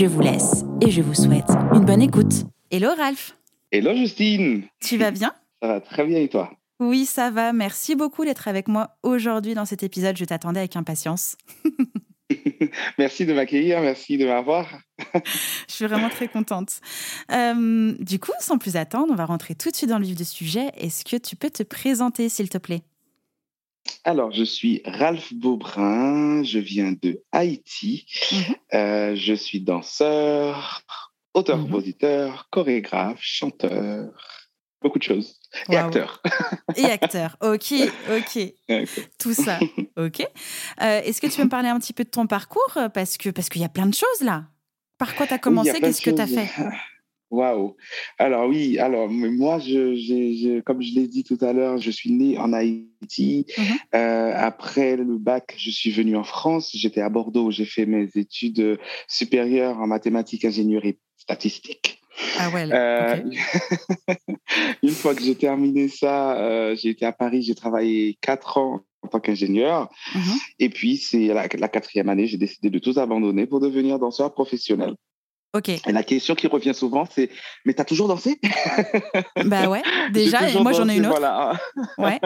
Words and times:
Je 0.00 0.06
vous 0.06 0.22
laisse 0.22 0.64
et 0.80 0.90
je 0.90 1.02
vous 1.02 1.12
souhaite 1.12 1.50
une 1.74 1.84
bonne 1.84 2.00
écoute. 2.00 2.46
Hello 2.70 2.88
Ralph. 2.96 3.36
Hello 3.70 3.94
Justine. 3.94 4.62
Tu 4.80 4.96
vas 4.96 5.10
bien? 5.10 5.34
Ça 5.60 5.68
va 5.68 5.80
très 5.82 6.06
bien 6.06 6.20
et 6.20 6.28
toi? 6.28 6.50
Oui, 6.78 7.04
ça 7.04 7.30
va. 7.30 7.52
Merci 7.52 7.96
beaucoup 7.96 8.24
d'être 8.24 8.48
avec 8.48 8.66
moi 8.66 8.96
aujourd'hui 9.02 9.52
dans 9.52 9.66
cet 9.66 9.82
épisode. 9.82 10.16
Je 10.16 10.24
t'attendais 10.24 10.60
avec 10.60 10.74
impatience. 10.74 11.36
merci 12.98 13.26
de 13.26 13.34
m'accueillir, 13.34 13.82
merci 13.82 14.16
de 14.16 14.24
m'avoir. 14.24 14.80
Je 15.68 15.74
suis 15.74 15.86
vraiment 15.86 16.08
très 16.08 16.28
contente. 16.28 16.80
Euh, 17.30 17.92
du 17.98 18.18
coup, 18.18 18.32
sans 18.40 18.56
plus 18.56 18.76
attendre, 18.76 19.12
on 19.12 19.16
va 19.16 19.26
rentrer 19.26 19.54
tout 19.54 19.70
de 19.70 19.76
suite 19.76 19.90
dans 19.90 19.98
le 19.98 20.06
vif 20.06 20.16
du 20.16 20.24
sujet. 20.24 20.70
Est-ce 20.78 21.04
que 21.04 21.16
tu 21.16 21.36
peux 21.36 21.50
te 21.50 21.62
présenter, 21.62 22.30
s'il 22.30 22.48
te 22.48 22.56
plaît? 22.56 22.84
Alors, 24.04 24.30
je 24.32 24.44
suis 24.44 24.82
Ralph 24.84 25.32
Beaubrun, 25.32 26.42
je 26.42 26.58
viens 26.58 26.92
de 27.00 27.22
Haïti, 27.32 28.06
mhm. 28.32 28.54
euh, 28.74 29.16
je 29.16 29.34
suis 29.34 29.60
danseur, 29.60 30.82
auteur-compositeur, 31.34 32.30
mhm. 32.30 32.42
chorégraphe, 32.50 33.20
chanteur, 33.20 34.10
beaucoup 34.82 34.98
de 34.98 35.04
choses. 35.04 35.40
Et 35.68 35.76
acteur. 35.76 36.22
Et 36.76 36.84
acteur, 36.84 37.36
ok, 37.42 37.74
ok. 38.10 38.54
Tout 39.18 39.34
ça, 39.34 39.58
ok. 39.96 40.20
Euh, 40.82 41.00
est-ce 41.02 41.20
que 41.20 41.26
tu 41.26 41.36
peux 41.36 41.44
me 41.44 41.48
parler 41.48 41.68
un 41.68 41.78
petit 41.78 41.92
peu 41.92 42.04
de 42.04 42.10
ton 42.10 42.26
parcours? 42.26 42.78
Parce 42.94 43.16
qu'il 43.16 43.32
parce 43.32 43.48
qu'il 43.48 43.62
y 43.62 43.64
a 43.64 43.68
plein 43.68 43.86
de 43.86 43.94
choses 43.94 44.20
là. 44.22 44.44
Par 44.98 45.14
quoi 45.14 45.26
tu 45.26 45.34
as 45.34 45.38
commencé? 45.38 45.80
Qu'est-ce 45.80 46.02
que 46.02 46.10
tu 46.10 46.20
as 46.20 46.26
fait? 46.26 46.48
Waouh. 47.30 47.76
Alors 48.18 48.48
oui, 48.48 48.78
alors 48.78 49.08
moi, 49.08 49.60
je, 49.60 50.60
comme 50.60 50.82
je 50.82 50.94
l'ai 50.94 51.06
dit 51.06 51.22
tout 51.22 51.38
à 51.40 51.52
l'heure, 51.52 51.78
je 51.78 51.90
suis 51.90 52.10
né 52.10 52.36
en 52.38 52.52
Haïti. 52.52 53.46
Mhm. 53.56 53.64
Euh, 53.94 54.32
après 54.34 54.96
le 54.96 55.16
bac, 55.16 55.54
je 55.56 55.70
suis 55.70 55.90
venu 55.92 56.16
en 56.16 56.24
France. 56.24 56.70
J'étais 56.74 57.00
à 57.00 57.08
Bordeaux. 57.08 57.52
J'ai 57.52 57.64
fait 57.64 57.86
mes 57.86 58.08
études 58.16 58.78
supérieures 59.06 59.78
en 59.78 59.86
mathématiques, 59.86 60.44
ingénierie 60.44 60.98
statistique. 61.16 62.00
Ah 62.38 62.50
ouais. 62.50 62.68
Euh, 62.72 63.22
une 64.82 64.90
fois 64.90 65.14
que 65.14 65.22
j'ai 65.22 65.36
terminé 65.36 65.86
ça, 65.86 66.36
euh, 66.36 66.74
j'ai 66.74 66.90
été 66.90 67.06
à 67.06 67.12
Paris. 67.12 67.42
J'ai 67.42 67.54
travaillé 67.54 68.18
quatre 68.20 68.58
ans 68.58 68.80
en 69.02 69.08
tant 69.08 69.20
qu'ingénieur. 69.20 69.88
Mhm. 70.16 70.38
Et 70.58 70.68
puis, 70.68 70.96
c'est 70.96 71.28
la, 71.28 71.46
la, 71.46 71.68
quatrième 71.68 72.08
année, 72.08 72.26
j'ai 72.26 72.36
décidé 72.38 72.70
de 72.70 72.78
tout 72.80 72.98
abandonner 72.98 73.46
pour 73.46 73.60
devenir 73.60 73.98
danseur 74.00 74.34
professionnel. 74.34 74.94
Ok. 75.52 75.68
Et 75.68 75.80
la 75.86 76.04
question 76.04 76.36
qui 76.36 76.46
revient 76.46 76.74
souvent, 76.74 77.06
c'est 77.10 77.28
Mais 77.64 77.74
t'as 77.74 77.84
toujours 77.84 78.06
dansé? 78.06 78.38
Bah 79.44 79.68
ouais, 79.68 79.82
déjà, 80.12 80.48
et 80.48 80.62
moi 80.62 80.72
j'en 80.72 80.88
ai 80.88 80.96
une 80.96 81.06
autre. 81.06 81.18
Voilà. 81.18 81.58
Ouais. 81.98 82.20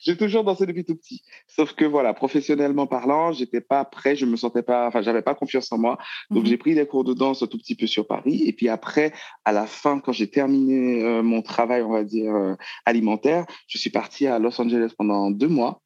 j'ai 0.00 0.16
toujours 0.16 0.44
dansé 0.44 0.66
depuis 0.66 0.84
tout 0.84 0.96
petit. 0.96 1.22
Sauf 1.46 1.74
que 1.74 1.84
voilà, 1.84 2.14
professionnellement 2.14 2.86
parlant, 2.86 3.32
j'étais 3.32 3.60
pas 3.60 3.84
prêt, 3.84 4.16
je 4.16 4.24
me 4.24 4.36
sentais 4.36 4.62
pas, 4.62 4.86
enfin, 4.86 5.02
j'avais 5.02 5.22
pas 5.22 5.34
confiance 5.34 5.70
en 5.72 5.78
moi. 5.78 5.98
Donc 6.30 6.44
mhm. 6.44 6.48
j'ai 6.48 6.56
pris 6.56 6.74
des 6.74 6.86
cours 6.86 7.04
de 7.04 7.12
danse 7.12 7.42
un 7.42 7.46
tout 7.46 7.58
petit 7.58 7.74
peu 7.74 7.86
sur 7.86 8.06
Paris. 8.06 8.42
Et 8.46 8.52
puis 8.52 8.68
après, 8.68 9.12
à 9.44 9.52
la 9.52 9.66
fin, 9.66 10.00
quand 10.00 10.12
j'ai 10.12 10.30
terminé 10.30 11.02
euh, 11.02 11.22
mon 11.22 11.42
travail, 11.42 11.82
on 11.82 11.92
va 11.92 12.04
dire, 12.04 12.34
euh, 12.34 12.54
alimentaire, 12.86 13.44
je 13.66 13.78
suis 13.78 13.90
parti 13.90 14.26
à 14.26 14.38
Los 14.38 14.60
Angeles 14.60 14.92
pendant 14.96 15.30
deux 15.30 15.48
mois. 15.48 15.82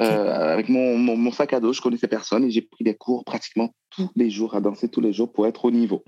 Euh, 0.00 0.52
avec 0.52 0.68
mon, 0.68 0.98
mon, 0.98 1.30
sac 1.30 1.52
à 1.52 1.60
dos, 1.60 1.72
je 1.72 1.80
connaissais 1.80 2.08
personne 2.08 2.44
et 2.44 2.50
j'ai 2.50 2.62
pris 2.62 2.82
des 2.82 2.94
cours 2.94 3.24
pratiquement 3.24 3.72
tous 3.90 4.10
les 4.16 4.28
jours, 4.28 4.56
à 4.56 4.60
danser 4.60 4.88
tous 4.88 5.00
les 5.00 5.12
jours 5.12 5.32
pour 5.32 5.46
être 5.46 5.64
au 5.64 5.70
niveau. 5.70 6.02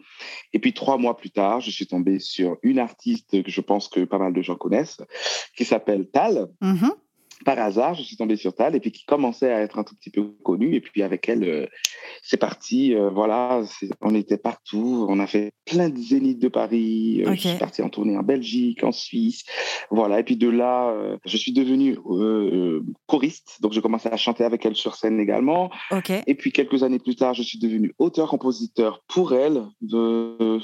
Et 0.52 0.58
puis 0.58 0.72
trois 0.72 0.98
mois 0.98 1.16
plus 1.16 1.30
tard, 1.30 1.60
je 1.60 1.70
suis 1.70 1.86
tombé 1.86 2.18
sur 2.18 2.56
une 2.62 2.80
artiste 2.80 3.42
que 3.44 3.50
je 3.50 3.60
pense 3.60 3.88
que 3.88 4.04
pas 4.04 4.18
mal 4.18 4.32
de 4.32 4.42
gens 4.42 4.56
connaissent, 4.56 4.98
qui 5.56 5.64
s'appelle 5.64 6.08
Tal. 6.10 6.48
Mm-hmm 6.62 6.90
par 7.44 7.58
hasard, 7.58 7.94
je 7.94 8.02
suis 8.02 8.16
tombé 8.16 8.36
sur 8.36 8.54
Tal 8.54 8.74
et 8.74 8.80
puis 8.80 8.92
qui 8.92 9.04
commençait 9.04 9.52
à 9.52 9.60
être 9.60 9.78
un 9.78 9.84
tout 9.84 9.94
petit 9.94 10.10
peu 10.10 10.24
connue. 10.42 10.74
Et 10.74 10.80
puis 10.80 11.02
avec 11.02 11.28
elle, 11.28 11.44
euh, 11.44 11.66
c'est 12.22 12.36
parti. 12.36 12.94
Euh, 12.94 13.10
voilà, 13.10 13.62
on 14.00 14.14
était 14.14 14.38
partout. 14.38 15.06
On 15.08 15.18
a 15.20 15.26
fait 15.26 15.52
plein 15.64 15.88
de 15.88 15.98
zéniths 15.98 16.40
de 16.40 16.48
Paris. 16.48 17.22
Euh, 17.26 17.34
je 17.34 17.48
suis 17.48 17.58
parti 17.58 17.82
en 17.82 17.88
tournée 17.88 18.16
en 18.16 18.22
Belgique, 18.22 18.84
en 18.84 18.92
Suisse. 18.92 19.44
Voilà. 19.90 20.20
Et 20.20 20.22
puis 20.24 20.36
de 20.36 20.48
là, 20.48 20.94
je 21.24 21.36
suis 21.36 21.52
devenu 21.52 21.98
choriste. 23.06 23.58
Donc, 23.60 23.72
je 23.72 23.80
commençais 23.80 24.10
à 24.10 24.16
chanter 24.16 24.44
avec 24.44 24.64
elle 24.64 24.76
sur 24.76 24.94
scène 24.94 25.20
également. 25.20 25.70
Et 26.26 26.34
puis 26.34 26.52
quelques 26.52 26.82
années 26.82 26.98
plus 26.98 27.16
tard, 27.16 27.34
je 27.34 27.42
suis 27.42 27.58
devenu 27.58 27.94
auteur-compositeur 27.98 29.02
pour 29.08 29.34
elle, 29.34 29.62
de, 29.80 30.58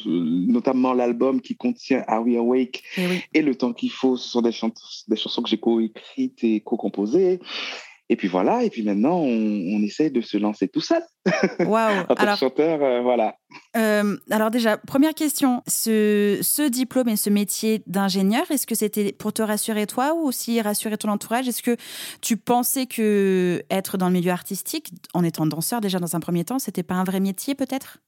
notamment 0.51 0.95
l'album 0.95 1.41
qui 1.41 1.57
contient 1.57 2.05
Are 2.07 2.25
We 2.25 2.37
Awake 2.37 2.83
et, 2.97 3.03
eh 3.35 3.39
et 3.39 3.43
Le 3.43 3.55
Temps 3.55 3.73
qu'il 3.73 3.91
faut. 3.91 4.17
Ce 4.17 4.29
sont 4.29 4.41
des, 4.41 4.53
des 5.09 5.17
chansons 5.17 5.43
que 5.43 5.49
j'ai 5.49 5.59
coécrites 5.59 6.43
et 6.45 6.62
co-composé. 6.65 7.41
Et 8.09 8.17
puis 8.17 8.29
voilà, 8.29 8.63
et 8.63 8.69
puis 8.69 8.83
maintenant, 8.83 9.21
on, 9.21 9.27
on 9.27 9.83
essaie 9.83 10.11
de 10.11 10.21
se 10.21 10.37
lancer 10.37 10.69
tout 10.69 10.83
seul. 10.83 11.03
Waouh 11.61 12.05
Alors, 12.17 12.37
chanteur, 12.37 12.83
euh, 12.83 13.01
voilà. 13.01 13.37
Euh, 13.75 14.19
alors 14.31 14.51
déjà, 14.51 14.77
première 14.77 15.15
question, 15.15 15.63
ce, 15.67 16.39
ce 16.43 16.69
diplôme 16.69 17.09
et 17.09 17.17
ce 17.17 17.31
métier 17.31 17.83
d'ingénieur, 17.87 18.51
est-ce 18.51 18.67
que 18.67 18.75
c'était 18.75 19.13
pour 19.13 19.33
te 19.33 19.41
rassurer 19.41 19.87
toi 19.87 20.15
ou 20.15 20.27
aussi 20.27 20.61
rassurer 20.61 20.99
ton 20.99 21.09
entourage? 21.09 21.49
Est-ce 21.49 21.63
que 21.63 21.77
tu 22.21 22.37
pensais 22.37 22.85
que 22.85 23.63
être 23.71 23.97
dans 23.97 24.09
le 24.09 24.13
milieu 24.13 24.33
artistique, 24.33 24.91
en 25.15 25.25
étant 25.25 25.47
danseur 25.47 25.81
déjà 25.81 25.99
dans 25.99 26.15
un 26.15 26.21
premier 26.21 26.45
temps, 26.45 26.59
c'était 26.59 26.83
pas 26.83 26.97
un 26.97 27.05
vrai 27.05 27.21
métier 27.21 27.55
peut-être? 27.55 28.03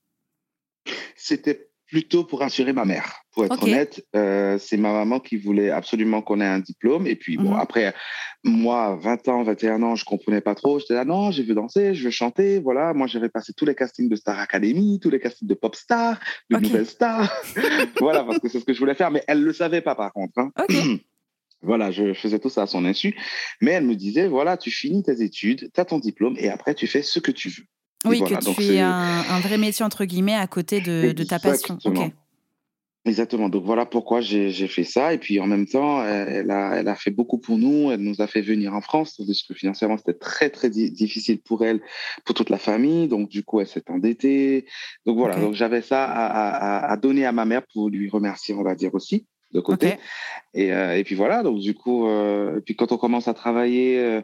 C'était 1.17 1.71
plutôt 1.87 2.25
pour 2.25 2.41
rassurer 2.41 2.73
ma 2.73 2.85
mère. 2.85 3.25
Pour 3.33 3.45
être 3.45 3.63
honnête, 3.63 4.05
euh, 4.15 4.59
c'est 4.59 4.77
ma 4.77 4.93
maman 4.93 5.21
qui 5.21 5.37
voulait 5.37 5.71
absolument 5.71 6.23
qu'on 6.23 6.41
ait 6.41 6.47
un 6.47 6.61
diplôme. 6.61 7.07
Et 7.07 7.17
puis, 7.17 7.37
bon, 7.37 7.51
mhm. 7.51 7.61
après, 7.61 7.95
moi, 8.43 8.97
20 9.01 9.29
ans, 9.29 9.43
21 9.43 9.83
ans, 9.83 9.97
je 9.97 10.05
comprenais 10.05 10.41
pas 10.41 10.55
trop. 10.55 10.79
J'étais 10.79 10.95
là, 10.95 11.05
non, 11.05 11.31
je 11.31 11.43
veux 11.43 11.55
danser, 11.55 11.95
je 11.95 12.05
veux 12.05 12.11
chanter. 12.11 12.59
Voilà, 12.61 12.95
moi, 12.95 13.07
j'avais 13.07 13.29
passé 13.29 13.53
tous 13.53 13.67
les 13.67 13.75
castings 13.75 14.09
de 14.09 14.17
Star 14.17 14.39
Academy, 14.39 14.99
tous 15.01 15.11
les 15.11 15.21
castings 15.21 15.49
de 15.49 15.55
Pop 15.55 15.75
Star, 15.75 16.19
de 16.51 16.59
Nouvelle 16.59 16.87
Star. 16.87 17.31
voilà, 18.01 18.25
parce 18.25 18.39
que 18.39 18.49
c'est 18.49 18.61
ce 18.61 18.65
que 18.65 18.73
je 18.73 18.79
voulais 18.79 18.95
faire. 18.95 19.11
Mais 19.11 19.25
elle 19.27 19.43
le 19.43 19.53
savait 19.53 19.83
pas, 19.83 19.95
par 19.95 20.13
contre. 20.13 20.39
Hein. 20.39 20.53
Voilà, 21.67 21.91
je 21.91 22.13
faisais 22.13 22.39
tout 22.39 22.51
ça 22.51 22.63
à 22.63 22.67
son 22.67 22.85
insu. 22.85 23.17
Mais 23.63 23.71
elle 23.71 23.87
me 23.87 23.95
disait, 23.95 24.29
voilà, 24.29 24.59
tu 24.59 24.71
finis 24.71 25.03
tes 25.03 25.23
études, 25.23 25.71
tu 25.73 25.81
as 25.81 25.87
ton 25.87 25.99
diplôme 25.99 26.37
et 26.39 26.51
après, 26.51 26.75
tu 26.75 26.87
fais 26.87 27.01
ce 27.01 27.19
que 27.21 27.31
tu 27.31 27.49
veux. 27.49 27.65
Oui, 28.05 28.21
que 28.21 28.45
tu 28.45 28.55
fais 28.55 28.81
un, 28.81 29.41
vrai 29.41 29.59
métier, 29.59 29.85
entre 29.85 30.05
guillemets, 30.05 30.35
à 30.35 30.47
côté 30.47 30.81
de, 30.81 31.13
ta 31.25 31.39
passion. 31.39 31.79
Exactement. 33.07 33.51
Donc 33.51 33.65
voilà 33.65 33.85
pourquoi 33.85 34.23
j'ai 34.23 34.67
fait 34.67 34.85
ça. 34.85 35.13
Et 35.13 35.19
puis 35.19 35.39
en 35.39 35.47
même 35.47 35.67
temps, 35.67 36.03
elle 36.03 36.51
a, 36.51 36.77
elle 36.77 36.89
a 36.89 36.95
fait 36.95 37.11
beaucoup 37.11 37.39
pour 37.39 37.59
nous. 37.59 37.91
Elle 37.91 38.01
nous 38.01 38.23
a 38.23 38.27
fait 38.27 38.41
venir 38.41 38.73
en 38.75 38.81
France, 38.81 39.21
parce 39.27 39.43
que 39.43 39.53
financièrement, 39.53 39.99
c'était 39.99 40.15
très, 40.15 40.49
très 40.49 40.71
difficile 40.71 41.39
pour 41.41 41.65
elle, 41.65 41.81
pour 42.25 42.35
toute 42.35 42.49
la 42.49 42.57
famille. 42.57 43.07
Donc 43.09 43.29
du 43.29 43.45
coup, 43.45 43.61
elle 43.61 43.67
s'est 43.67 43.91
endettée. 43.91 44.67
Donc 45.05 45.19
voilà, 45.19 45.37
donc 45.37 45.55
j'avais 45.55 45.83
ça 45.83 46.05
à, 46.05 46.91
à, 46.91 46.97
donner 46.97 47.27
à 47.27 47.33
ma 47.33 47.45
mère 47.45 47.63
pour 47.73 47.91
lui 47.91 48.09
remercier, 48.09 48.55
on 48.55 48.63
va 48.63 48.75
dire 48.75 48.95
aussi, 48.95 49.27
de 49.53 49.61
côté. 49.61 49.99
Et, 50.55 50.73
euh, 50.73 50.97
et, 50.97 51.05
puis 51.05 51.15
voilà, 51.15 51.43
donc 51.43 51.59
du 51.59 51.75
coup, 51.75 52.09
euh, 52.09 52.59
et 52.59 52.61
puis 52.63 52.75
quand 52.75 52.91
on 52.93 52.97
commence 52.97 53.29
à 53.29 53.35
travailler... 53.35 53.99
Euh, 53.99 54.23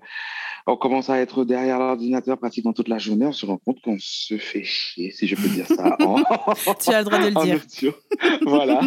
on 0.66 0.76
commence 0.76 1.10
à 1.10 1.20
être 1.20 1.44
derrière 1.44 1.78
l'ordinateur 1.78 2.38
pratiquement 2.38 2.72
toute 2.72 2.88
la 2.88 2.98
journée, 2.98 3.26
on 3.26 3.32
se 3.32 3.46
rend 3.46 3.58
compte 3.58 3.80
qu'on 3.80 3.96
se 3.98 4.36
fait 4.36 4.62
chier, 4.62 5.10
si 5.10 5.26
je 5.26 5.36
peux 5.36 5.48
dire 5.48 5.66
ça. 5.66 5.96
tu 6.80 6.90
as 6.90 7.00
le 7.00 7.04
droit 7.04 7.18
de 7.18 7.28
le 7.28 7.66
dire. 7.66 7.94
voilà. 8.42 8.80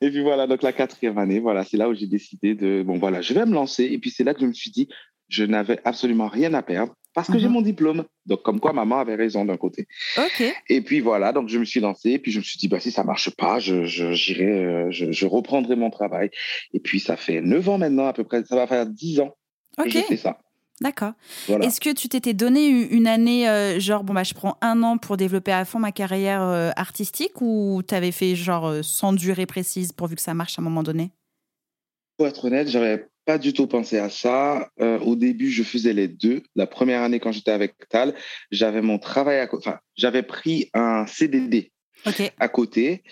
et 0.00 0.10
puis 0.10 0.22
voilà, 0.22 0.46
donc 0.46 0.62
la 0.62 0.72
quatrième 0.72 1.18
année, 1.18 1.40
voilà, 1.40 1.64
c'est 1.64 1.76
là 1.76 1.88
où 1.88 1.94
j'ai 1.94 2.06
décidé 2.06 2.54
de, 2.54 2.82
bon 2.82 2.98
voilà, 2.98 3.20
je 3.20 3.34
vais 3.34 3.46
me 3.46 3.54
lancer. 3.54 3.84
Et 3.84 3.98
puis 3.98 4.10
c'est 4.10 4.24
là 4.24 4.34
que 4.34 4.40
je 4.40 4.46
me 4.46 4.52
suis 4.52 4.70
dit, 4.70 4.88
je 5.28 5.44
n'avais 5.44 5.78
absolument 5.84 6.28
rien 6.28 6.52
à 6.54 6.62
perdre 6.62 6.94
parce 7.14 7.28
que 7.28 7.38
j'ai 7.38 7.46
mhm. 7.46 7.54
mon 7.54 7.62
diplôme. 7.62 8.04
Donc, 8.26 8.42
comme 8.42 8.60
quoi, 8.60 8.72
maman 8.72 8.98
avait 8.98 9.16
raison 9.16 9.44
d'un 9.44 9.56
côté. 9.56 9.86
OK. 10.18 10.44
Et 10.68 10.80
puis 10.80 11.00
voilà, 11.00 11.32
donc 11.32 11.48
je 11.48 11.58
me 11.58 11.64
suis 11.64 11.80
lancé. 11.80 12.10
Et 12.10 12.18
puis 12.18 12.32
je 12.32 12.38
me 12.38 12.44
suis 12.44 12.58
dit, 12.58 12.68
bah, 12.68 12.80
si 12.80 12.90
ça 12.90 13.04
marche 13.04 13.30
pas, 13.30 13.58
je, 13.58 13.84
j'irai, 13.84 14.44
euh, 14.44 14.90
je, 14.90 15.26
reprendrai 15.26 15.76
mon 15.76 15.90
travail. 15.90 16.30
Et 16.72 16.80
puis 16.80 17.00
ça 17.00 17.16
fait 17.16 17.40
neuf 17.40 17.68
ans 17.68 17.78
maintenant, 17.78 18.06
à 18.06 18.12
peu 18.12 18.24
près, 18.24 18.44
ça 18.44 18.56
va 18.56 18.66
faire 18.66 18.86
dix 18.86 19.20
ans 19.20 19.36
que 19.76 19.90
je 19.90 19.98
fais 20.00 20.16
ça. 20.16 20.38
D'accord. 20.80 21.12
Est-ce 21.60 21.78
que 21.78 21.92
tu 21.92 22.08
t'étais 22.08 22.32
donné 22.32 22.68
une 22.68 23.06
année, 23.06 23.48
euh, 23.48 23.78
genre, 23.78 24.02
bon, 24.02 24.14
bah, 24.14 24.22
je 24.22 24.32
prends 24.32 24.56
un 24.62 24.82
an 24.82 24.96
pour 24.96 25.18
développer 25.18 25.52
à 25.52 25.66
fond 25.66 25.78
ma 25.78 25.92
carrière 25.92 26.42
euh, 26.42 26.70
artistique 26.74 27.42
ou 27.42 27.82
tu 27.86 27.94
avais 27.94 28.12
fait, 28.12 28.34
genre, 28.34 28.66
euh, 28.66 28.80
sans 28.82 29.12
durée 29.12 29.44
précise 29.44 29.92
pourvu 29.92 30.16
que 30.16 30.22
ça 30.22 30.32
marche 30.32 30.58
à 30.58 30.62
un 30.62 30.64
moment 30.64 30.82
donné? 30.82 31.10
Pour 32.16 32.26
être 32.26 32.46
honnête, 32.46 32.68
j'avais 32.68 33.08
pas 33.26 33.36
du 33.36 33.52
tout 33.52 33.66
pensé 33.66 33.98
à 33.98 34.08
ça. 34.08 34.70
au 34.78 35.16
début, 35.16 35.50
je 35.50 35.62
faisais 35.62 35.92
les 35.92 36.08
deux. 36.08 36.42
La 36.56 36.66
première 36.66 37.02
année, 37.02 37.20
quand 37.20 37.32
j'étais 37.32 37.50
avec 37.50 37.74
Tal, 37.88 38.14
j'avais 38.50 38.80
mon 38.80 38.98
travail 38.98 39.40
à 39.40 39.48
Enfin, 39.52 39.78
j'avais 39.96 40.22
pris 40.22 40.70
un 40.74 41.06
CDD 41.06 41.72
à 42.38 42.48
côté. 42.48 43.02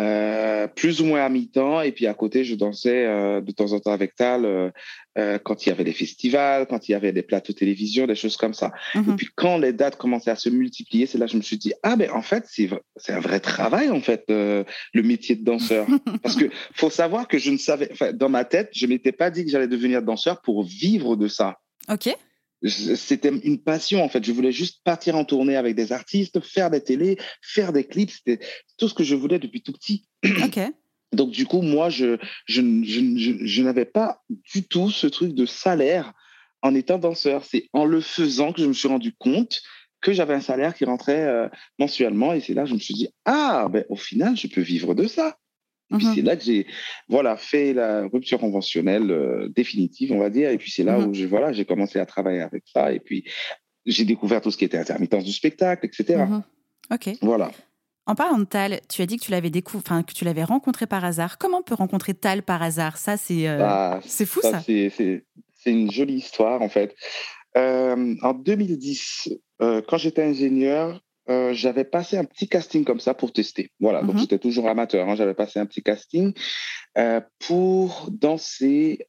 euh, 0.00 0.66
plus 0.68 1.00
ou 1.00 1.04
moins 1.04 1.24
à 1.24 1.28
mi-temps. 1.28 1.82
Et 1.82 1.92
puis 1.92 2.06
à 2.06 2.14
côté, 2.14 2.44
je 2.44 2.54
dansais 2.54 3.06
euh, 3.06 3.40
de 3.40 3.52
temps 3.52 3.72
en 3.72 3.80
temps 3.80 3.92
avec 3.92 4.14
Tal 4.14 4.44
euh, 4.44 4.70
quand 5.14 5.66
il 5.66 5.68
y 5.68 5.72
avait 5.72 5.84
des 5.84 5.92
festivals, 5.92 6.66
quand 6.68 6.88
il 6.88 6.92
y 6.92 6.94
avait 6.94 7.12
des 7.12 7.22
plateaux 7.22 7.52
télévision, 7.52 8.06
des 8.06 8.14
choses 8.14 8.36
comme 8.36 8.54
ça. 8.54 8.72
Et 8.94 8.98
Mhm. 8.98 9.16
puis 9.16 9.28
quand 9.34 9.58
les 9.58 9.72
dates 9.72 9.96
commençaient 9.96 10.30
à 10.30 10.36
se 10.36 10.48
multiplier, 10.48 11.06
c'est 11.06 11.18
là 11.18 11.26
que 11.26 11.32
je 11.32 11.36
me 11.36 11.42
suis 11.42 11.58
dit, 11.58 11.72
ah 11.82 11.96
ben 11.96 12.10
en 12.12 12.22
fait, 12.22 12.44
c'est 12.48 13.12
un 13.12 13.20
vrai 13.20 13.40
travail, 13.40 13.90
en 13.90 14.00
fait, 14.00 14.24
euh, 14.30 14.64
le 14.94 15.02
métier 15.02 15.36
de 15.36 15.44
danseur. 15.44 15.86
Parce 16.22 16.36
que 16.36 16.46
faut 16.74 16.90
savoir 16.90 17.28
que 17.28 17.38
je 17.38 17.50
ne 17.50 17.58
savais, 17.58 17.90
dans 18.14 18.28
ma 18.28 18.44
tête, 18.44 18.70
je 18.72 18.86
m'étais 18.86 19.12
pas 19.12 19.30
dit 19.30 19.44
que 19.44 19.50
j'allais 19.50 19.68
devenir 19.68 20.02
danseur 20.02 20.40
pour 20.40 20.64
vivre 20.64 21.16
de 21.16 21.28
ça. 21.28 21.58
Ok. 21.90 22.08
C'était 22.64 23.32
une 23.42 23.58
passion, 23.58 24.04
en 24.04 24.08
fait. 24.08 24.24
Je 24.24 24.30
voulais 24.32 24.52
juste 24.52 24.82
partir 24.84 25.16
en 25.16 25.24
tournée 25.24 25.56
avec 25.56 25.74
des 25.74 25.92
artistes, 25.92 26.40
faire 26.40 26.70
des 26.70 26.80
télés, 26.80 27.18
faire 27.40 27.72
des 27.72 27.84
clips. 27.84 28.10
C'était 28.12 28.38
tout 28.78 28.88
ce 28.88 28.94
que 28.94 29.02
je 29.02 29.16
voulais 29.16 29.38
depuis 29.40 29.62
tout 29.62 29.72
petit. 29.72 30.06
Ok. 30.44 30.60
Donc, 31.12 31.30
du 31.30 31.46
coup, 31.46 31.62
moi, 31.62 31.90
je, 31.90 32.16
je, 32.46 32.62
je, 32.84 33.36
je, 33.44 33.62
n'avais 33.62 33.84
pas 33.84 34.22
du 34.54 34.62
tout 34.64 34.90
ce 34.90 35.06
truc 35.06 35.34
de 35.34 35.46
salaire 35.46 36.12
en 36.62 36.74
étant 36.74 36.98
danseur. 36.98 37.44
C'est 37.44 37.68
en 37.72 37.84
le 37.84 38.00
faisant 38.00 38.52
que 38.52 38.62
je 38.62 38.66
me 38.66 38.72
suis 38.72 38.88
rendu 38.88 39.12
compte 39.18 39.60
que 40.00 40.12
j'avais 40.12 40.34
un 40.34 40.40
salaire 40.40 40.74
qui 40.74 40.84
rentrait 40.84 41.22
euh, 41.24 41.48
mensuellement. 41.78 42.32
Et 42.32 42.40
c'est 42.40 42.54
là 42.54 42.62
que 42.62 42.70
je 42.70 42.74
me 42.74 42.78
suis 42.80 42.94
dit, 42.94 43.08
ah, 43.24 43.68
ben, 43.70 43.84
au 43.88 43.96
final, 43.96 44.36
je 44.36 44.46
peux 44.48 44.60
vivre 44.62 44.94
de 44.94 45.06
ça. 45.06 45.36
Et 45.92 45.96
puis 45.96 46.06
Mhm. 46.06 46.14
c'est 46.14 46.22
là 46.22 46.36
que 46.36 46.42
j'ai 46.44 46.66
voilà, 47.08 47.36
fait 47.36 47.74
la 47.74 48.06
rupture 48.08 48.38
conventionnelle 48.38 49.10
euh, 49.10 49.48
définitive, 49.54 50.12
on 50.12 50.18
va 50.18 50.30
dire. 50.30 50.48
Et 50.50 50.56
puis 50.56 50.70
c'est 50.70 50.84
là 50.84 50.98
Mhm. 50.98 51.08
où 51.08 51.28
voilà, 51.28 51.52
j'ai 51.52 51.66
commencé 51.66 51.98
à 51.98 52.06
travailler 52.06 52.40
avec 52.40 52.64
ça. 52.72 52.92
Et 52.92 53.00
puis 53.00 53.24
j'ai 53.84 54.04
découvert 54.04 54.40
tout 54.40 54.50
ce 54.50 54.56
qui 54.56 54.64
était 54.64 54.78
intermittence 54.78 55.24
du 55.24 55.32
spectacle, 55.32 55.84
etc. 55.84 56.24
Mhm. 56.24 56.42
Ok. 56.90 57.10
Voilà. 57.20 57.50
En 58.06 58.14
parlant 58.14 58.38
de 58.38 58.44
Tal, 58.44 58.80
tu 58.88 59.00
as 59.02 59.06
dit 59.06 59.16
que 59.16 59.24
tu 59.24 59.30
l'avais 59.30 59.50
décou- 59.50 59.76
enfin 59.78 60.02
que 60.02 60.12
tu 60.12 60.24
l'avais 60.24 60.42
rencontré 60.44 60.86
par 60.86 61.04
hasard. 61.04 61.38
Comment 61.38 61.58
on 61.58 61.62
peut 61.62 61.74
rencontrer 61.74 62.14
Tal 62.14 62.42
par 62.42 62.60
hasard? 62.62 62.96
Ça, 62.96 63.16
c'est 63.16 63.48
euh, 63.48 63.58
Bah, 63.58 64.00
c'est 64.04 64.26
fou 64.26 64.40
ça. 64.42 64.60
c'est- 64.60 64.90
C'est 64.96 65.24
c'est 65.54 65.70
une 65.70 65.90
jolie 65.92 66.14
histoire, 66.16 66.60
en 66.62 66.68
fait. 66.68 66.96
Euh, 67.56 68.16
en 68.22 68.32
2010, 68.34 69.28
euh, 69.60 69.80
quand 69.86 69.96
j'étais 69.98 70.22
ingénieur, 70.24 71.00
j'avais 71.52 71.84
passé 71.84 72.18
un 72.18 72.24
petit 72.24 72.48
casting 72.48 72.84
comme 72.84 72.98
ça 73.00 73.14
pour 73.14 73.32
tester. 73.32 73.70
Voilà, 73.80 74.02
donc 74.02 74.14
Mhm. 74.16 74.20
j'étais 74.22 74.38
toujours 74.40 74.68
amateur. 74.68 75.08
hein. 75.08 75.14
J'avais 75.14 75.34
passé 75.34 75.60
un 75.60 75.66
petit 75.66 75.82
casting 75.82 76.32
pour 77.46 78.08
danser 78.10 79.06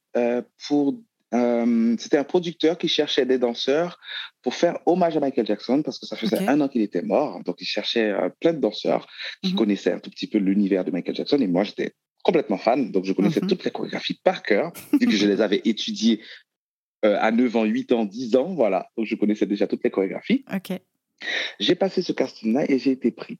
pour. 0.68 0.94
Euh, 1.34 1.96
C'était 1.98 2.16
un 2.18 2.24
producteur 2.24 2.78
qui 2.78 2.88
cherchait 2.88 3.26
des 3.26 3.38
danseurs 3.38 3.98
pour 4.42 4.54
faire 4.54 4.78
hommage 4.86 5.16
à 5.16 5.20
Michael 5.20 5.46
Jackson 5.46 5.82
parce 5.82 5.98
que 5.98 6.06
ça 6.06 6.16
faisait 6.16 6.46
un 6.48 6.60
an 6.60 6.68
qu'il 6.68 6.82
était 6.82 7.02
mort. 7.02 7.42
Donc, 7.44 7.56
il 7.60 7.66
cherchait 7.66 8.10
euh, 8.10 8.28
plein 8.40 8.52
de 8.52 8.58
danseurs 8.60 9.06
qui 9.42 9.52
Mhm. 9.52 9.58
connaissaient 9.58 9.92
un 9.92 9.98
tout 9.98 10.10
petit 10.10 10.26
peu 10.26 10.38
l'univers 10.38 10.84
de 10.84 10.90
Michael 10.90 11.14
Jackson. 11.16 11.38
Et 11.40 11.46
moi, 11.46 11.64
j'étais 11.64 11.92
complètement 12.22 12.58
fan. 12.58 12.90
Donc, 12.92 13.04
je 13.04 13.12
connaissais 13.12 13.40
Mhm. 13.40 13.48
toutes 13.48 13.64
les 13.64 13.70
chorégraphies 13.70 14.18
par 14.22 14.42
cœur, 14.42 14.72
vu 14.98 15.06
que 15.06 15.12
je 15.16 15.26
les 15.26 15.40
avais 15.40 15.60
étudiées 15.64 16.20
euh, 17.04 17.18
à 17.20 17.30
9 17.30 17.54
ans, 17.56 17.64
8 17.64 17.92
ans, 17.92 18.04
10 18.06 18.34
ans. 18.36 18.54
Voilà. 18.54 18.88
Donc, 18.96 19.04
je 19.06 19.14
connaissais 19.14 19.44
déjà 19.46 19.66
toutes 19.66 19.84
les 19.84 19.90
chorégraphies. 19.90 20.42
J'ai 21.60 21.74
passé 21.74 22.00
ce 22.02 22.12
casting-là 22.12 22.64
et 22.70 22.78
j'ai 22.78 22.92
été 22.92 23.10
pris. 23.10 23.38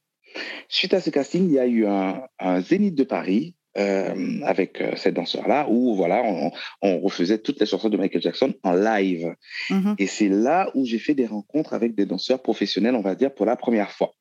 Suite 0.69 0.93
à 0.95 1.01
ce 1.01 1.11
casting, 1.11 1.45
il 1.49 1.53
y 1.55 1.59
a 1.59 1.67
eu 1.67 1.87
un, 1.87 2.23
un 2.39 2.61
Zénith 2.61 2.95
de 2.95 3.05
Paris 3.05 3.55
euh, 3.77 4.41
avec 4.45 4.81
euh, 4.81 4.95
ces 4.97 5.13
danseurs-là 5.13 5.67
où 5.69 5.95
voilà, 5.97 6.23
on, 6.25 6.53
on 6.83 7.01
refaisait 7.01 7.39
toutes 7.39 7.59
les 7.61 7.67
chansons 7.67 7.89
de 7.89 7.97
Michael 7.97 8.23
Jackson 8.23 8.55
en 8.63 8.73
live. 8.73 9.35
Mhm. 9.71 9.97
Et 9.99 10.07
c'est 10.07 10.29
là 10.29 10.71
où 10.75 10.85
j'ai 10.85 10.99
fait 10.99 11.15
des 11.15 11.27
rencontres 11.27 11.75
avec 11.75 11.95
des 11.95 12.07
danseurs 12.07 12.41
professionnels, 12.41 12.95
on 12.95 13.03
va 13.03 13.15
dire, 13.15 13.35
pour 13.35 13.47
la 13.47 13.57
première 13.57 13.91
fois. 13.91 14.15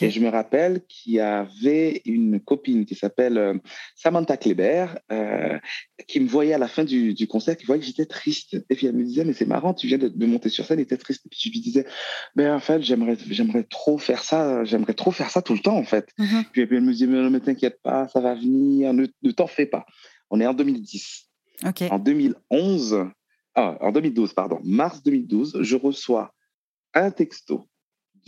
Et 0.00 0.10
je 0.10 0.20
me 0.20 0.28
rappelle 0.28 0.82
qu'il 0.88 1.14
y 1.14 1.20
avait 1.20 2.00
une 2.04 2.40
copine 2.40 2.86
qui 2.86 2.94
s'appelle 2.94 3.38
euh, 3.38 3.54
Samantha 3.94 4.36
Kleber, 4.36 4.86
euh, 5.12 5.58
qui 6.06 6.20
me 6.20 6.28
voyait 6.28 6.54
à 6.54 6.58
la 6.58 6.68
fin 6.68 6.84
du, 6.84 7.14
du 7.14 7.26
concert, 7.26 7.56
qui 7.56 7.66
voyait 7.66 7.80
que 7.80 7.86
j'étais 7.86 8.06
triste. 8.06 8.56
Et 8.70 8.74
puis 8.74 8.86
elle 8.86 8.94
me 8.94 9.04
disait, 9.04 9.24
mais 9.24 9.34
c'est 9.34 9.46
marrant, 9.46 9.74
tu 9.74 9.86
viens 9.86 9.98
de, 9.98 10.08
de 10.08 10.26
monter 10.26 10.48
sur 10.48 10.64
scène 10.64 10.80
et 10.80 10.86
t'es 10.86 10.96
triste. 10.96 11.26
Et 11.26 11.28
puis 11.28 11.38
je 11.44 11.50
lui 11.50 11.60
disais, 11.60 11.86
ben 12.34 12.54
en 12.54 12.60
fait, 12.60 12.82
j'aimerais, 12.82 13.16
j'aimerais 13.28 13.64
trop 13.64 13.98
faire 13.98 14.24
ça, 14.24 14.64
j'aimerais 14.64 14.94
trop 14.94 15.10
faire 15.10 15.30
ça 15.30 15.42
tout 15.42 15.54
le 15.54 15.60
temps, 15.60 15.76
en 15.76 15.84
fait. 15.84 16.08
Puis, 16.52 16.62
et 16.62 16.66
puis 16.66 16.76
elle 16.76 16.84
me 16.84 16.92
disait, 16.92 17.06
mais 17.06 17.20
non, 17.20 17.30
mais 17.30 17.40
t'inquiète 17.40 17.80
pas, 17.82 18.08
ça 18.08 18.20
va 18.20 18.34
venir, 18.34 18.92
ne, 18.94 19.06
ne 19.22 19.30
t'en 19.30 19.46
fais 19.46 19.66
pas. 19.66 19.84
On 20.30 20.40
est 20.40 20.46
en 20.46 20.54
2010. 20.54 21.28
Ok. 21.66 21.82
En 21.90 21.98
2011, 21.98 23.04
ah, 23.54 23.76
en 23.80 23.92
2012, 23.92 24.32
pardon, 24.32 24.60
mars 24.64 25.02
2012, 25.02 25.58
je 25.62 25.76
reçois 25.76 26.32
un 26.94 27.10
texto 27.10 27.68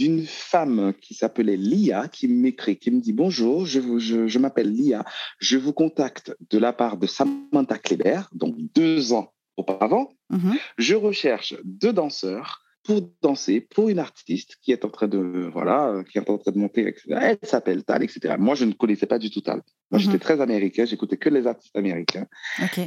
d'une 0.00 0.25
femme 0.26 0.94
qui 1.02 1.12
s'appelait 1.12 1.58
Lia, 1.58 2.08
qui 2.08 2.26
m'écrit, 2.26 2.76
qui 2.79 2.91
me 2.91 3.00
dit 3.02 3.12
bonjour, 3.12 3.67
je, 3.67 3.81
vous- 3.81 4.00
je, 4.00 4.26
je 4.26 4.38
m'appelle 4.38 4.73
Lia, 4.73 5.05
je 5.41 5.58
vous 5.58 5.75
contacte 5.75 6.35
de 6.49 6.56
la 6.58 6.73
part 6.73 6.97
de 6.97 7.06
Samantha 7.06 7.76
Kleber, 7.76 8.23
donc 8.32 8.55
deux 8.75 9.12
ans 9.12 9.35
auparavant. 9.58 10.08
Mhm. 10.31 10.55
Je 10.79 10.94
recherche 10.94 11.55
deux 11.64 11.93
danseurs 11.93 12.62
pour 12.82 13.02
danser 13.20 13.61
pour 13.61 13.91
une 13.91 13.99
artiste 13.99 14.56
qui 14.62 14.73
est 14.73 14.87
en 14.87 14.88
train 14.88 15.06
de 15.06 15.50
voilà 15.52 16.02
qui 16.11 16.17
est 16.17 16.31
en 16.31 16.38
train 16.38 16.50
de 16.50 16.58
monter 16.58 16.87
etc. 16.88 17.02
Elle 17.20 17.38
s'appelle 17.43 17.85
Tal 17.85 18.02
etc. 18.02 18.37
Moi 18.38 18.55
je 18.55 18.64
ne 18.64 18.73
connaissais 18.73 19.05
pas 19.14 19.19
du 19.19 19.29
tout 19.31 19.43
Tal. 19.43 19.61
Moi 19.91 19.99
Mhm. 19.99 20.00
j'étais 20.00 20.19
très 20.19 20.41
américain, 20.41 20.87
j'écoutais 20.87 21.19
que 21.19 21.29
les 21.29 21.47
artistes 21.47 21.76
américains. 21.76 22.26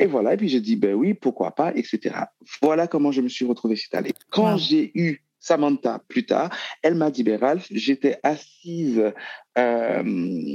Et 0.01 0.07
voilà, 0.07 0.33
et 0.33 0.38
puis 0.38 0.50
j'ai 0.50 0.62
dit, 0.62 0.77
ben 0.77 0.95
oui, 0.95 1.13
pourquoi 1.13 1.51
pas, 1.54 1.69
etc. 1.75 2.00
Voilà 2.63 2.88
comment 2.88 3.12
je 3.12 3.21
me 3.21 3.30
suis 3.30 3.45
retrouvé 3.45 3.75
chez 3.75 3.89
Tal. 3.92 4.07
Et 4.07 4.13
quand 4.31 4.54
Wow. 4.54 4.57
j'ai 4.57 4.86
eu 4.95 5.19
Samantha 5.44 6.00
plus 6.07 6.25
tard, 6.25 6.50
elle 6.81 6.95
m'a 6.95 7.12
dit, 7.12 7.24
Ralph, 7.36 7.68
j'étais 7.69 8.18
assise 8.24 9.12
euh, 9.57 10.01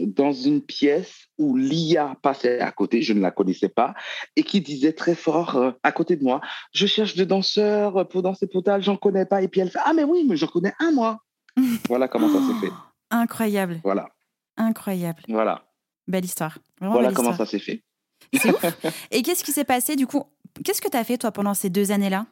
dans 0.06 0.32
une 0.32 0.62
pièce 0.62 1.26
où 1.37 1.56
Lia 1.58 2.17
passait 2.23 2.61
à 2.61 2.73
côté, 2.73 3.02
je 3.02 3.12
ne 3.12 3.20
la 3.20 3.31
connaissais 3.31 3.69
pas, 3.69 3.94
et 4.35 4.43
qui 4.43 4.62
disait 4.62 4.94
très 4.94 5.14
fort 5.14 5.56
euh, 5.56 5.73
à 5.82 5.93
côté 5.93 6.17
de 6.17 6.25
moi, 6.25 6.40
je 6.73 6.87
cherche 6.87 7.14
des 7.17 7.26
danseurs 7.26 8.08
pour 8.08 8.23
danser 8.23 8.46
pour 8.46 8.62
Tal, 8.62 8.82
j'en 8.82 8.96
connais 8.96 9.26
pas. 9.26 9.43
Et 9.43 9.49
puis 9.49 9.61
elle 9.61 9.70
fait, 9.70 9.79
ah 9.85 9.93
mais 9.93 10.05
oui, 10.05 10.25
mais 10.26 10.37
j'en 10.37 10.46
connais 10.46 10.73
un 10.81 10.91
moi. 10.91 11.19
voilà 11.88 12.08
comment 12.08 12.29
ça 12.29 12.41
s'est 12.41 12.67
fait. 12.67 12.73
Oh, 12.73 12.84
Incroyable. 13.11 13.81
Voilà, 13.84 14.08
Incroyable. 14.56 15.23
voilà, 15.29 15.64
Belle 16.06 16.25
histoire. 16.25 16.58
Vraiment 16.79 16.94
voilà 16.94 17.08
belle 17.08 17.17
comment 17.17 17.31
histoire. 17.32 17.46
ça 17.46 17.50
s'est 17.50 17.62
fait. 17.62 17.84
C'est 18.32 18.49
ouf. 18.49 18.64
Et 19.11 19.20
qu'est-ce 19.20 19.44
qui 19.44 19.52
s'est 19.52 19.64
passé 19.64 19.96
du 19.96 20.06
coup? 20.06 20.25
Qu'est-ce 20.64 20.81
que 20.81 20.88
tu 20.88 20.96
as 20.96 21.05
fait 21.05 21.19
toi 21.19 21.31
pendant 21.31 21.52
ces 21.52 21.69
deux 21.69 21.93
années-là? 21.93 22.26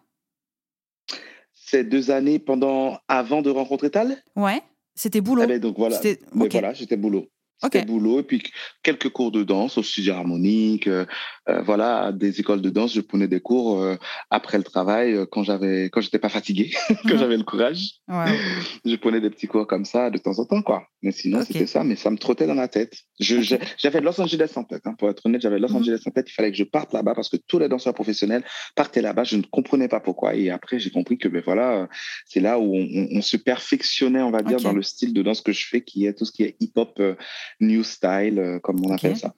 Ces 1.68 1.82
deux 1.84 2.10
années 2.12 2.38
pendant, 2.38 2.98
avant 3.08 3.42
de 3.42 3.50
rencontrer 3.50 3.90
Tal, 3.90 4.16
Ouais. 4.36 4.62
C'était 4.94 5.20
boulot. 5.20 5.42
Eh 5.44 5.46
ben, 5.48 5.58
donc 5.60 5.76
voilà, 5.76 5.96
C'était- 5.96 6.24
Mais 6.32 6.44
ok. 6.46 6.52
voilà, 6.52 6.72
j'étais 6.72 6.96
boulot. 6.96 7.26
C'était 7.62 7.86
boulot 7.86 8.20
et 8.20 8.22
puis 8.22 8.42
quelques 8.82 9.08
cours 9.08 9.30
de 9.32 9.42
danse 9.42 9.78
au 9.78 9.82
studio 9.82 10.12
harmonique. 10.12 10.86
euh, 10.86 11.06
euh, 11.48 11.62
voilà, 11.62 12.12
des 12.12 12.38
écoles 12.38 12.60
de 12.60 12.68
danse, 12.70 12.92
je 12.94 13.00
prenais 13.00 13.28
des 13.28 13.40
cours 13.40 13.80
euh, 13.80 13.96
après 14.30 14.58
le 14.58 14.64
travail 14.64 15.18
quand 15.30 15.42
j'avais, 15.42 15.84
quand 15.90 16.02
j'étais 16.02 16.18
pas 16.18 16.28
fatigué, 16.28 16.70
quand 17.04 17.14
Mhm. 17.14 17.18
j'avais 17.18 17.36
le 17.38 17.44
courage. 17.44 17.92
Wow. 18.08 18.24
Je 18.84 18.96
prenais 18.96 19.20
des 19.22 19.30
petits 19.30 19.46
cours 19.48 19.66
comme 19.66 19.86
ça 19.86 20.10
de 20.10 20.18
temps 20.18 20.38
en 20.38 20.44
temps, 20.44 20.60
quoi. 20.62 20.86
Mais 21.02 21.12
sinon, 21.12 21.44
c'était 21.44 21.66
ça. 21.66 21.84
Mais 21.84 21.94
ça 21.94 22.10
me 22.10 22.16
trottait 22.16 22.46
dans 22.46 22.54
la 22.54 22.68
tête. 22.68 22.94
J'avais 23.20 24.00
Los 24.00 24.18
Angeles 24.20 24.52
en 24.56 24.64
tête. 24.64 24.82
hein, 24.86 24.94
pour 24.98 25.10
être 25.10 25.24
honnête, 25.26 25.40
j'avais 25.42 25.58
Los 25.58 25.68
Mhm. 25.68 25.76
Angeles 25.76 26.02
en 26.06 26.10
tête. 26.10 26.26
Il 26.28 26.32
fallait 26.32 26.50
que 26.50 26.56
je 26.56 26.64
parte 26.64 26.92
là-bas 26.94 27.14
parce 27.14 27.28
que 27.28 27.36
tous 27.36 27.58
les 27.58 27.68
danseurs 27.68 27.92
professionnels 27.94 28.42
partaient 28.74 29.02
là-bas. 29.02 29.24
Je 29.24 29.36
ne 29.36 29.42
comprenais 29.42 29.88
pas 29.88 30.00
pourquoi. 30.00 30.34
Et 30.34 30.50
après, 30.50 30.78
j'ai 30.78 30.90
compris 30.90 31.18
que, 31.18 31.28
ben 31.28 31.42
voilà, 31.44 31.88
c'est 32.24 32.40
là 32.40 32.58
où 32.58 32.74
on, 32.74 32.80
on- 32.80 33.08
on 33.18 33.22
se 33.22 33.36
perfectionnait, 33.36 34.22
on 34.22 34.30
va 34.30 34.42
dire, 34.42 34.58
dans 34.58 34.72
le 34.72 34.82
style 34.82 35.12
de 35.12 35.22
danse 35.22 35.42
que 35.42 35.52
je 35.52 35.66
fais, 35.68 35.82
qui 35.82 36.06
est 36.06 36.14
tout 36.14 36.24
ce 36.24 36.32
qui 36.32 36.42
est 36.44 36.56
hip-hop, 36.60 36.94
euh, 36.98 37.14
new 37.60 37.84
style, 37.84 38.38
euh, 38.38 38.58
comme 38.58 38.84
on 38.84 38.92
appelle 38.92 39.16
ça. 39.16 39.34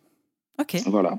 Ok. 0.61 0.77
Voilà. 0.87 1.19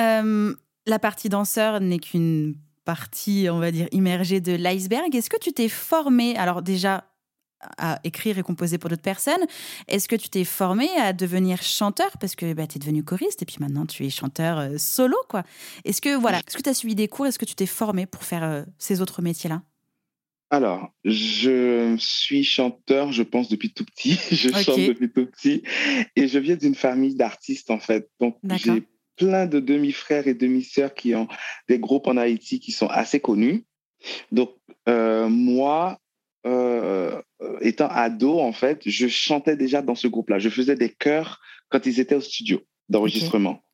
Euh, 0.00 0.54
la 0.86 0.98
partie 0.98 1.28
danseur 1.28 1.80
n'est 1.80 1.98
qu'une 1.98 2.56
partie, 2.84 3.46
on 3.50 3.58
va 3.58 3.70
dire, 3.70 3.88
immergée 3.92 4.40
de 4.40 4.52
l'iceberg. 4.52 5.14
Est-ce 5.14 5.30
que 5.30 5.38
tu 5.38 5.52
t'es 5.52 5.68
formé, 5.68 6.36
alors 6.36 6.60
déjà, 6.62 7.04
à 7.78 8.00
écrire 8.04 8.38
et 8.38 8.42
composer 8.42 8.78
pour 8.78 8.90
d'autres 8.90 9.02
personnes 9.02 9.44
Est-ce 9.88 10.08
que 10.08 10.16
tu 10.16 10.28
t'es 10.28 10.44
formé 10.44 10.88
à 10.98 11.12
devenir 11.12 11.62
chanteur? 11.62 12.10
Parce 12.18 12.36
que 12.36 12.52
bah, 12.52 12.66
tu 12.66 12.76
es 12.76 12.78
devenu 12.78 13.02
choriste 13.02 13.42
et 13.42 13.46
puis 13.46 13.56
maintenant 13.60 13.86
tu 13.86 14.04
es 14.04 14.10
chanteur 14.10 14.58
euh, 14.58 14.78
solo, 14.78 15.16
quoi. 15.28 15.44
Est-ce 15.84 16.00
que, 16.00 16.16
voilà, 16.16 16.38
est-ce 16.38 16.56
que 16.56 16.62
tu 16.62 16.68
as 16.68 16.74
suivi 16.74 16.94
des 16.94 17.08
cours? 17.08 17.26
Est-ce 17.26 17.38
que 17.38 17.44
tu 17.44 17.54
t'es 17.54 17.66
formé 17.66 18.06
pour 18.06 18.24
faire 18.24 18.44
euh, 18.44 18.62
ces 18.78 19.00
autres 19.00 19.22
métiers-là? 19.22 19.62
Alors, 20.50 20.92
je 21.04 21.96
suis 21.98 22.44
chanteur, 22.44 23.10
je 23.10 23.22
pense, 23.24 23.48
depuis 23.48 23.72
tout 23.72 23.84
petit. 23.84 24.18
Je 24.30 24.50
chante 24.50 24.78
depuis 24.78 25.10
tout 25.10 25.26
petit. 25.26 25.64
Et 26.14 26.28
je 26.28 26.38
viens 26.38 26.54
d'une 26.54 26.76
famille 26.76 27.16
d'artistes, 27.16 27.70
en 27.70 27.80
fait. 27.80 28.08
Donc, 28.20 28.36
j'ai 28.44 28.84
plein 29.16 29.46
de 29.46 29.58
demi-frères 29.58 30.28
et 30.28 30.34
demi-sœurs 30.34 30.94
qui 30.94 31.14
ont 31.14 31.28
des 31.68 31.78
groupes 31.78 32.06
en 32.06 32.16
Haïti 32.16 32.60
qui 32.60 32.70
sont 32.72 32.86
assez 32.86 33.18
connus. 33.18 33.64
Donc, 34.30 34.50
euh, 34.88 35.28
moi, 35.28 35.98
euh, 36.46 37.20
étant 37.60 37.88
ado, 37.88 38.38
en 38.38 38.52
fait, 38.52 38.82
je 38.86 39.08
chantais 39.08 39.56
déjà 39.56 39.82
dans 39.82 39.94
ce 39.94 40.08
groupe-là. 40.08 40.38
Je 40.38 40.48
faisais 40.48 40.74
des 40.74 40.90
chœurs 40.90 41.40
quand 41.68 41.86
ils 41.86 42.00
étaient 42.00 42.14
au 42.14 42.20
studio 42.20 42.60
d'enregistrement. 42.88 43.64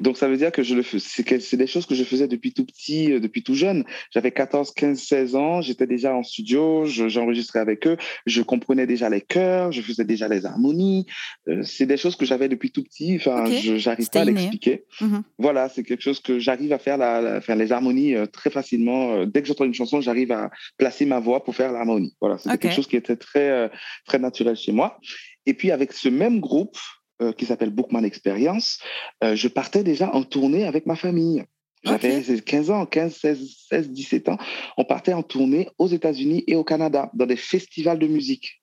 Donc, 0.00 0.16
ça 0.16 0.28
veut 0.28 0.36
dire 0.36 0.52
que 0.52 0.62
je 0.62 0.74
le 0.74 0.82
fais. 0.82 0.98
C'est 0.98 1.56
des 1.56 1.66
choses 1.66 1.86
que 1.86 1.94
je 1.94 2.04
faisais 2.04 2.28
depuis 2.28 2.52
tout 2.52 2.64
petit, 2.64 3.12
euh, 3.12 3.20
depuis 3.20 3.42
tout 3.42 3.54
jeune. 3.54 3.84
J'avais 4.10 4.30
14, 4.30 4.72
15, 4.72 4.98
16 4.98 5.36
ans. 5.36 5.60
J'étais 5.62 5.86
déjà 5.86 6.14
en 6.14 6.22
studio. 6.22 6.84
J'enregistrais 6.86 7.60
avec 7.60 7.86
eux. 7.86 7.96
Je 8.26 8.42
comprenais 8.42 8.86
déjà 8.86 9.08
les 9.08 9.20
chœurs. 9.20 9.72
Je 9.72 9.82
faisais 9.82 10.04
déjà 10.04 10.28
les 10.28 10.46
harmonies. 10.46 11.06
Euh, 11.48 11.62
c'est 11.62 11.86
des 11.86 11.96
choses 11.96 12.16
que 12.16 12.24
j'avais 12.24 12.48
depuis 12.48 12.70
tout 12.70 12.82
petit. 12.82 13.16
Enfin, 13.16 13.44
je 13.46 13.76
j'arrive 13.76 14.08
pas 14.10 14.20
à 14.20 14.24
l'expliquer. 14.24 14.84
Mhm. 15.00 15.22
Voilà, 15.38 15.68
c'est 15.68 15.82
quelque 15.82 16.02
chose 16.02 16.20
que 16.20 16.38
j'arrive 16.38 16.72
à 16.72 16.78
faire, 16.78 16.98
la, 16.98 17.40
faire 17.40 17.56
les 17.56 17.72
harmonies 17.72 18.14
euh, 18.14 18.26
très 18.26 18.50
facilement. 18.50 19.24
Dès 19.26 19.42
que 19.42 19.48
j'entends 19.48 19.64
une 19.64 19.74
chanson, 19.74 20.00
j'arrive 20.00 20.32
à 20.32 20.50
placer 20.78 21.06
ma 21.06 21.20
voix 21.20 21.44
pour 21.44 21.54
faire 21.54 21.72
l'harmonie. 21.72 22.14
Voilà, 22.20 22.38
c'est 22.38 22.56
quelque 22.58 22.74
chose 22.74 22.86
qui 22.86 22.96
était 22.96 23.16
très, 23.16 23.70
très 24.06 24.18
naturel 24.18 24.56
chez 24.56 24.72
moi. 24.72 24.98
Et 25.46 25.54
puis, 25.54 25.70
avec 25.70 25.92
ce 25.92 26.08
même 26.08 26.40
groupe, 26.40 26.76
euh, 27.22 27.32
qui 27.32 27.46
s'appelle 27.46 27.70
Bookman 27.70 28.02
Experience, 28.04 28.78
euh, 29.22 29.36
je 29.36 29.48
partais 29.48 29.82
déjà 29.82 30.12
en 30.14 30.22
tournée 30.22 30.64
avec 30.64 30.86
ma 30.86 30.96
famille. 30.96 31.44
J'avais 31.84 32.22
15 32.22 32.70
ans, 32.70 32.86
15, 32.86 33.16
16, 33.16 33.56
16, 33.68 33.90
17 33.90 34.28
ans. 34.28 34.38
On 34.76 34.84
partait 34.84 35.12
en 35.12 35.22
tournée 35.22 35.68
aux 35.78 35.88
États-Unis 35.88 36.44
et 36.46 36.54
au 36.54 36.62
Canada 36.62 37.10
dans 37.14 37.26
des 37.26 37.36
festivals 37.36 37.98
de 37.98 38.06
musique. 38.06 38.62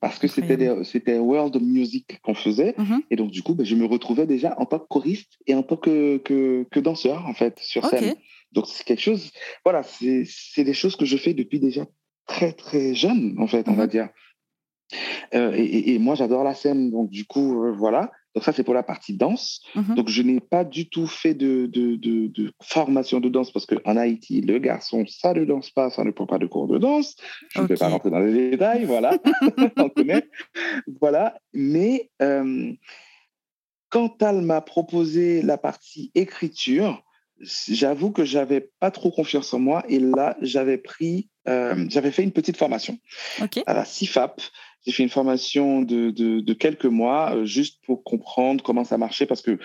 Parce 0.00 0.18
que 0.18 0.26
c'était, 0.26 0.84
c'était 0.84 1.18
World 1.18 1.60
Music 1.62 2.20
qu'on 2.22 2.34
faisait. 2.34 2.72
Mm-hmm. 2.72 3.00
Et 3.10 3.16
donc, 3.16 3.30
du 3.30 3.42
coup, 3.42 3.54
ben, 3.54 3.64
je 3.64 3.74
me 3.74 3.84
retrouvais 3.84 4.26
déjà 4.26 4.54
en 4.58 4.66
tant 4.66 4.78
que 4.78 4.88
choriste 4.88 5.38
et 5.46 5.54
en 5.54 5.62
tant 5.62 5.76
que, 5.76 6.18
que, 6.18 6.80
danseur, 6.80 7.24
en 7.26 7.34
fait, 7.34 7.58
sur 7.60 7.86
scène. 7.86 8.16
Donc, 8.52 8.66
c'est 8.66 8.84
quelque 8.84 9.02
chose, 9.02 9.30
voilà, 9.64 9.82
c'est, 9.82 10.64
des 10.64 10.74
choses 10.74 10.96
que 10.96 11.04
je 11.04 11.16
fais 11.16 11.34
depuis 11.34 11.60
déjà 11.60 11.86
très, 12.26 12.52
très 12.52 12.94
jeune, 12.94 13.36
en 13.38 13.46
fait, 13.46 13.68
on 13.68 13.74
va 13.74 13.86
mm-hmm. 13.86 13.90
dire. 13.90 14.08
Euh, 15.34 15.52
et, 15.56 15.98
moi, 15.98 16.14
j'adore 16.14 16.44
la 16.44 16.54
scène, 16.54 16.90
donc 16.90 17.10
du 17.10 17.24
coup, 17.24 17.64
euh, 17.64 17.72
voilà. 17.72 18.12
Donc 18.34 18.44
ça, 18.44 18.52
c'est 18.52 18.64
pour 18.64 18.74
la 18.74 18.82
partie 18.82 19.16
danse. 19.16 19.62
Mhm. 19.74 19.94
Donc 19.94 20.08
je 20.08 20.20
n'ai 20.20 20.40
pas 20.40 20.64
du 20.64 20.90
tout 20.90 21.06
fait 21.06 21.32
de, 21.32 21.66
de, 21.66 21.96
de, 21.96 22.52
formation 22.62 23.18
de 23.18 23.30
danse 23.30 23.50
parce 23.50 23.64
qu'en 23.64 23.96
Haïti, 23.96 24.42
le 24.42 24.58
garçon, 24.58 25.04
ça 25.08 25.32
ne 25.32 25.44
danse 25.46 25.70
pas, 25.70 25.88
ça 25.88 26.04
ne 26.04 26.10
prend 26.10 26.26
pas 26.26 26.38
de 26.38 26.46
cours 26.46 26.68
de 26.68 26.76
danse. 26.76 27.16
Je 27.54 27.62
ne 27.62 27.66
vais 27.66 27.76
pas 27.76 27.88
rentrer 27.88 28.10
dans 28.10 28.18
les 28.18 28.50
détails, 28.50 28.84
voilà. 28.84 29.16
On 29.78 29.88
connaît. 29.88 30.28
Voilà. 31.00 31.38
Mais 31.54 32.10
euh, 32.20 32.72
quand 33.88 34.22
elle 34.22 34.42
m'a 34.42 34.60
proposé 34.60 35.40
la 35.40 35.56
partie 35.56 36.12
écriture, 36.14 37.02
j'avoue 37.40 38.10
que 38.10 38.24
j'avais 38.24 38.70
pas 38.80 38.90
trop 38.90 39.10
confiance 39.10 39.52
en 39.54 39.58
moi 39.58 39.82
et 39.88 39.98
là 39.98 40.36
j'avais 40.40 40.78
pris 40.78 41.28
j'avais 41.46 42.10
fait 42.10 42.24
une 42.24 42.32
petite 42.32 42.56
formation 42.56 42.98
à 43.66 43.74
la 43.74 43.84
CIFAP 43.84 44.40
j'ai 44.86 44.92
fait 44.92 45.02
une 45.02 45.08
formation 45.08 45.82
de, 45.82 46.10
de, 46.10 46.52
quelques 46.54 46.86
mois 46.86 47.34
euh, 47.34 47.44
juste 47.44 47.80
pour 47.84 48.04
comprendre 48.04 48.62
comment 48.62 48.84
ça 48.84 48.98
marchait 48.98 49.26
parce 49.26 49.42
que 49.42 49.58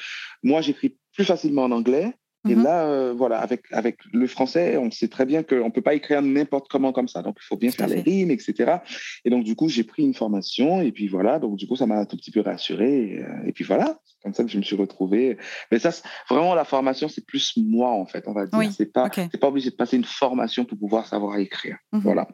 moi, 0.43 0.61
j'écris 0.61 0.97
plus 1.13 1.25
facilement 1.25 1.63
en 1.63 1.71
anglais. 1.71 2.13
Et 2.49 2.55
mhm. 2.55 2.63
là, 2.63 2.87
euh, 2.87 3.13
voilà, 3.15 3.39
avec, 3.39 3.65
avec 3.71 3.97
le 4.11 4.25
français, 4.25 4.75
on 4.75 4.89
sait 4.89 5.09
très 5.09 5.27
bien 5.27 5.43
qu'on 5.43 5.65
ne 5.65 5.69
peut 5.69 5.83
pas 5.83 5.93
écrire 5.93 6.23
n'importe 6.23 6.69
comment 6.69 6.91
comme 6.91 7.07
ça. 7.07 7.21
Donc, 7.21 7.37
il 7.39 7.45
faut 7.45 7.55
bien 7.55 7.69
faire 7.69 7.87
les 7.87 8.01
rimes, 8.01 8.31
etc. 8.31 8.77
Et 9.25 9.29
donc, 9.29 9.43
du 9.43 9.55
coup, 9.55 9.69
j'ai 9.69 9.83
pris 9.83 10.01
une 10.01 10.15
formation 10.15 10.81
et 10.81 10.91
puis 10.91 11.07
voilà. 11.07 11.37
Donc, 11.37 11.55
du 11.57 11.67
coup, 11.67 11.75
ça 11.75 11.85
m'a 11.85 11.97
un 11.97 12.05
tout 12.05 12.17
petit 12.17 12.31
peu 12.31 12.41
rassuré. 12.41 13.11
Et, 13.11 13.19
euh, 13.19 13.51
puis 13.53 13.63
voilà, 13.63 13.99
c'est 14.05 14.23
comme 14.23 14.33
ça 14.33 14.43
que 14.43 14.49
je 14.49 14.57
me 14.57 14.63
suis 14.63 14.75
retrouvé. 14.75 15.37
Mais 15.71 15.77
ça, 15.77 15.91
vraiment, 16.31 16.55
la 16.55 16.65
formation, 16.65 17.07
c'est 17.09 17.23
plus 17.23 17.53
moi, 17.57 17.91
en 17.91 18.07
fait, 18.07 18.23
on 18.27 18.33
va 18.33 18.47
dire. 18.47 18.57
Oui. 18.57 18.71
C'est 18.75 18.91
pas, 18.91 19.07
pas 19.09 19.47
obligé 19.47 19.69
de 19.69 19.75
passer 19.75 19.97
une 19.97 20.03
formation 20.03 20.65
pour 20.65 20.79
pouvoir 20.79 21.05
savoir 21.05 21.37
écrire. 21.37 21.77
Mhm. 21.91 22.01
Voilà. 22.01 22.27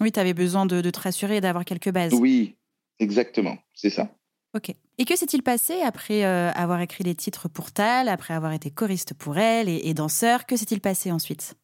Oui, 0.00 0.12
tu 0.12 0.20
avais 0.20 0.34
besoin 0.34 0.66
de, 0.66 0.80
te 0.80 1.00
rassurer 1.00 1.36
et 1.36 1.40
d'avoir 1.40 1.64
quelques 1.64 1.90
bases. 1.90 2.14
Oui, 2.14 2.56
exactement, 2.98 3.58
c'est 3.74 3.90
ça. 3.90 4.10
Ok. 4.54 4.74
Et 4.98 5.04
que 5.04 5.16
s'est-il 5.16 5.42
passé 5.42 5.80
après 5.82 6.24
euh, 6.24 6.50
avoir 6.52 6.80
écrit 6.80 7.04
les 7.04 7.14
titres 7.14 7.48
pour 7.48 7.70
Tal, 7.72 8.08
après 8.08 8.34
avoir 8.34 8.52
été 8.52 8.70
choriste 8.70 9.14
pour 9.14 9.38
elle 9.38 9.68
et 9.68 9.94
danseur? 9.94 10.46
Que 10.46 10.56
s'est-il 10.56 10.80
passé 10.80 11.12
ensuite? 11.12 11.54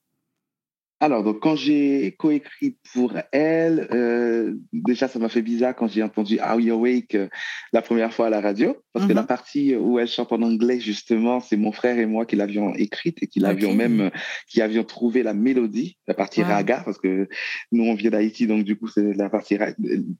Alors, 0.98 1.22
donc, 1.22 1.40
quand 1.40 1.56
j'ai 1.56 2.14
coécrit 2.18 2.78
pour 2.94 3.12
elle, 3.30 3.86
euh, 3.92 4.54
déjà, 4.72 5.08
ça 5.08 5.18
m'a 5.18 5.28
fait 5.28 5.42
bizarre 5.42 5.76
quand 5.76 5.88
j'ai 5.88 6.02
entendu 6.02 6.38
Are 6.38 6.58
You 6.58 6.74
Awake 6.74 7.14
euh, 7.14 7.28
la 7.74 7.82
première 7.82 8.14
fois 8.14 8.28
à 8.28 8.30
la 8.30 8.40
radio, 8.40 8.78
parce 8.94 9.06
que 9.06 9.12
la 9.12 9.20
mhm. 9.20 9.26
partie 9.26 9.76
où 9.76 9.98
elle 9.98 10.08
chante 10.08 10.32
en 10.32 10.40
anglais, 10.40 10.80
justement, 10.80 11.40
c'est 11.40 11.58
mon 11.58 11.70
frère 11.70 11.98
et 11.98 12.06
moi 12.06 12.24
qui 12.24 12.34
l'avions 12.36 12.74
écrite 12.74 13.22
et 13.22 13.26
qui 13.26 13.40
l'avions 13.40 13.74
même, 13.74 14.00
euh, 14.00 14.10
qui 14.48 14.62
avions 14.62 14.84
trouvé 14.84 15.22
la 15.22 15.34
mélodie, 15.34 15.98
la 16.06 16.14
partie 16.14 16.42
raga, 16.42 16.80
parce 16.82 16.96
que 16.96 17.28
nous, 17.72 17.84
on 17.84 17.94
vient 17.94 18.10
d'Haïti, 18.10 18.46
donc 18.46 18.64
du 18.64 18.76
coup, 18.76 18.88
c'est 18.88 19.12
la 19.12 19.28
partie, 19.28 19.58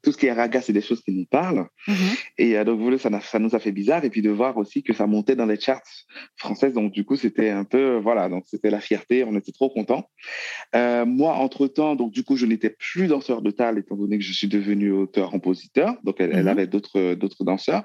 tout 0.03 0.11
ce 0.11 0.17
qui 0.17 0.27
est 0.27 0.31
raga, 0.31 0.61
c'est 0.61 0.73
des 0.73 0.81
choses 0.81 1.01
qui 1.01 1.11
nous 1.11 1.25
parlent. 1.25 1.65
Mhm. 1.87 1.95
Et 2.37 2.63
donc, 2.65 2.79
vous 2.79 2.95
ça, 2.99 3.09
ça 3.21 3.39
nous 3.39 3.55
a 3.55 3.59
fait 3.59 3.71
bizarre, 3.71 4.05
et 4.05 4.11
puis 4.11 4.21
de 4.21 4.29
voir 4.29 4.57
aussi 4.57 4.83
que 4.83 4.93
ça 4.93 5.07
montait 5.07 5.35
dans 5.35 5.47
les 5.47 5.59
charts 5.59 5.81
françaises, 6.35 6.73
donc 6.73 6.91
du 6.91 7.03
coup, 7.03 7.15
c'était 7.15 7.49
un 7.49 7.63
peu, 7.63 7.97
voilà, 7.97 8.29
donc 8.29 8.43
c'était 8.45 8.69
la 8.69 8.79
fierté, 8.79 9.23
on 9.23 9.35
était 9.35 9.51
trop 9.51 9.71
contents. 9.71 10.07
Euh, 10.75 11.05
moi, 11.05 11.33
entre-temps, 11.35 11.95
donc 11.95 12.11
du 12.11 12.23
coup, 12.23 12.35
je 12.35 12.45
n'étais 12.45 12.69
plus 12.69 13.07
danseur 13.07 13.41
de 13.41 13.51
tal, 13.51 13.77
étant 13.77 13.95
donné 13.95 14.17
que 14.17 14.23
je 14.23 14.33
suis 14.33 14.47
devenu 14.47 14.91
auteur-compositeur. 14.91 15.95
Donc, 16.03 16.17
elle, 16.19 16.41
mhm. 16.41 16.47
avait 16.47 16.67
d'autres, 16.67 17.13
d'autres 17.13 17.43
danseurs. 17.43 17.83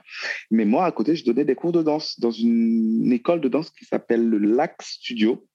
Mais 0.51 0.65
moi, 0.65 0.85
à 0.85 0.93
côté, 0.93 1.15
je 1.15 1.25
donnais 1.25 1.45
des 1.45 1.55
cours 1.55 1.73
de 1.73 1.83
danse 1.83 2.19
dans 2.19 2.31
une, 2.31 3.13
école 3.13 3.41
de 3.41 3.49
danse 3.49 3.71
qui 3.71 3.85
s'appelle 3.85 4.29
le 4.29 4.39
Lac 4.39 4.83
Studio, 4.83 5.47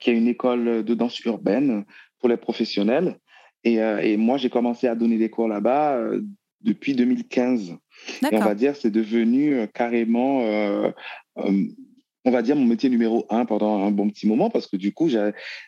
qui 0.00 0.10
est 0.10 0.14
une 0.14 0.28
école 0.28 0.84
de 0.84 0.94
danse 0.94 1.18
urbaine 1.20 1.84
pour 2.18 2.28
les 2.28 2.36
professionnels. 2.36 3.18
Et, 3.64 3.82
euh, 3.82 3.98
et 3.98 4.16
moi, 4.16 4.38
j'ai 4.38 4.48
commencé 4.50 4.86
à 4.86 4.94
donner 4.94 5.18
des 5.18 5.28
cours 5.28 5.48
là-bas 5.48 5.96
euh, 5.96 6.22
depuis 6.62 6.94
2015. 6.94 7.76
Et 8.22 8.36
on 8.36 8.38
va 8.38 8.54
dire, 8.54 8.76
c'est 8.76 8.90
devenu 8.90 9.66
carrément 9.74 10.42
on 12.26 12.32
va 12.32 12.42
dire, 12.42 12.56
mon 12.56 12.66
métier 12.66 12.90
numéro 12.90 13.24
un 13.30 13.44
pendant 13.44 13.84
un 13.84 13.92
bon 13.92 14.10
petit 14.10 14.26
moment 14.26 14.50
parce 14.50 14.66
que 14.66 14.76
du 14.76 14.92
coup, 14.92 15.08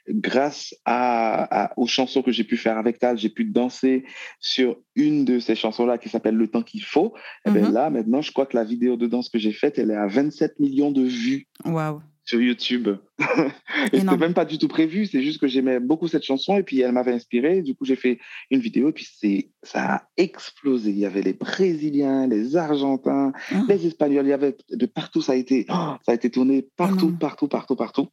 grâce 0.09 0.75
à, 0.85 1.73
aux 1.77 1.87
chansons 1.87 2.21
que 2.21 2.33
j'ai 2.33 2.43
pu 2.43 2.57
faire 2.57 2.77
avec 2.77 2.99
Tal, 2.99 3.17
j'ai 3.17 3.29
pu 3.29 3.45
danser 3.45 4.05
sur 4.41 4.77
une 4.97 5.25
de 5.25 5.39
ces 5.39 5.55
chansons-là 5.55 5.99
qui 5.99 6.09
s'appelle 6.09 6.35
Le 6.35 6.49
temps 6.49 6.63
qu'il 6.63 6.83
faut. 6.83 7.15
Et 7.47 7.53
bien 7.53 7.69
mhm. 7.69 7.75
là, 7.75 7.91
maintenant, 7.91 8.23
je 8.23 8.33
crois 8.33 8.45
que 8.45 8.57
la 8.57 8.65
vidéo 8.65 8.97
de 8.97 9.07
danse 9.07 9.29
que 9.29 9.39
j'ai 9.39 9.53
faite, 9.53 9.79
elle 9.79 9.93
est 9.93 9.97
à 9.97 10.09
27 10.09 10.59
millions 10.59 10.91
de 10.91 11.03
vues. 11.03 11.47
Waouh! 11.65 12.03
Sur 12.29 12.43
YouTube. 12.43 12.91
et 13.93 14.01
c'était 14.01 14.17
même 14.19 14.35
pas 14.35 14.45
du 14.45 14.59
tout 14.59 14.69
prévu, 14.69 15.07
c'est 15.07 15.23
juste 15.23 15.41
que 15.41 15.49
j'aimais 15.49 15.81
beaucoup 15.81 16.09
cette 16.09 16.25
chanson 16.25 16.59
et 16.59 16.63
puis 16.63 16.81
elle 16.83 16.93
m'avait 16.93 17.15
inspiré. 17.15 17.63
Du 17.63 17.75
coup, 17.75 17.87
j'ai 17.87 17.97
fait 17.97 18.19
une 18.51 18.61
vidéo 18.61 18.91
et 18.91 18.93
puis 18.93 19.09
c'est 19.11 19.49
ça 19.63 19.95
a 19.95 20.03
explosé. 20.19 20.91
Il 20.91 20.99
y 20.99 21.07
avait 21.07 21.23
les 21.23 21.33
Brésiliens, 21.33 22.27
les 22.27 22.55
Argentins, 22.57 23.33
ah. 23.51 23.63
les 23.67 23.87
Espagnols, 23.87 24.27
il 24.27 24.29
y 24.29 24.35
avait 24.35 24.59
de 24.71 24.85
partout. 24.85 25.23
Ça 25.23 25.33
a 25.33 25.37
été, 25.37 25.65
oh, 25.71 25.95
ça 26.05 26.13
a 26.13 26.15
été 26.15 26.29
tourné 26.29 26.69
partout, 26.77 27.17
partout, 27.17 27.49
partout, 27.49 27.77
partout. 27.77 28.09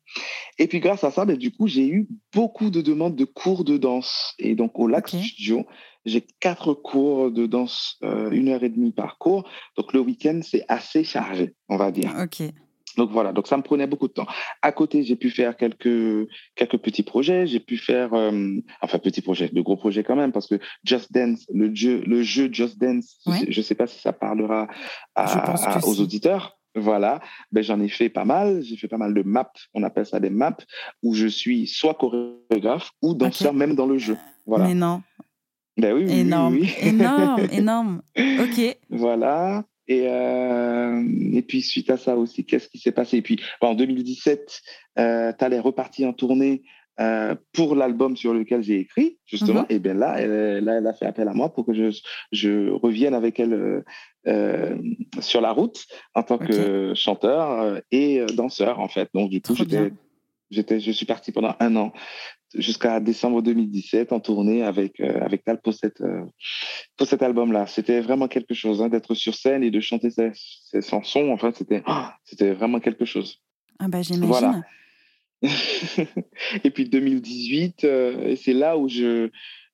Et 0.59 0.67
puis 0.67 0.79
grâce 0.79 1.03
à 1.03 1.11
ça, 1.11 1.25
ben, 1.25 1.35
du 1.35 1.51
coup, 1.51 1.67
j'ai 1.67 1.85
eu 1.85 2.07
beaucoup 2.33 2.69
de 2.69 2.79
demandes 2.79 3.17
de 3.17 3.25
cours 3.25 3.65
de 3.65 3.75
danse. 3.75 4.33
Et 4.39 4.55
donc 4.55 4.79
au 4.79 4.87
Lac 4.87 5.09
Studio, 5.09 5.65
j'ai 6.05 6.25
quatre 6.39 6.73
cours 6.73 7.31
de 7.31 7.47
danse, 7.47 7.97
euh, 8.03 8.31
une 8.31 8.47
heure 8.47 8.63
et 8.63 8.69
demie 8.69 8.93
par 8.93 9.17
cours. 9.17 9.49
Donc 9.75 9.91
le 9.91 9.99
week-end, 9.99 10.39
c'est 10.41 10.63
assez 10.69 11.03
chargé, 11.03 11.53
on 11.67 11.75
va 11.75 11.91
dire. 11.91 12.13
Ok. 12.17 12.43
Donc 12.97 13.11
voilà, 13.11 13.33
donc 13.33 13.47
ça 13.47 13.57
me 13.57 13.63
prenait 13.63 13.87
beaucoup 13.87 14.07
de 14.07 14.13
temps. 14.13 14.27
À 14.61 14.71
côté, 14.71 15.03
j'ai 15.03 15.15
pu 15.15 15.29
faire 15.29 15.57
quelques 15.57 16.27
quelques 16.55 16.77
petits 16.77 17.03
projets. 17.03 17.47
J'ai 17.47 17.59
pu 17.59 17.77
faire, 17.77 18.13
euh, 18.13 18.57
enfin 18.81 18.99
petits 18.99 19.21
projets, 19.21 19.49
de 19.49 19.61
gros 19.61 19.77
projets 19.77 20.03
quand 20.03 20.15
même, 20.15 20.31
parce 20.31 20.47
que 20.47 20.59
Just 20.83 21.11
Dance, 21.11 21.45
le 21.53 21.73
jeu, 21.73 22.03
le 22.05 22.23
jeu 22.23 22.49
Just 22.51 22.79
Dance, 22.79 23.17
je 23.25 23.57
ne 23.57 23.63
sais 23.63 23.75
pas 23.75 23.87
si 23.87 23.99
ça 23.99 24.13
parlera 24.13 24.67
aux 25.83 26.01
auditeurs. 26.01 26.57
Voilà, 26.77 27.21
ben, 27.53 27.63
j'en 27.63 27.79
ai 27.79 27.87
fait 27.87 28.09
pas 28.09 28.25
mal. 28.25 28.61
J'ai 28.61 28.75
fait 28.75 28.89
pas 28.89 28.97
mal 28.97 29.13
de 29.13 29.23
maps, 29.23 29.53
on 29.73 29.83
appelle 29.83 30.05
ça 30.05 30.19
des 30.19 30.29
maps, 30.29 30.57
où 31.03 31.13
je 31.13 31.27
suis 31.27 31.67
soit 31.67 31.93
chorégraphe 31.93 32.91
ou 33.01 33.13
danseur 33.13 33.53
même 33.53 33.75
dans 33.75 33.87
le 33.87 33.97
jeu. 33.97 34.17
Voilà. 34.45 34.67
Mais 34.67 34.73
non. 34.73 35.01
Ben 35.77 35.93
oui, 35.93 36.09
énorme, 36.09 36.59
énorme, 36.81 37.47
énorme. 37.51 38.01
Ok. 38.17 38.77
Voilà. 38.89 39.63
Et, 39.87 40.07
euh, 40.07 41.03
et 41.33 41.41
puis 41.41 41.61
suite 41.61 41.89
à 41.89 41.97
ça 41.97 42.15
aussi, 42.15 42.45
qu'est-ce 42.45 42.69
qui 42.69 42.79
s'est 42.79 42.91
passé? 42.91 43.17
Et 43.17 43.21
puis 43.21 43.39
en 43.61 43.75
2017, 43.75 44.61
euh, 44.97 45.33
tu 45.37 45.45
allais 45.45 45.59
repartir 45.59 46.09
en 46.09 46.13
tournée 46.13 46.63
euh, 46.99 47.35
pour 47.53 47.75
l'album 47.75 48.15
sur 48.15 48.33
lequel 48.33 48.63
j'ai 48.63 48.79
écrit, 48.79 49.19
justement. 49.25 49.61
Mhm. 49.61 49.67
Et 49.69 49.79
bien 49.79 49.93
là 49.93 50.15
elle, 50.17 50.63
là, 50.63 50.77
elle 50.77 50.87
a 50.87 50.93
fait 50.93 51.05
appel 51.05 51.27
à 51.27 51.33
moi 51.33 51.53
pour 51.53 51.65
que 51.65 51.73
je, 51.73 51.99
je 52.31 52.71
revienne 52.71 53.13
avec 53.13 53.39
elle 53.39 53.83
euh, 54.27 54.77
sur 55.19 55.41
la 55.41 55.51
route 55.51 55.85
en 56.15 56.23
tant 56.23 56.37
que 56.37 56.93
chanteur 56.95 57.81
et 57.91 58.25
danseur, 58.33 58.79
en 58.79 58.87
fait. 58.87 59.09
Donc 59.13 59.29
du 59.29 59.41
coup, 59.41 59.55
J'étais, 60.51 60.79
je 60.79 60.91
suis 60.91 61.07
parti 61.07 61.31
pendant 61.31 61.55
un 61.59 61.75
an 61.75 61.91
jusqu'à 62.55 62.99
décembre 62.99 63.41
2017 63.41 64.11
en 64.11 64.19
tournée 64.19 64.63
avec 64.63 64.99
euh, 64.99 65.19
avec 65.21 65.43
Tal 65.43 65.59
pour 65.61 65.73
cette 65.73 66.01
euh, 66.01 66.23
pour 66.97 67.07
cet 67.07 67.21
album-là. 67.21 67.67
C'était 67.67 68.01
vraiment 68.01 68.27
quelque 68.27 68.53
chose 68.53 68.81
hein, 68.81 68.89
d'être 68.89 69.13
sur 69.13 69.35
scène 69.35 69.63
et 69.63 69.71
de 69.71 69.79
chanter 69.79 70.09
ces, 70.09 70.31
ces 70.33 70.81
chansons. 70.81 71.29
Enfin, 71.31 71.51
c'était 71.55 71.83
c'était 72.23 72.51
vraiment 72.51 72.79
quelque 72.79 73.05
chose. 73.05 73.41
Ah 73.79 73.87
bah 73.87 74.01
j'imagine. 74.01 74.27
Voilà. 74.27 74.61
et 76.63 76.71
puis 76.71 76.89
2018, 76.89 77.83
euh, 77.83 78.35
c'est 78.35 78.53
là 78.53 78.77
où 78.77 78.87
je 78.87 79.29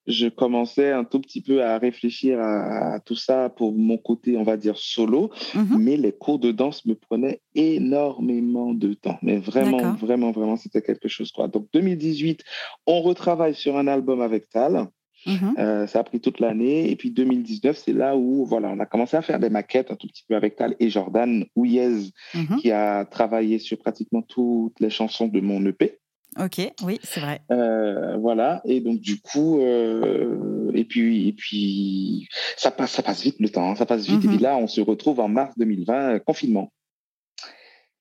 je 0.06 0.28
commençais 0.28 0.90
un 0.90 1.04
tout 1.04 1.20
petit 1.20 1.40
peu 1.40 1.62
à 1.62 1.78
réfléchir 1.78 2.40
à, 2.40 3.00
tout 3.00 3.14
ça 3.14 3.48
pour 3.50 3.72
mon 3.72 3.98
côté, 3.98 4.36
on 4.36 4.42
va 4.42 4.56
dire, 4.56 4.76
solo. 4.76 5.30
Mhm. 5.54 5.78
Mais 5.78 5.96
les 5.96 6.12
cours 6.12 6.38
de 6.38 6.50
danse 6.50 6.84
me 6.86 6.94
prenaient 6.94 7.40
énormément 7.54 8.74
de 8.74 8.94
temps. 8.94 9.18
Mais 9.22 9.38
vraiment, 9.38 9.92
vraiment, 9.94 10.32
vraiment, 10.32 10.56
c'était 10.56 10.82
quelque 10.82 11.08
chose. 11.08 11.30
Quoi. 11.30 11.48
Donc 11.48 11.68
2018, 11.72 12.42
on 12.86 13.00
retravaille 13.02 13.54
sur 13.54 13.76
un 13.76 13.86
album 13.86 14.20
avec 14.20 14.48
Tal. 14.50 14.88
Mhm. 15.24 15.54
Euh, 15.58 15.86
ça 15.86 16.00
a 16.00 16.04
pris 16.04 16.20
toute 16.20 16.40
l'année. 16.40 16.90
Et 16.90 16.96
puis 16.96 17.10
2019, 17.10 17.76
c'est 17.76 17.92
là 17.92 18.16
où 18.16 18.44
voilà, 18.44 18.68
on 18.70 18.80
a 18.80 18.86
commencé 18.86 19.16
à 19.16 19.22
faire 19.22 19.38
des 19.38 19.50
maquettes 19.50 19.90
un 19.90 19.96
tout 19.96 20.08
petit 20.08 20.24
peu 20.28 20.34
avec 20.34 20.56
Tal 20.56 20.74
et 20.80 20.90
Jordan 20.90 21.44
Ouyez, 21.54 22.10
mhm. 22.34 22.56
qui 22.60 22.72
a 22.72 23.04
travaillé 23.04 23.58
sur 23.58 23.78
pratiquement 23.78 24.22
toutes 24.22 24.80
les 24.80 24.90
chansons 24.90 25.28
de 25.28 25.40
mon 25.40 25.64
EP. 25.66 25.98
Ok, 26.38 26.60
oui, 26.82 26.98
c'est 27.02 27.20
vrai. 27.20 27.42
Euh, 27.50 28.16
voilà, 28.16 28.62
et 28.64 28.80
donc 28.80 29.00
du 29.00 29.20
coup, 29.20 29.60
euh, 29.60 30.70
et 30.72 30.84
puis 30.84 31.28
et 31.28 31.32
puis 31.32 32.28
ça 32.56 32.70
passe, 32.70 32.92
ça 32.92 33.02
passe 33.02 33.22
vite 33.22 33.38
le 33.38 33.50
temps, 33.50 33.70
hein, 33.70 33.74
ça 33.74 33.84
passe 33.84 34.06
vite. 34.06 34.24
Et 34.24 34.28
puis 34.28 34.36
mhm. 34.36 34.42
là, 34.42 34.56
on 34.56 34.66
se 34.66 34.80
retrouve 34.80 35.20
en 35.20 35.28
mars 35.28 35.52
2020, 35.58 36.20
confinement. 36.20 36.72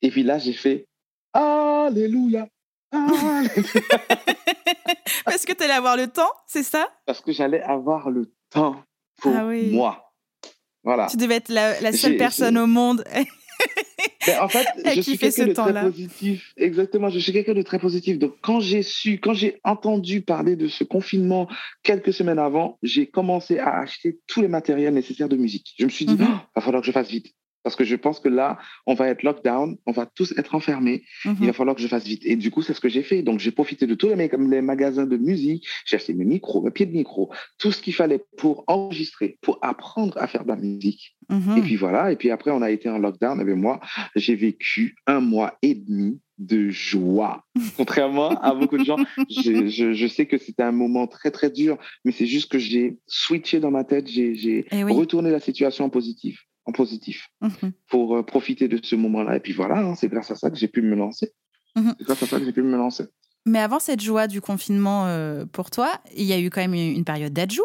Et 0.02 0.10
puis 0.10 0.24
là, 0.24 0.38
j'ai 0.38 0.54
fait 0.54 0.88
Alléluia, 1.34 2.48
Parce 5.26 5.46
que 5.46 5.54
tu 5.54 5.64
allais 5.64 5.74
avoir 5.74 5.96
le 5.96 6.08
temps, 6.08 6.32
c'est 6.46 6.64
ça? 6.64 6.90
Parce 7.06 7.22
que 7.22 7.32
j'allais 7.32 7.62
avoir 7.62 8.10
le 8.10 8.34
temps 8.50 8.84
pour 9.18 9.34
ah 9.36 9.46
moi. 9.72 10.12
Voilà. 10.84 11.08
Tu 11.08 11.16
devais 11.18 11.36
être 11.36 11.50
la, 11.50 11.94
seule 11.94 12.18
personne 12.18 12.58
au 12.58 12.68
monde. 12.68 13.06
en 14.42 14.48
fait, 14.48 14.68
je 14.96 15.02
suis 15.02 15.18
quelqu'un 15.18 15.48
de 15.48 15.54
très 15.54 15.82
positif. 15.82 16.54
Exactement, 16.58 17.10
je 17.10 17.20
suis 17.20 17.34
quelqu'un 17.34 17.54
de 17.54 17.62
très 17.62 17.80
positif. 17.80 18.20
Donc, 18.20 18.36
quand 18.42 18.60
j'ai 18.60 18.84
su, 18.84 19.20
quand 19.20 19.34
j'ai 19.34 19.60
entendu 19.64 20.22
parler 20.22 20.56
de 20.56 20.68
ce 20.68 20.84
confinement 20.84 21.48
quelques 21.84 22.14
semaines 22.14 22.40
avant, 22.40 22.78
j'ai 22.84 23.08
commencé 23.08 23.60
à 23.60 23.80
acheter 23.80 24.20
tous 24.28 24.42
les 24.42 24.48
matériels 24.48 24.94
nécessaires 24.94 25.30
de 25.30 25.38
musique. 25.38 25.74
Je 25.80 25.86
me 25.86 25.90
suis 25.90 26.06
dit, 26.06 26.14
il 26.14 26.22
mhm. 26.22 26.28
oh, 26.32 26.40
va 26.56 26.62
falloir 26.62 26.82
que 26.82 26.88
je 26.88 26.92
fasse 26.92 27.10
vite. 27.10 27.34
Parce 27.64 27.76
que 27.76 27.84
je 27.84 27.96
pense 27.96 28.20
que 28.20 28.30
là, 28.30 28.58
on 28.88 28.94
va 28.94 29.08
être 29.08 29.24
lockdown, 29.24 29.78
on 29.86 29.92
va 29.92 30.06
tous 30.06 30.34
être 30.38 30.56
enfermés. 30.56 31.04
Il 31.26 31.34
va 31.34 31.46
mhm. 31.48 31.54
falloir 31.54 31.76
que 31.76 31.82
je 31.82 31.88
fasse 31.88 32.06
vite. 32.06 32.24
Et 32.26 32.36
du 32.36 32.52
coup, 32.52 32.62
c'est 32.62 32.74
ce 32.74 32.82
que 32.82 32.90
j'ai 32.90 33.04
fait. 33.04 33.22
Donc, 33.22 33.40
j'ai 33.40 33.52
profité 33.52 33.88
de 33.88 33.94
tous 33.94 34.08
les, 34.10 34.16
les 34.16 34.62
magasins 34.62 35.06
de 35.06 35.18
musique. 35.18 35.68
J'ai 35.86 35.98
acheté 35.98 36.14
mes 36.14 36.26
micros, 36.26 36.62
mes 36.62 36.72
pieds 36.72 36.86
de 36.86 36.94
micro, 36.94 37.32
tout 37.58 37.72
ce 37.72 37.82
qu'il 37.82 37.94
fallait 37.94 38.24
pour 38.38 38.64
enregistrer, 38.68 39.38
pour 39.42 39.60
apprendre 39.62 40.18
à 40.18 40.28
faire 40.28 40.44
de 40.44 40.50
la 40.50 40.56
musique. 40.56 41.16
Mhm. 41.30 41.58
Et 41.58 41.62
puis 41.62 41.76
voilà. 41.76 42.12
Et 42.12 42.16
puis 42.16 42.32
après, 42.32 42.52
on 42.52 42.62
a 42.62 42.72
été 42.72 42.90
en 42.90 42.98
lockdown. 42.98 43.40
Et 43.40 43.54
moi, 43.54 43.80
j'ai 44.16 44.36
vécu 44.36 44.96
un 45.06 45.20
mois 45.20 45.58
et 45.62 45.76
demi 45.76 46.20
de 46.40 46.70
joie. 46.70 47.46
Contrairement 47.78 48.30
à 48.42 48.56
beaucoup 48.56 48.78
de 48.78 48.84
gens, 48.84 48.98
je, 49.30 49.68
je, 49.68 50.08
sais 50.08 50.26
que 50.26 50.38
c'était 50.38 50.64
un 50.64 50.72
moment 50.72 51.06
très, 51.06 51.30
très 51.30 51.52
dur, 51.52 51.78
mais 52.04 52.12
c'est 52.12 52.26
juste 52.26 52.52
que 52.52 52.58
j'ai 52.58 52.98
switché 53.06 53.60
dans 53.60 53.70
ma 53.70 53.84
tête, 53.84 54.08
j'ai 54.08 54.66
eh 54.72 54.84
retourné 54.84 55.30
la 55.30 55.40
situation 55.40 55.86
en 55.86 55.90
positif 55.90 56.48
en 56.66 56.72
positif 56.72 57.30
mhm. 57.42 57.74
pour 57.88 58.18
euh, 58.18 58.24
profiter 58.24 58.68
de 58.68 58.80
ce 58.82 58.96
moment-là. 58.96 59.38
Et 59.38 59.40
puis 59.40 59.54
voilà, 59.54 59.80
hein, 59.80 59.96
c'est 59.96 60.08
grâce 60.08 60.32
à 60.32 60.36
ça 60.36 60.50
que 60.50 60.58
j'ai 60.58 60.68
pu 60.68 60.82
me 60.82 60.96
lancer. 60.96 61.34
Mhm. 61.76 61.96
C'est 61.98 62.06
grâce 62.06 62.24
à 62.24 62.28
ça 62.28 62.40
que 62.40 62.46
j'ai 62.46 62.52
pu 62.52 62.62
me 62.62 62.78
lancer. 62.78 63.06
Mais 63.46 63.60
avant 63.60 63.80
cette 63.80 64.02
joie 64.02 64.28
du 64.28 64.42
confinement 64.42 65.08
euh, 65.08 65.46
pour 65.46 65.72
toi, 65.72 65.92
il 66.16 66.26
y 66.26 66.34
a 66.34 66.40
eu 66.40 66.50
quand 66.50 66.62
même 66.62 66.76
une 66.76 67.06
période 67.06 67.34
d'adjou? 67.34 67.64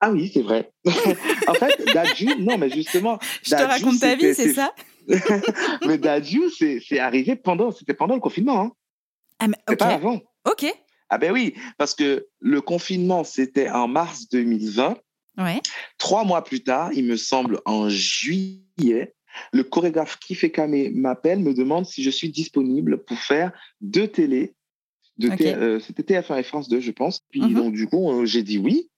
Ah 0.00 0.10
oui, 0.10 0.30
c'est 0.32 0.42
vrai. 0.42 0.72
en 1.46 1.54
fait, 1.54 1.82
d'adjou, 1.94 2.28
non, 2.40 2.58
mais 2.58 2.68
justement. 2.68 3.18
Je 3.42 3.50
te 3.50 3.62
raconte 3.62 4.00
ta 4.00 4.16
vie, 4.16 4.34
c'est 4.34 4.52
ça? 4.52 4.74
Mais 5.86 5.98
d'adjou, 5.98 6.48
c'est 6.50 6.98
arrivé 6.98 7.36
pendant, 7.36 7.70
c'était 7.70 7.92
pendant 7.92 8.14
le 8.14 8.20
confinement. 8.20 8.60
Hein. 8.60 8.72
Ah, 9.38 9.48
mais, 9.48 9.76
pas 9.76 9.88
avant. 9.88 10.20
Ok. 10.50 10.64
Ah 11.10 11.18
ben 11.18 11.30
oui, 11.30 11.54
parce 11.76 11.94
que 11.94 12.26
le 12.40 12.60
confinement, 12.62 13.22
c'était 13.22 13.68
en 13.68 13.86
mars 13.86 14.28
2020. 14.30 14.96
Trois 15.98 16.24
mois 16.24 16.44
plus 16.44 16.62
tard, 16.62 16.92
il 16.92 17.04
me 17.04 17.16
semble 17.16 17.60
en 17.64 17.88
juillet, 17.88 19.14
le 19.52 19.64
chorégraphe 19.64 20.18
Kame 20.52 20.90
m'appelle, 20.94 21.40
me 21.40 21.54
demande 21.54 21.86
si 21.86 22.02
je 22.02 22.10
suis 22.10 22.30
disponible 22.30 23.02
pour 23.04 23.18
faire 23.18 23.52
deux 23.80 24.08
télés. 24.08 24.54
De 25.18 25.30
euh, 25.30 25.78
C'était 25.78 26.02
TF1 26.02 26.40
et 26.40 26.42
France 26.42 26.68
2, 26.68 26.80
je 26.80 26.90
pense. 26.90 27.20
Puis 27.30 27.40
mhm. 27.40 27.54
donc, 27.54 27.72
du 27.72 27.86
coup, 27.86 28.10
euh, 28.10 28.26
j'ai 28.26 28.42
dit 28.42 28.58
oui. 28.58 28.90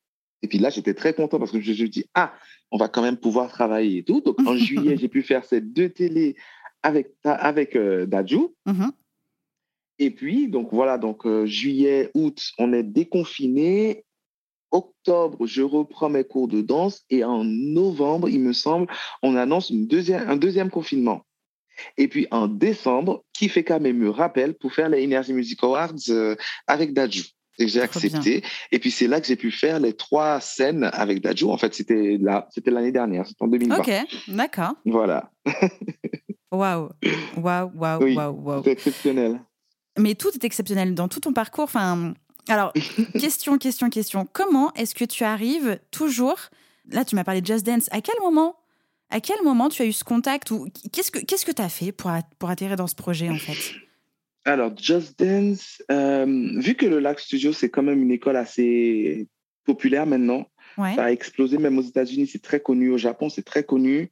Et 0.43 0.49
puis 0.49 0.59
là, 0.59 0.71
j'étais 0.71 0.95
très 0.95 1.15
content 1.15 1.39
parce 1.39 1.51
que 1.51 1.61
je 1.61 1.71
me 1.71 1.75
suis 1.75 1.91
dit, 1.91 2.05
ah, 2.15 2.35
on 2.71 2.79
va 2.79 2.89
quand 2.89 3.03
même 3.03 3.17
pouvoir 3.17 3.51
travailler 3.51 3.99
et 3.99 4.05
tout. 4.05 4.21
Donc 4.21 4.39
en 4.47 4.57
juillet, 4.57 4.97
j'ai 4.97 5.09
pu 5.09 5.23
faire 5.23 5.45
ces 5.45 5.61
deux 5.61 5.91
télés 5.91 6.37
avec, 6.83 7.13
avec 7.25 7.77
euh, 7.77 8.07
mhm. 8.67 8.93
Et 9.99 10.11
puis, 10.11 10.49
donc 10.49 10.69
voilà, 10.73 10.99
donc 10.99 11.27
juillet, 11.45 12.11
août, 12.15 12.51
on 12.59 12.73
est 12.73 12.83
déconfiné 12.83 14.06
octobre, 14.71 15.47
je 15.47 15.63
reprends 15.63 16.09
mes 16.09 16.25
cours 16.25 16.49
de 16.49 16.61
danse 16.61 17.05
et 17.11 17.25
en 17.25 17.45
novembre, 17.45 18.29
il 18.29 18.41
me 18.41 18.53
semble, 18.53 18.87
on 19.23 19.37
annonce 19.37 19.71
une 19.71 19.87
deuxième, 19.87 20.29
un 20.29 20.37
deuxième 20.37 20.71
confinement. 20.71 21.23
Et 21.99 22.09
puis 22.09 22.27
en 22.31 22.49
décembre, 22.49 23.25
Kifeka 23.35 23.79
me 23.79 24.09
rappelle 24.09 24.55
pour 24.55 24.73
faire 24.73 24.89
les 24.89 25.05
Energy 25.05 25.33
Music 25.33 25.63
Awards 25.63 25.93
euh, 26.09 26.35
avec 26.67 26.93
Dajou. 26.95 27.25
Et 27.59 27.69
j'ai 27.69 27.81
accepté. 27.81 28.43
Et 28.71 28.79
puis 28.79 28.91
c'est 28.91 29.07
là 29.07 29.21
que 29.21 29.27
j'ai 29.27 29.37
pu 29.37 29.51
faire 29.51 29.81
les 29.81 29.95
trois 29.95 30.41
scènes 30.41 30.85
avec 30.93 31.23
Dajou. 31.23 31.51
En 31.51 31.57
fait, 31.57 31.75
c'était 31.75 32.19
là, 32.21 32.49
c'était 32.51 32.71
l'année 32.71 32.93
dernière, 32.93 33.27
c'était 33.27 33.43
en 33.43 33.49
2020. 33.49 33.79
Ok, 33.79 33.93
d'accord. 34.29 34.75
Voilà. 34.85 35.31
Waouh, 36.53 36.91
waouh, 37.37 37.71
waouh, 37.75 38.15
waouh, 38.15 38.41
waouh. 38.43 38.63
C'est 38.65 38.73
exceptionnel. 38.73 39.41
Mais 39.99 40.15
tout 40.15 40.29
est 40.35 40.45
exceptionnel 40.45 40.95
dans 40.95 41.09
tout 41.09 41.21
ton 41.21 41.33
parcours. 41.33 41.65
Enfin, 41.65 42.15
alors, 42.49 42.73
question, 43.19 43.59
question, 43.59 43.91
question. 43.91 44.27
Comment 44.33 44.73
est-ce 44.75 44.95
que 44.95 45.05
tu 45.05 45.25
arrives 45.25 45.79
toujours 45.91 46.39
Là, 46.91 47.05
tu 47.05 47.17
m'as 47.17 47.25
parlé 47.25 47.41
de 47.41 47.47
Just 47.47 47.67
Dance. 47.67 47.89
À 47.91 48.01
quel 48.01 48.17
moment 48.21 48.57
à 49.09 49.21
quel 49.21 49.41
moment 49.45 49.69
tu 49.69 49.83
as 49.83 49.85
eu 49.87 49.93
ce 49.93 50.03
contact 50.03 50.51
ou 50.51 50.67
qu'est-ce 50.93 51.13
que 51.13 51.21
qu'est-ce 51.21 51.47
que 51.47 51.53
tu 51.53 51.63
as 51.63 51.69
fait 51.69 51.93
pour, 51.93 52.11
pour 52.41 52.51
atterrir 52.51 52.75
dans 52.75 52.89
ce 52.89 52.97
projet 52.97 53.29
en 53.29 53.37
fait? 53.37 53.75
Alors 54.45 54.73
Just 54.77 55.17
Dance, 55.19 55.81
euh, 55.93 56.51
vu 56.57 56.75
que 56.75 56.87
le 56.87 56.99
Lac 56.99 57.21
Studio 57.21 57.53
c'est 57.53 57.71
quand 57.71 57.85
même 57.85 58.03
une 58.03 58.11
école 58.11 58.37
assez 58.37 59.29
populaire 59.65 60.07
maintenant, 60.07 60.47
ça 60.77 61.05
a 61.05 61.13
explosé 61.13 61.57
même 61.59 61.79
aux 61.79 61.83
États-Unis, 61.83 62.27
c'est 62.27 62.43
très 62.43 62.61
connu 62.61 62.91
au 62.91 62.99
Japon, 62.99 63.29
c'est 63.29 63.45
très 63.45 63.65
connu. 63.65 64.11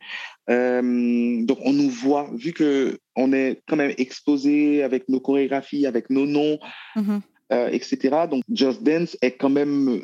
Euh, 0.48 1.44
donc 1.44 1.58
on 1.62 1.72
nous 1.72 1.90
voit, 1.90 2.30
vu 2.34 2.52
que 2.52 2.98
on 3.16 3.32
est 3.32 3.62
quand 3.68 3.76
même 3.76 3.94
exposé 3.98 4.82
avec 4.82 5.08
nos 5.08 5.20
chorégraphies, 5.20 5.86
avec 5.86 6.08
nos 6.08 6.26
noms. 6.26 6.58
Mm-hmm. 6.96 7.20
Euh, 7.52 7.68
etc. 7.68 8.26
Donc, 8.30 8.42
Just 8.50 8.82
Dance 8.82 9.18
est 9.20 9.32
quand 9.32 9.50
même, 9.50 10.02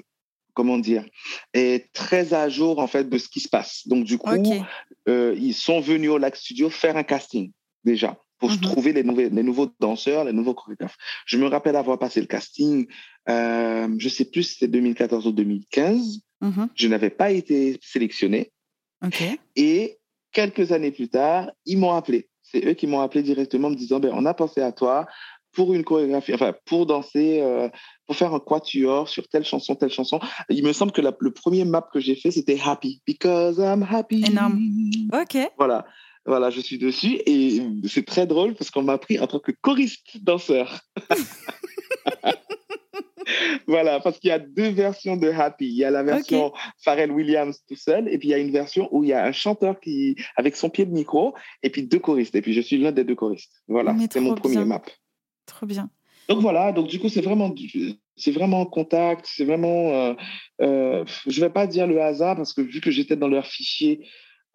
comment 0.52 0.78
dire, 0.78 1.06
est 1.54 1.90
très 1.94 2.34
à 2.34 2.50
jour 2.50 2.78
en 2.80 2.86
fait 2.86 3.08
de 3.08 3.16
ce 3.16 3.28
qui 3.28 3.40
se 3.40 3.48
passe. 3.48 3.88
Donc, 3.88 4.04
du 4.04 4.18
coup, 4.18 4.28
euh, 5.08 5.34
ils 5.38 5.54
sont 5.54 5.80
venus 5.80 6.10
au 6.10 6.18
Lac 6.18 6.36
Studio 6.36 6.68
faire 6.68 6.98
un 6.98 7.02
casting 7.02 7.50
déjà 7.82 8.18
pour 8.38 8.50
mhm. 8.50 8.60
trouver 8.60 8.92
les, 8.92 9.02
les, 9.02 9.42
nouveaux 9.42 9.70
danseurs, 9.80 10.24
les 10.24 10.32
nouveaux 10.32 10.52
chorégraphes. 10.52 10.96
Je 11.24 11.38
me 11.38 11.46
rappelle 11.46 11.76
avoir 11.76 11.98
passé 11.98 12.20
le 12.20 12.26
casting, 12.26 12.86
euh, 13.28 13.88
je 13.98 14.08
sais 14.10 14.26
plus 14.26 14.42
si 14.42 14.52
c'était 14.54 14.68
2014 14.68 15.26
ou 15.26 15.32
2015. 15.32 16.20
Mhm. 16.42 16.68
Je 16.74 16.88
n'avais 16.88 17.10
pas 17.10 17.30
été 17.30 17.78
sélectionné. 17.82 18.52
Et 19.56 19.98
quelques 20.32 20.72
années 20.72 20.90
plus 20.90 21.08
tard, 21.08 21.50
ils 21.64 21.78
m'ont 21.78 21.92
appelé. 21.92 22.28
C'est 22.42 22.66
eux 22.66 22.74
qui 22.74 22.86
m'ont 22.86 23.00
appelé 23.00 23.22
directement 23.22 23.68
en 23.68 23.70
me 23.70 23.76
disant, 23.76 24.00
ben, 24.00 24.10
on 24.12 24.26
a 24.26 24.34
pensé 24.34 24.60
à 24.60 24.72
toi, 24.72 25.06
pour 25.52 25.74
une 25.74 25.84
chorégraphie, 25.84 26.34
enfin 26.34 26.54
pour 26.66 26.86
danser, 26.86 27.40
euh, 27.40 27.68
pour 28.06 28.16
faire 28.16 28.34
un 28.34 28.40
quatuor 28.40 29.08
sur 29.08 29.26
telle 29.28 29.44
chanson, 29.44 29.74
telle 29.74 29.90
chanson. 29.90 30.20
Il 30.48 30.64
me 30.64 30.72
semble 30.72 30.92
que 30.92 31.00
le 31.00 31.32
premier 31.32 31.64
map 31.64 31.88
que 31.92 32.00
j'ai 32.00 32.14
fait, 32.14 32.30
c'était 32.30 32.58
Happy, 32.64 33.00
because 33.06 33.58
I'm 33.58 33.86
happy. 33.88 34.24
Énorme. 34.26 34.60
Ok. 35.12 35.38
Voilà, 35.58 35.86
voilà, 36.26 36.50
je 36.50 36.60
suis 36.60 36.78
dessus 36.78 37.20
et 37.26 37.62
c'est 37.88 38.04
très 38.04 38.26
drôle 38.26 38.54
parce 38.54 38.70
qu'on 38.70 38.82
m'a 38.82 38.98
pris 38.98 39.18
en 39.18 39.26
tant 39.26 39.38
que 39.38 39.52
choriste 39.60 40.22
danseur. 40.22 40.80
voilà, 43.66 44.00
parce 44.00 44.18
qu'il 44.18 44.28
y 44.28 44.32
a 44.32 44.38
deux 44.38 44.70
versions 44.70 45.16
de 45.16 45.28
Happy. 45.28 45.66
Il 45.66 45.76
y 45.76 45.84
a 45.84 45.90
la 45.90 46.02
version 46.02 46.52
Pharrell 46.82 47.10
Williams 47.10 47.58
tout 47.68 47.76
seul, 47.76 48.08
et 48.08 48.18
puis 48.18 48.28
il 48.28 48.30
y 48.30 48.34
a 48.34 48.38
une 48.38 48.50
version 48.50 48.88
où 48.92 49.04
il 49.04 49.10
y 49.10 49.12
a 49.12 49.24
un 49.24 49.32
chanteur 49.32 49.78
qui, 49.80 50.16
avec 50.36 50.56
son 50.56 50.70
pied 50.70 50.84
de 50.84 50.92
micro, 50.92 51.34
et 51.62 51.70
puis 51.70 51.82
deux 51.82 51.98
choristes. 51.98 52.34
Et 52.34 52.42
puis 52.42 52.52
je 52.52 52.60
suis 52.60 52.78
l'un 52.78 52.92
des 52.92 53.04
deux 53.04 53.14
choristes. 53.14 53.62
Voilà, 53.68 53.94
c'est 54.10 54.20
mon 54.20 54.34
premier 54.34 54.64
map. 54.64 54.82
Trop 55.50 55.66
bien. 55.66 55.90
Donc 56.28 56.38
voilà, 56.38 56.70
donc 56.70 56.86
du 56.86 57.00
coup, 57.00 57.08
c'est 57.08 57.22
vraiment, 57.22 57.52
c'est 58.16 58.30
vraiment 58.30 58.64
contact, 58.64 59.26
c'est 59.28 59.44
vraiment, 59.44 59.90
euh, 59.90 60.14
euh, 60.62 61.04
je 61.26 61.40
vais 61.40 61.50
pas 61.50 61.66
dire 61.66 61.88
le 61.88 62.00
hasard 62.00 62.36
parce 62.36 62.52
que 62.52 62.60
vu 62.60 62.80
que 62.80 62.92
j'étais 62.92 63.16
dans 63.16 63.26
leur 63.26 63.46
fichier 63.46 64.06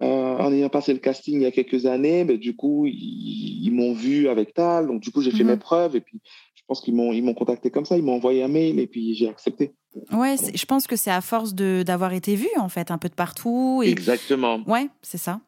euh, 0.01 0.05
en 0.37 0.53
ayant 0.53 0.69
passé 0.69 0.93
le 0.93 0.99
casting 0.99 1.35
il 1.35 1.41
y 1.41 1.45
a 1.45 1.51
quelques 1.51 1.85
années, 1.85 2.23
mais 2.23 2.37
du 2.37 2.55
coup, 2.55 2.85
ils, 2.87 3.71
m'ont 3.71 3.93
vu 3.93 4.29
avec 4.29 4.53
Tal, 4.53 4.87
donc 4.87 5.01
du 5.01 5.11
coup, 5.11 5.21
j'ai 5.21 5.31
fait 5.31 5.43
mhm. 5.43 5.49
mes 5.49 5.57
preuves 5.57 5.97
et 5.97 6.01
puis 6.01 6.21
je 6.53 6.61
pense 6.65 6.79
qu'ils 6.79 6.95
m'ont, 6.95 7.11
ils 7.11 7.21
m'ont 7.21 7.33
contacté 7.33 7.69
comme 7.69 7.83
ça, 7.83 7.97
ils 7.97 8.03
m'ont 8.03 8.15
envoyé 8.15 8.41
un 8.41 8.47
mail 8.47 8.79
et 8.79 8.87
puis 8.87 9.13
j'ai 9.13 9.27
accepté. 9.27 9.73
Ouais, 10.13 10.37
je 10.37 10.65
pense 10.65 10.87
que 10.87 10.95
c'est 10.95 11.11
à 11.11 11.19
force 11.19 11.55
de, 11.55 11.83
d'avoir 11.85 12.13
été 12.13 12.37
vu 12.37 12.47
en 12.55 12.69
fait, 12.69 12.89
un 12.89 12.97
peu 12.97 13.09
de 13.09 13.15
partout. 13.15 13.81
Et... 13.83 13.89
Exactement. 13.89 14.63
Ouais, 14.65 14.87
c'est 15.01 15.17
ça. 15.17 15.41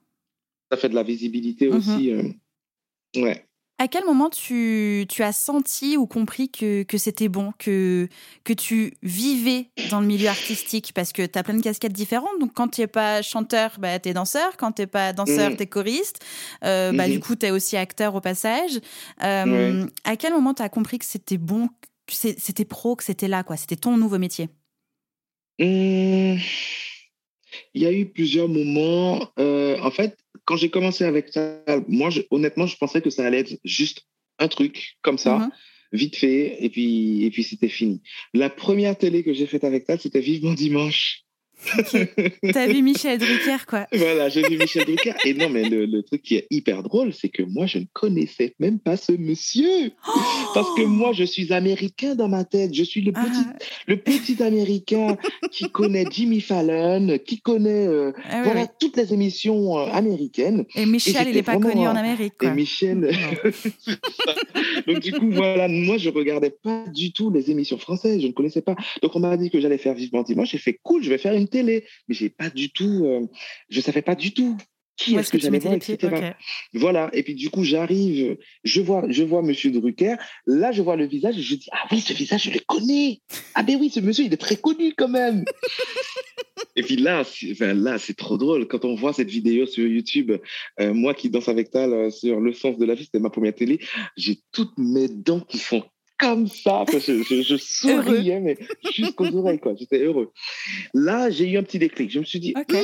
Ça 0.70 0.78
fait 0.78 0.90
de 0.90 0.96
la 0.96 1.04
visibilité 1.04 1.70
mhm. 1.70 1.78
aussi. 1.78 2.12
Ouais. 3.16 3.48
À 3.80 3.88
quel 3.88 4.06
moment 4.06 4.32
tu, 4.32 5.06
tu 5.08 5.22
as 5.22 5.32
senti 5.32 5.98
ou 5.98 6.08
compris 6.08 6.50
que, 6.50 6.82
que 6.82 6.98
c'était 6.98 7.28
bon, 7.28 7.54
que, 7.60 8.10
que 8.44 8.54
tu 8.54 8.98
vivais 9.04 9.70
dans 9.92 10.02
le 10.02 10.08
milieu 10.08 10.30
artistique? 10.30 10.94
Parce 10.96 11.14
que 11.14 11.24
tu 11.24 11.38
as 11.38 11.44
plein 11.44 11.54
de 11.54 11.62
casquettes 11.62 11.94
différentes. 11.94 12.40
Donc, 12.40 12.54
quand 12.56 12.70
tu 12.70 12.82
n'es 12.82 12.88
pas 12.88 13.22
chanteur, 13.22 13.76
bah, 13.78 14.00
tu 14.00 14.10
es 14.10 14.14
danseur. 14.14 14.58
Quand 14.58 14.72
tu 14.72 14.82
n'es 14.82 14.88
pas 14.88 15.14
danseur, 15.14 15.52
mmh. 15.52 15.58
tu 15.58 15.64
es 15.64 15.68
choriste. 15.68 16.26
Euh, 16.64 16.92
bah, 16.92 17.08
Du 17.08 17.18
mmh 17.18 17.22
coup, 17.22 17.36
tu 17.36 17.46
es 17.46 17.52
aussi 17.52 17.78
acteur 17.78 18.16
au 18.16 18.22
passage. 18.22 18.80
Euh, 19.24 19.86
à 20.06 20.16
quel 20.18 20.34
moment 20.34 20.56
tu 20.56 20.64
as 20.64 20.70
compris 20.70 20.98
que 20.98 21.06
c'était 21.06 21.38
bon, 21.38 21.68
que 22.08 22.14
c'était 22.14 22.66
pro, 22.66 22.96
que 22.96 23.04
c'était 23.04 23.28
là, 23.28 23.44
quoi? 23.44 23.58
C'était 23.58 23.76
ton 23.76 23.96
nouveau 23.96 24.18
métier? 24.18 24.50
Mmh. 25.60 26.38
Il 27.74 27.82
y 27.82 27.86
a 27.86 27.92
eu 27.92 28.08
plusieurs 28.08 28.48
moments. 28.48 29.30
Euh, 29.38 29.80
en 29.82 29.92
fait, 29.92 30.18
quand 30.48 30.56
j'ai 30.56 30.70
commencé 30.70 31.04
avec 31.04 31.28
ça, 31.28 31.62
moi, 31.90 32.10
honnêtement, 32.32 32.68
je 32.68 32.78
pensais 32.78 33.02
que 33.02 33.10
ça 33.10 33.26
allait 33.26 33.42
être 33.42 33.60
juste 33.66 34.08
un 34.40 34.48
truc 34.48 34.96
comme 35.02 35.18
ça, 35.18 35.40
mhm. 35.40 35.52
vite 35.92 36.16
fait, 36.16 36.64
et 36.64 36.70
puis, 36.70 37.26
et 37.26 37.32
puis 37.32 37.44
c'était 37.44 37.68
fini. 37.68 38.02
La 38.34 38.50
première 38.50 38.98
télé 38.98 39.24
que 39.24 39.34
j'ai 39.34 39.46
faite 39.46 39.66
avec 39.66 39.86
ça, 39.86 39.98
c'était 39.98 40.22
Vivement 40.22 40.54
Dimanche. 40.54 41.26
T'as 42.54 42.68
vu 42.68 42.82
Michel 42.82 43.18
Drucker, 43.18 43.66
quoi. 43.68 43.88
Voilà, 43.92 44.30
j'ai 44.30 44.42
vu 44.44 44.58
Michel 44.58 44.86
Drucker. 44.86 45.14
Et 45.26 45.34
non, 45.34 45.50
mais 45.50 45.68
le, 45.70 46.02
truc 46.04 46.22
qui 46.22 46.36
est 46.36 46.48
hyper 46.52 46.84
drôle, 46.84 47.14
c'est 47.14 47.30
que 47.30 47.44
moi, 47.44 47.66
je 47.66 47.80
ne 47.80 47.86
connaissais 47.94 48.54
même 48.60 48.80
pas 48.80 48.96
ce 48.96 49.12
monsieur. 49.12 49.92
Parce 50.54 50.70
que 50.76 50.84
moi, 50.84 51.12
je 51.14 51.24
suis 51.24 51.52
américain 51.52 52.16
dans 52.16 52.30
ma 52.30 52.44
tête. 52.44 52.74
Je 52.74 52.84
suis 52.84 53.02
le 53.02 53.12
ah. 53.16 53.24
petit, 53.24 53.66
le 53.88 53.98
petit 53.98 54.42
américain 54.44 55.18
qui 55.52 55.70
connaît 55.70 56.06
Jimmy 56.10 56.42
Fallon, 56.42 57.18
qui 57.26 57.42
connaît 57.42 57.88
euh, 57.88 58.12
ah 58.30 58.44
voilà, 58.44 58.68
toutes 58.68 58.98
les 58.98 59.14
émissions 59.14 59.78
euh, 59.78 59.90
américaines. 59.92 60.66
Et 60.76 60.86
Michel, 60.86 61.28
il 61.30 61.36
n'est 61.36 61.44
pas 61.44 61.58
connu 61.58 61.88
en 61.88 61.96
Amérique. 61.96 62.36
Quoi. 62.38 62.50
Et 62.50 62.54
Michel. 62.54 63.12
Donc, 64.88 65.00
du 65.00 65.12
coup, 65.12 65.32
voilà, 65.32 65.68
moi, 65.68 65.98
je 65.98 66.10
regardais 66.10 66.52
pas 66.52 66.86
du 66.94 67.12
tout 67.12 67.32
les 67.32 67.52
émissions 67.52 67.78
françaises. 67.78 68.22
Je 68.22 68.28
ne 68.28 68.32
connaissais 68.32 68.62
pas. 68.62 68.76
Donc, 69.02 69.16
on 69.16 69.20
m'a 69.20 69.36
dit 69.38 69.50
que 69.50 69.60
j'allais 69.60 69.78
faire 69.78 69.96
Vivement 69.96 70.22
Dimanche. 70.22 70.52
J'ai 70.52 70.58
fait 70.58 70.80
cool, 70.84 71.04
je 71.04 71.10
vais 71.10 71.18
faire 71.18 71.34
une 71.34 71.47
télé, 71.48 71.86
mais 72.08 72.16
j'ai 72.16 72.30
pas 72.30 72.50
du 72.50 72.72
tout, 72.72 73.06
euh, 73.06 73.28
je 73.70 73.82
savais 73.82 74.02
pas 74.02 74.16
du 74.16 74.34
tout 74.34 74.58
qui 74.98 75.16
est-ce 75.16 75.32
que, 75.32 75.40
j'allais 75.40 75.60
voir, 75.60 75.76
etc. 75.76 76.34
Voilà. 76.74 77.10
Et 77.14 77.24
puis 77.24 77.36
du 77.36 77.50
coup, 77.50 77.64
j'arrive, 77.64 78.38
je 78.64 78.82
vois, 78.82 79.06
je 79.10 79.24
vois 79.24 79.44
Monsieur 79.44 79.72
Drucker. 79.72 80.16
Là, 80.48 80.72
je 80.72 80.82
vois 80.82 80.96
le 80.96 81.06
visage 81.06 81.38
et 81.38 81.42
je 81.42 81.56
dis 81.56 81.70
ah 81.72 81.86
oui, 81.92 82.02
ce 82.02 82.14
visage, 82.14 82.44
je 82.44 82.52
le 82.52 82.60
connais. 82.66 83.22
Ah 83.54 83.64
ben 83.64 83.78
oui, 83.80 83.90
ce 83.90 84.00
monsieur, 84.00 84.26
il 84.26 84.34
est 84.34 84.38
très 84.38 84.58
connu 84.58 84.94
quand 84.98 85.08
même. 85.08 85.46
et 86.76 86.82
puis 86.82 86.98
là, 86.98 87.24
enfin, 87.52 87.74
là, 87.76 88.00
c'est 88.00 88.16
trop 88.16 88.38
drôle 88.38 88.68
quand 88.68 88.84
on 88.86 88.96
voit 88.96 89.14
cette 89.14 89.30
vidéo 89.30 89.68
sur 89.68 89.88
YouTube. 89.88 90.32
Euh, 90.80 90.94
moi 90.94 91.14
qui 91.14 91.30
danse 91.30 91.48
avec 91.48 91.70
Tal 91.70 91.94
euh, 91.94 92.10
sur 92.10 92.40
le 92.40 92.52
sens 92.52 92.78
de 92.78 92.86
la 92.86 92.96
vie, 92.96 93.06
c'était 93.06 93.20
ma 93.20 93.30
première 93.30 93.54
télé. 93.54 93.80
J'ai 94.18 94.40
toutes 94.52 94.78
mes 94.78 95.08
dents 95.08 95.42
qui 95.42 95.60
font 95.60 95.84
comme 96.18 96.48
ça. 96.48 96.86
Je, 96.92 97.42
je, 97.42 97.58
souriais, 97.60 98.40
mais 98.40 98.58
jusqu'aux 98.94 99.28
oreilles, 99.36 99.60
quoi. 99.60 99.76
J'étais 99.76 100.00
heureux. 100.00 100.32
Là, 100.94 101.30
j'ai 101.30 101.50
eu 101.50 101.58
un 101.58 101.64
petit 101.64 101.80
déclic. 101.80 102.12
Je 102.12 102.20
me 102.20 102.26
suis 102.26 102.40
dit, 102.40 102.54
hum, 102.56 102.84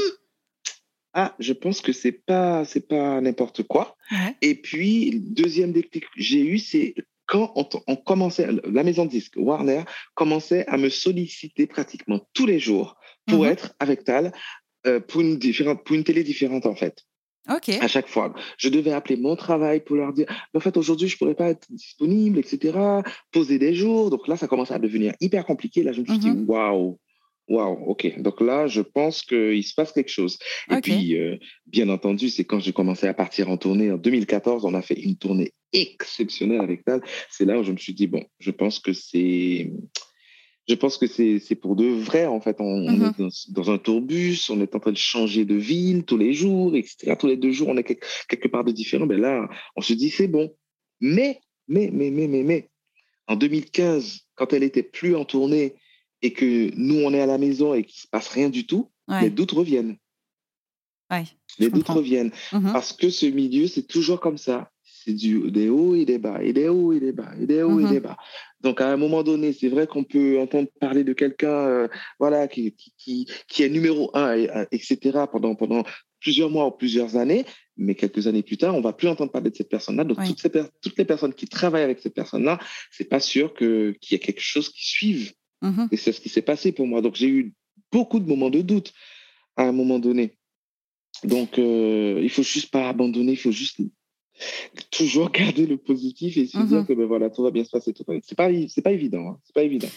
ah, 1.14 1.36
je 1.40 1.54
pense 1.54 1.82
que 1.82 1.94
c'est 1.94 2.12
pas, 2.12 2.66
c'est 2.66 2.88
pas 2.88 3.22
n'importe 3.22 3.64
quoi. 3.64 3.96
Et 4.42 4.56
puis, 4.56 5.20
deuxième 5.20 5.72
déclic 5.72 6.06
que 6.06 6.10
j'ai 6.22 6.42
eu, 6.42 6.58
c'est 6.58 6.96
quand 7.26 7.76
on, 7.88 7.96
commençait, 7.96 8.48
la 8.66 8.84
maison 8.84 9.06
de 9.06 9.10
disque, 9.10 9.34
Warner, 9.38 9.84
commençait 10.14 10.66
à 10.68 10.78
me 10.78 10.90
solliciter 10.90 11.68
pratiquement 11.68 12.20
tous 12.34 12.46
les 12.46 12.60
jours 12.60 12.98
pour 13.26 13.44
mhm. 13.44 13.52
être 13.52 13.74
avec 13.80 14.04
Tal, 14.04 14.34
euh, 14.86 15.00
pour, 15.00 15.22
une 15.22 15.38
différente, 15.38 15.84
pour 15.86 15.96
une 15.96 16.04
télé 16.04 16.24
différente, 16.24 16.66
en 16.66 16.76
fait. 16.76 17.06
À 17.82 17.88
chaque 17.88 18.08
fois. 18.08 18.34
Je 18.58 18.70
devais 18.70 18.92
appeler 18.92 19.18
mon 19.18 19.36
travail 19.36 19.82
pour 19.82 19.96
leur 19.96 20.14
dire, 20.14 20.28
en 20.54 20.60
fait, 20.60 20.78
aujourd'hui, 20.78 21.08
je 21.08 21.18
pourrais 21.18 21.36
pas 21.36 21.50
être 21.50 21.68
disponible, 21.70 22.40
etc. 22.40 22.78
Poser 23.32 23.60
des 23.60 23.74
jours. 23.74 24.10
Donc 24.10 24.28
là, 24.28 24.38
ça 24.38 24.48
commence 24.48 24.72
à 24.72 24.80
devenir 24.80 25.14
hyper 25.20 25.46
compliqué. 25.46 25.84
Là, 25.84 25.92
je 25.92 26.02
me 26.02 26.06
suis 26.06 26.20
dit, 26.20 26.30
mm-hmm. 26.30 26.46
waouh, 26.46 27.00
waouh, 27.50 27.84
ok. 27.88 28.20
Donc 28.22 28.40
là, 28.42 28.68
je 28.68 28.82
pense 28.82 29.24
qu'il 29.24 29.64
se 29.64 29.74
passe 29.74 29.92
quelque 29.92 30.12
chose. 30.12 30.40
Et 30.72 30.80
puis, 30.82 31.18
euh, 31.18 31.38
bien 31.66 31.90
entendu, 31.90 32.30
c'est 32.30 32.46
quand 32.46 32.60
j'ai 32.60 32.74
commencé 32.74 33.08
à 33.08 33.14
partir 33.14 33.50
en 33.50 33.58
tournée 33.58 33.92
en 33.92 33.98
2014, 33.98 34.64
on 34.66 34.74
a 34.74 34.82
fait 34.82 35.00
une 35.00 35.18
tournée 35.18 35.52
exceptionnelle 35.74 36.62
avec 36.62 36.86
Tal. 36.86 37.02
C'est 37.30 37.46
là 37.46 37.60
où 37.60 37.64
je 37.64 37.72
me 37.72 37.78
suis 37.78 37.94
dit, 37.94 38.08
bon, 38.08 38.24
je 38.40 38.52
pense 38.52 38.80
que 38.80 38.94
c'est 38.94 39.72
je 40.68 40.76
pense 40.76 40.98
que 40.98 41.08
c'est 41.08 41.56
pour 41.56 41.76
de 41.76 41.86
vrai, 41.86 42.26
en 42.26 42.40
fait. 42.40 42.58
On, 42.60 42.90
mm-hmm. 42.90 43.28
est 43.28 43.52
dans, 43.52 43.72
un 43.72 43.78
tourbus, 43.78 44.50
on 44.50 44.62
est 44.62 44.76
en 44.76 44.80
train 44.80 44.92
de 44.92 44.98
changer 44.98 45.46
de 45.46 45.56
ville 45.56 46.06
tous 46.06 46.18
les 46.18 46.34
jours, 46.34 46.76
etc. 46.76 47.16
Tous 47.20 47.28
les 47.28 47.38
deux 47.38 47.52
jours, 47.52 47.70
on 47.70 47.78
est 47.78 47.84
quelque, 47.84 48.48
part 48.48 48.64
de 48.64 48.72
différent. 48.72 49.06
Ben 49.06 49.20
là, 49.20 49.50
on 49.76 49.82
se 49.82 49.94
dit, 49.94 50.10
c'est 50.10 50.28
bon. 50.28 50.56
Mais, 51.02 51.42
mais, 51.68 51.90
mais, 51.92 52.12
mais, 52.12 52.28
mais, 52.28 52.44
mais, 52.44 52.70
en 53.28 53.36
2015, 53.36 54.22
quand 54.36 54.54
elle 54.54 54.64
était 54.64 54.84
plus 54.84 55.16
en 55.16 55.26
tournée 55.26 55.76
et 56.22 56.32
que 56.32 56.72
nous, 56.76 57.02
on 57.04 57.14
est 57.14 57.22
à 57.22 57.26
la 57.26 57.38
maison 57.38 57.74
et 57.74 57.84
qu'il 57.84 58.00
se 58.00 58.08
passe 58.08 58.30
rien 58.30 58.50
du 58.50 58.66
tout, 58.66 58.90
les 59.22 59.30
doutes 59.30 59.52
reviennent. 59.52 59.98
Ouais, 61.12 61.26
les 61.60 61.70
doutes 61.70 61.90
reviennent. 61.90 62.32
Mm-hmm. 62.54 62.72
Parce 62.72 62.94
que 62.94 63.10
ce 63.10 63.26
milieu, 63.26 63.68
c'est 63.68 63.86
toujours 63.86 64.22
comme 64.22 64.38
ça 64.38 64.72
c'est 65.04 65.14
du, 65.14 65.52
des 65.52 65.70
hauts 65.70 65.96
et 65.96 66.06
des 66.06 66.18
bas, 66.18 66.42
et 66.42 66.54
des 66.54 66.68
hauts 66.68 66.94
et 66.94 67.00
des 67.00 67.12
bas, 67.12 67.32
et 67.40 67.46
des 67.46 67.62
hauts 67.64 67.80
et 67.80 67.90
des 67.90 68.00
bas. 68.00 68.18
Donc, 68.62 68.80
à 68.80 68.92
un 68.92 68.98
moment 68.98 69.24
donné, 69.24 69.52
c'est 69.54 69.68
vrai 69.68 69.88
qu'on 69.88 70.04
peut 70.04 70.40
entendre 70.40 70.70
parler 70.80 71.04
de 71.04 71.14
quelqu'un 71.14 71.48
euh, 71.48 71.88
voilà, 72.20 72.48
qui, 72.48 72.76
qui, 72.98 73.28
qui, 73.48 73.64
est 73.64 73.70
numéro 73.70 74.10
un, 74.14 74.36
etc., 74.72 75.26
pendant, 75.32 75.56
pendant 75.56 75.84
plusieurs 76.22 76.50
mois 76.50 76.68
ou 76.68 76.72
plusieurs 76.72 77.18
années, 77.18 77.46
mais 77.76 77.96
quelques 77.96 78.28
années 78.28 78.44
plus 78.44 78.58
tard, 78.58 78.76
on 78.76 78.82
va 78.82 78.94
plus 78.94 79.10
entendre 79.10 79.32
parler 79.32 79.50
de 79.50 79.56
cette 79.56 79.70
personne-là. 79.70 80.06
Donc, 80.06 80.24
toutes, 80.26 80.40
ces 80.40 80.50
toutes 80.82 80.98
les 80.98 81.06
personnes 81.06 81.34
qui 81.34 81.48
travaillent 81.48 81.84
avec 81.84 82.00
cette 82.00 82.14
personne-là, 82.14 82.60
c'est 82.92 83.10
pas 83.10 83.20
sûr 83.20 83.54
qu'il 83.54 83.98
y 84.10 84.16
ait 84.16 84.20
quelque 84.20 84.42
chose 84.42 84.70
qui 84.70 84.88
suive. 84.88 85.34
Mm-hmm. 85.62 85.88
Et 85.92 85.98
c'est 85.98 86.14
ce 86.14 86.22
qui 86.22 86.30
s'est 86.30 86.42
passé 86.42 86.72
pour 86.72 86.88
moi. 86.88 87.02
Donc, 87.02 87.16
j'ai 87.16 87.28
eu 87.28 87.54
beaucoup 87.92 88.20
de 88.20 88.28
moments 88.28 88.50
de 88.50 88.62
doute 88.62 88.94
à 89.58 89.64
un 89.64 89.72
moment 89.74 90.00
donné. 90.00 90.38
Donc, 91.24 91.60
euh, 91.60 92.20
il 92.22 92.30
faut 92.30 92.44
juste 92.44 92.72
pas 92.72 92.90
abandonner, 92.90 93.34
il 93.34 93.38
faut 93.38 93.52
juste 93.52 93.80
toujours 94.92 95.32
garder 95.32 95.66
le 95.66 95.78
positif 95.78 96.38
et 96.38 96.48
se 96.48 96.58
dire 96.58 96.80
mhm. 96.80 96.86
que 96.86 96.94
ben 96.94 97.06
voilà, 97.06 97.30
tout 97.30 97.44
va 97.44 97.52
bien 97.52 97.64
se 97.64 97.70
passer. 97.70 97.94
C'est 97.96 98.36
pas, 98.36 98.50
c'est 98.68 98.82
pas 98.82 98.92
évident. 98.92 99.30
Hein. 99.30 99.40
C'est 99.44 99.54
pas 99.54 99.64
évident. 99.64 99.90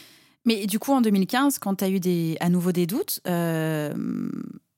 Mais 0.45 0.67
du 0.67 0.79
coup, 0.79 0.93
en 0.93 1.01
2015, 1.01 1.59
quand 1.59 1.77
tu 1.77 1.85
as 1.85 1.91
eu 1.91 2.01
des, 2.01 2.37
à 2.41 2.49
nouveau 2.49 2.71
des 2.71 2.87
doutes, 2.87 3.21
euh, 3.27 3.93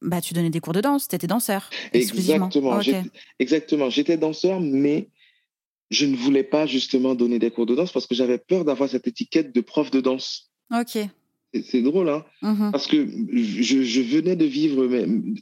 bah, 0.00 0.20
tu 0.20 0.32
donnais 0.32 0.50
des 0.50 0.60
cours 0.60 0.72
de 0.72 0.80
danse, 0.80 1.08
tu 1.08 1.14
étais 1.14 1.26
danseur. 1.26 1.68
Exactement. 1.92 2.80
Exactement. 3.38 3.90
J'étais 3.90 4.16
danseur, 4.16 4.60
mais 4.60 5.10
je 5.90 6.06
ne 6.06 6.16
voulais 6.16 6.42
pas 6.42 6.66
justement 6.66 7.14
donner 7.14 7.38
des 7.38 7.50
cours 7.50 7.66
de 7.66 7.74
danse 7.74 7.92
parce 7.92 8.06
que 8.06 8.14
j'avais 8.14 8.38
peur 8.38 8.64
d'avoir 8.64 8.88
cette 8.88 9.06
étiquette 9.06 9.54
de 9.54 9.60
prof 9.60 9.90
de 9.90 10.00
danse. 10.00 10.50
Ok. 10.72 10.98
C'est 11.54 11.80
drôle, 11.80 12.10
hein 12.10 12.24
mmh 12.42 12.70
Parce 12.72 12.86
que 12.86 13.06
je, 13.32 14.00
venais 14.02 14.36
de 14.36 14.44
vivre 14.44 14.86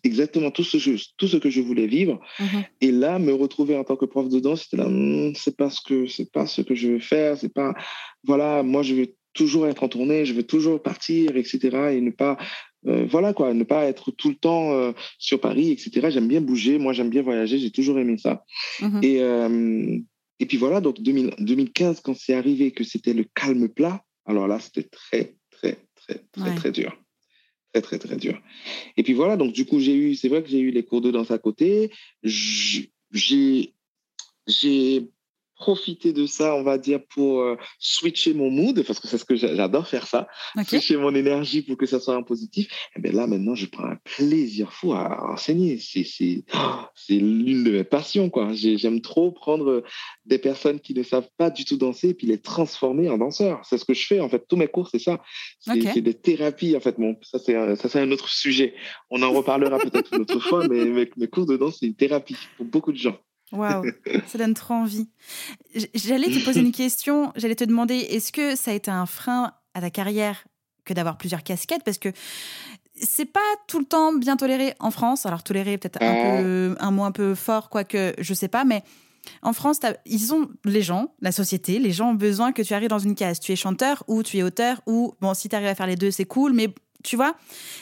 exactement 0.05 0.53
tout 0.53 0.63
ce, 0.63 0.79
tout 1.17 1.27
ce 1.27 1.37
que 1.37 1.51
je 1.51 1.61
voulais 1.61 1.87
vivre. 1.87 2.21
Mmh 2.39 2.45
Et 2.81 2.93
là, 2.93 3.19
me 3.19 3.33
retrouver 3.33 3.77
en 3.77 3.85
tant 3.85 3.97
que 3.97 4.05
prof 4.05 4.29
de 4.29 4.39
danse, 4.39 4.63
c'était 4.63 4.77
là, 4.77 4.89
hmm, 4.89 5.35
c'est 5.35 5.57
pas 5.57 5.69
ce 5.69 5.81
que 5.81 6.07
c'est 6.07 6.31
pas 6.31 6.47
ce 6.47 6.63
que 6.63 6.75
je 6.75 6.89
veux 6.89 6.99
faire. 7.01 7.37
C'est 7.37 7.53
pas, 7.53 7.75
voilà, 8.25 8.63
moi 8.63 8.83
je 8.83 8.95
veux 8.95 9.15
toujours 9.35 9.67
être 9.67 9.83
en 9.83 9.89
tournée, 9.89 10.25
je 10.25 10.33
veux 10.33 10.45
toujours 10.45 10.81
partir, 10.81 11.37
etc. 11.37 11.59
Et 11.93 12.01
ne 12.01 12.11
pas, 12.11 12.39
euh, 12.87 13.05
voilà 13.11 13.33
quoi, 13.33 13.53
ne 13.53 13.65
pas 13.65 13.85
être 13.85 14.13
tout 14.13 14.29
le 14.29 14.37
temps 14.37 14.73
euh, 14.73 14.93
sur 15.19 15.41
Paris, 15.41 15.73
etc. 15.73 16.09
J'aime 16.11 16.29
bien 16.29 16.41
bouger, 16.41 16.79
moi 16.79 16.93
j'aime 16.93 17.11
bien 17.11 17.23
voyager, 17.23 17.59
j'ai 17.59 17.73
toujours 17.73 17.99
aimé 17.99 18.17
ça. 18.17 18.45
Mmh 18.81 19.01
et 19.03 19.23
euh, 19.23 19.99
et 20.39 20.47
puis 20.47 20.59
voilà, 20.59 20.81
donc 20.81 21.01
2015, 21.01 22.01
quand 22.01 22.15
c'est 22.15 22.35
arrivé 22.35 22.71
que 22.71 22.85
c'était 22.85 23.15
le 23.15 23.25
calme 23.35 23.69
plat, 23.69 24.03
alors 24.27 24.49
là, 24.49 24.59
c'était 24.59 24.83
très, 24.83 25.36
très, 26.07 26.19
très, 26.33 26.55
très, 26.55 26.73
dur. 26.73 26.97
Très, 27.73 27.83
très, 27.83 27.99
très 27.99 28.17
dur. 28.17 28.41
Et 28.97 29.03
puis 29.03 29.13
voilà, 29.13 29.37
donc 29.37 29.53
du 29.53 29.67
coup, 29.67 29.81
j'ai 29.81 29.95
eu, 29.95 30.15
c'est 30.15 30.29
vrai 30.29 30.43
que 30.43 30.49
j'ai 30.49 30.61
eu 30.61 30.71
les 30.71 30.85
cours 30.85 31.01
de 31.01 31.11
danse 31.11 31.31
à 31.31 31.39
côté. 31.39 31.91
J'ai, 32.23 32.93
j'ai 34.47 35.09
profiter 35.57 36.13
de 36.13 36.27
ça, 36.27 36.55
on 36.55 36.63
va 36.63 36.79
dire, 36.79 37.01
pour 37.09 37.41
euh, 37.41 37.57
switcher 37.79 38.35
mon 38.35 38.51
mood, 38.51 38.83
parce 38.87 39.01
que 39.01 39.09
c'est 39.09 39.19
ce 39.19 39.25
que 39.25 39.37
j'adore 39.37 39.89
faire 39.89 40.07
ça, 40.07 40.29
switcher 40.67 40.97
mon 40.97 41.15
énergie 41.15 41.63
pour 41.63 41.77
que 41.77 41.87
ça 41.87 41.99
soit 41.99 42.15
un 42.15 42.23
positif. 42.23 42.67
Et 42.67 42.99
eh 42.99 43.01
bien 43.01 43.13
là, 43.13 43.27
maintenant, 43.27 43.55
je 43.55 43.67
prends 43.67 43.85
un 43.85 43.99
plaisir 44.05 44.73
fou 44.73 44.93
à 44.93 45.33
enseigner. 45.33 45.79
C'est 45.79 46.05
c'est 46.05 47.15
l'une 47.15 47.65
de 47.65 47.71
mes 47.71 47.85
passions, 47.85 48.31
quoi. 48.31 48.53
J'aime 48.53 49.01
trop 49.01 49.33
prendre 49.33 49.83
des 50.27 50.39
personnes 50.39 50.81
qui 50.81 50.95
ne 50.95 51.03
savent 51.03 51.29
pas 51.37 51.51
du 51.51 51.65
tout 51.65 51.77
danser 51.77 52.11
et 52.11 52.15
puis 52.15 52.27
les 52.27 52.39
transformer 52.39 53.09
en 53.09 53.19
danseurs. 53.19 53.61
C'est 53.65 53.79
ce 53.79 53.85
que 53.85 53.95
je 53.95 54.07
fais, 54.07 54.21
en 54.21 54.29
fait. 54.29 54.45
Tous 54.49 54.57
mes 54.57 54.69
cours, 54.69 54.89
c'est 54.89 54.99
ça. 54.99 55.23
C'est 55.61 56.01
des 56.01 56.15
thérapies, 56.15 56.77
en 56.77 56.81
fait. 56.81 56.99
Bon, 56.99 57.17
ça, 57.23 57.39
c'est 57.39 57.57
un, 57.57 57.77
ça, 57.77 57.89
c'est 57.89 58.01
un 58.01 58.11
autre 58.11 58.29
sujet. 58.29 58.75
On 59.11 59.23
en 59.23 59.33
reparlera 59.33 59.79
peut-être 59.79 60.15
une 60.15 60.23
autre 60.23 60.41
fois, 60.41 60.69
mais 60.69 61.09
mes 61.17 61.29
cours 61.29 61.47
de 61.47 61.57
danse, 61.57 61.79
c'est 61.81 61.87
une 61.87 61.97
thérapie 61.97 62.37
pour 62.57 62.67
beaucoup 62.67 62.93
de 62.93 62.99
gens. 62.99 63.19
Waouh, 63.53 63.85
ça 64.27 64.39
donne 64.39 64.55
trop 64.55 64.75
envie. 64.75 65.09
J'allais 65.95 66.29
te 66.29 66.45
poser 66.45 66.61
une 66.61 66.73
question, 66.73 67.33
j'allais 67.37 67.55
te 67.55 67.65
demander, 67.65 67.97
est-ce 67.97 68.33
que 68.33 68.57
ça 68.57 68.71
a 68.71 68.75
été 68.75 68.91
un 68.91 69.07
frein 69.07 69.53
à 69.75 69.81
ta 69.81 69.91
carrière 69.91 70.45
que 70.85 70.95
d'avoir 70.95 71.17
plusieurs 71.19 71.43
casquettes? 71.43 71.85
Parce 71.85 71.99
que 71.99 72.09
c'est 72.95 73.27
pas 73.27 73.41
tout 73.69 73.79
le 73.79 73.85
temps 73.85 74.13
bien 74.15 74.37
toléré 74.37 74.75
en 74.81 74.91
France. 74.91 75.27
Alors 75.27 75.43
toléré 75.43 75.79
peut-être 75.79 76.03
un, 76.03 76.43
peu, 76.43 76.77
un 76.81 76.91
mot 76.91 77.05
un 77.05 77.13
peu 77.13 77.35
fort, 77.35 77.69
quoique 77.69 78.15
je 78.19 78.35
sais 78.35 78.49
pas, 78.49 78.65
mais 78.65 78.83
En 79.43 79.53
France, 79.53 79.81
ils 80.07 80.33
ont 80.35 80.49
les 80.65 80.83
gens, 80.83 81.15
la 81.21 81.33
société, 81.33 81.79
les 81.79 81.93
gens 81.93 82.11
ont 82.11 82.15
besoin 82.15 82.53
que 82.53 82.63
tu 82.63 82.75
arrives 82.75 82.89
dans 82.89 82.99
une 82.99 83.15
case. 83.15 83.41
Tu 83.41 83.53
es 83.53 83.57
chanteur 83.57 84.03
ou 84.09 84.23
tu 84.23 84.39
es 84.39 84.43
auteur 84.43 84.81
ou 84.87 85.15
bon, 85.21 85.35
si 85.35 85.49
tu 85.49 85.57
arrives 85.57 85.69
à 85.69 85.75
faire 85.75 85.87
les 85.87 85.97
deux, 85.97 86.11
c'est 86.11 86.25
cool, 86.25 86.53
mais 86.53 86.69
tu 87.05 87.17
vois. 87.17 87.37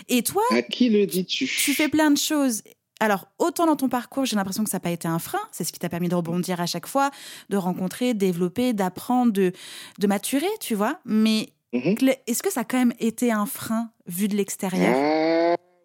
Et 0.08 0.22
toi, 0.22 0.42
à 0.50 0.62
qui 0.62 0.88
le 0.90 1.06
dis-tu? 1.06 1.46
Tu 1.46 1.72
fais 1.74 1.88
plein 1.88 2.10
de 2.10 2.18
choses. 2.18 2.62
Alors, 3.04 3.26
autant 3.38 3.66
dans 3.66 3.76
ton 3.76 3.90
parcours, 3.90 4.24
j'ai 4.24 4.34
l'impression 4.34 4.64
que 4.64 4.70
ça 4.70 4.78
n'a 4.78 4.80
pas 4.80 4.90
été 4.90 5.06
un 5.06 5.18
frein. 5.18 5.40
C'est 5.52 5.62
ce 5.62 5.74
qui 5.74 5.78
t'a 5.78 5.90
permis 5.90 6.08
de 6.08 6.14
rebondir 6.14 6.62
à 6.62 6.64
chaque 6.64 6.86
fois, 6.86 7.10
de 7.50 7.58
rencontrer, 7.58 8.14
développer, 8.14 8.72
d'apprendre, 8.72 9.30
de, 9.30 9.52
de 9.98 10.06
maturer, 10.06 10.48
tu 10.58 10.74
vois. 10.74 10.98
Mais 11.04 11.50
mhm. 11.74 11.96
est-ce 12.26 12.42
que 12.42 12.50
ça 12.50 12.60
a 12.60 12.64
quand 12.64 12.78
même 12.78 12.94
été 13.00 13.30
un 13.30 13.44
frein 13.44 13.90
vu 14.06 14.26
de 14.26 14.36
l'extérieur? 14.36 15.33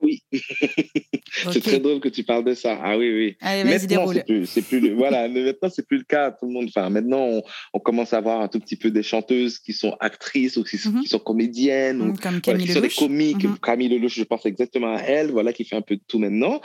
Oui. 0.10 0.40
c'est 1.52 1.62
très 1.62 1.80
drôle 1.80 2.00
que 2.00 2.10
tu 2.10 2.24
parles 2.24 2.44
de 2.44 2.54
ça. 2.54 2.80
Ah 2.82 2.98
oui, 2.98 3.12
oui. 3.12 3.38
Allez, 3.42 3.88
déroule. 3.88 4.24
C'est 4.46 4.62
plus, 4.62 4.80
plus 4.80 4.94
voilà, 4.94 5.28
maintenant, 5.28 5.70
c'est 5.70 5.86
plus 5.88 5.98
le 5.98 6.04
cas. 6.04 6.32
Tout 6.32 6.46
le 6.46 6.52
monde, 6.52 6.66
enfin, 6.68 6.90
maintenant, 6.90 7.42
on, 7.74 7.80
commence 7.80 8.14
à 8.14 8.22
voir 8.22 8.42
un 8.42 8.48
tout 8.48 8.60
petit 8.60 8.76
peu 8.76 8.92
des 8.92 9.04
chanteuses 9.04 9.60
qui 9.60 9.74
sont 9.74 9.96
actrices 10.00 10.58
ou 10.58 10.64
qui, 10.64 10.78
mhm. 10.78 11.04
sont 11.06 11.20
comédiennes 11.20 12.02
ou 12.02 12.14
Comme 12.14 12.42
Camille 12.42 12.66
qui 12.66 12.74
sont 12.74 12.82
des 12.82 12.90
comiques. 12.90 13.44
Mhm. 13.44 13.58
Camille 13.60 13.90
Lelouch, 13.90 14.16
je 14.16 14.24
pense 14.24 14.46
exactement 14.46 14.96
à 14.96 15.00
elle, 15.00 15.32
voilà, 15.32 15.54
qui 15.54 15.66
fait 15.66 15.76
un 15.76 15.82
peu 15.82 15.96
de 15.96 16.04
tout 16.08 16.20
maintenant. 16.20 16.62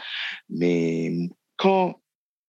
Mais 0.49 1.13
quand 1.57 2.01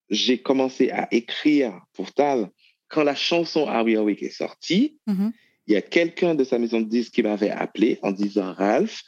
j'ai 0.09 0.37
commencé 0.37 0.91
à 0.91 1.07
écrire 1.11 1.79
pour 1.93 2.13
Tal, 2.13 2.49
quand 2.87 3.03
la 3.03 3.15
chanson 3.15 3.67
oui, 3.83 3.95
ah 3.95 4.03
oui 4.03 4.17
est 4.19 4.29
sortie, 4.29 4.97
mhm. 5.07 5.31
il 5.67 5.73
y 5.73 5.77
a 5.77 5.81
quelqu'un 5.81 6.35
de 6.35 6.43
sa 6.43 6.59
maison 6.59 6.79
de 6.79 6.89
disques 6.89 7.13
qui 7.13 7.23
m'avait 7.23 7.49
appelé 7.49 7.99
en 8.03 8.11
disant 8.11 8.53
Ralph, 8.53 9.01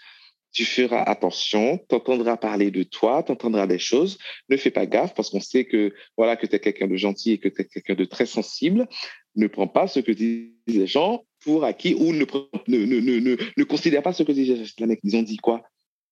tu 0.58 0.66
feras 0.66 1.04
attention, 1.04 1.80
tu 1.88 1.94
entendras 1.94 2.36
parler 2.36 2.72
de 2.72 2.82
toi, 2.82 3.22
tu 3.22 3.32
entendras 3.32 3.68
des 3.68 3.78
choses. 3.78 4.18
Ne 4.50 4.58
fais 4.58 4.72
pas 4.72 4.88
gaffe 4.88 5.14
parce 5.14 5.30
qu'on 5.30 5.40
sait 5.40 5.66
que 5.66 5.94
voilà 6.18 6.36
que 6.36 6.48
tu 6.48 6.56
es 6.56 6.60
quelqu'un 6.60 6.88
de 6.88 6.96
gentil 6.96 7.34
et 7.34 7.38
que 7.38 7.48
tu 7.48 7.62
es 7.62 7.66
quelqu'un 7.66 7.94
de 7.94 8.06
très 8.06 8.26
sensible. 8.26 8.88
Ne 9.36 9.46
prends 9.46 9.68
pas 9.68 9.88
ce 9.88 10.00
que 10.00 10.12
disent 10.12 10.50
les 10.66 10.88
gens 10.88 11.26
pour 11.42 11.64
acquis 11.64 11.94
ou 11.94 12.12
ne, 12.12 12.26
ne, 12.68 12.86
ne, 12.86 13.20
ne, 13.20 13.38
ne 13.56 13.64
considère 13.66 14.02
pas 14.02 14.14
ce 14.14 14.24
que 14.24 14.32
disent 14.32 14.74
les 14.80 14.88
mecs. 14.88 15.00
Ils 15.04 15.16
ont 15.16 15.22
dit 15.22 15.38
quoi? 15.38 15.62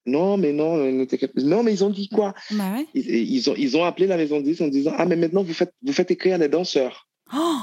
Non, 0.05 0.37
mais 0.37 0.53
non, 0.53 0.77
non, 0.77 1.63
mais 1.63 1.73
ils 1.73 1.83
ont 1.83 1.89
dit 1.89 2.09
quoi? 2.09 2.35
Bah 2.51 2.75
ils, 2.93 3.49
ont, 3.49 3.55
ils 3.57 3.75
ont 3.75 3.83
appelé 3.83 4.05
la 4.05 4.17
maison 4.17 4.41
10 4.41 4.61
en 4.61 4.67
disant 4.67 4.93
Ah, 4.95 5.07
mais 5.07 5.15
maintenant, 5.15 5.41
vous 5.41 5.55
faites, 5.55 5.73
vous 5.81 5.93
faites 5.93 6.11
écrire 6.11 6.37
les 6.37 6.49
danseurs. 6.49 7.09
Oh 7.33 7.61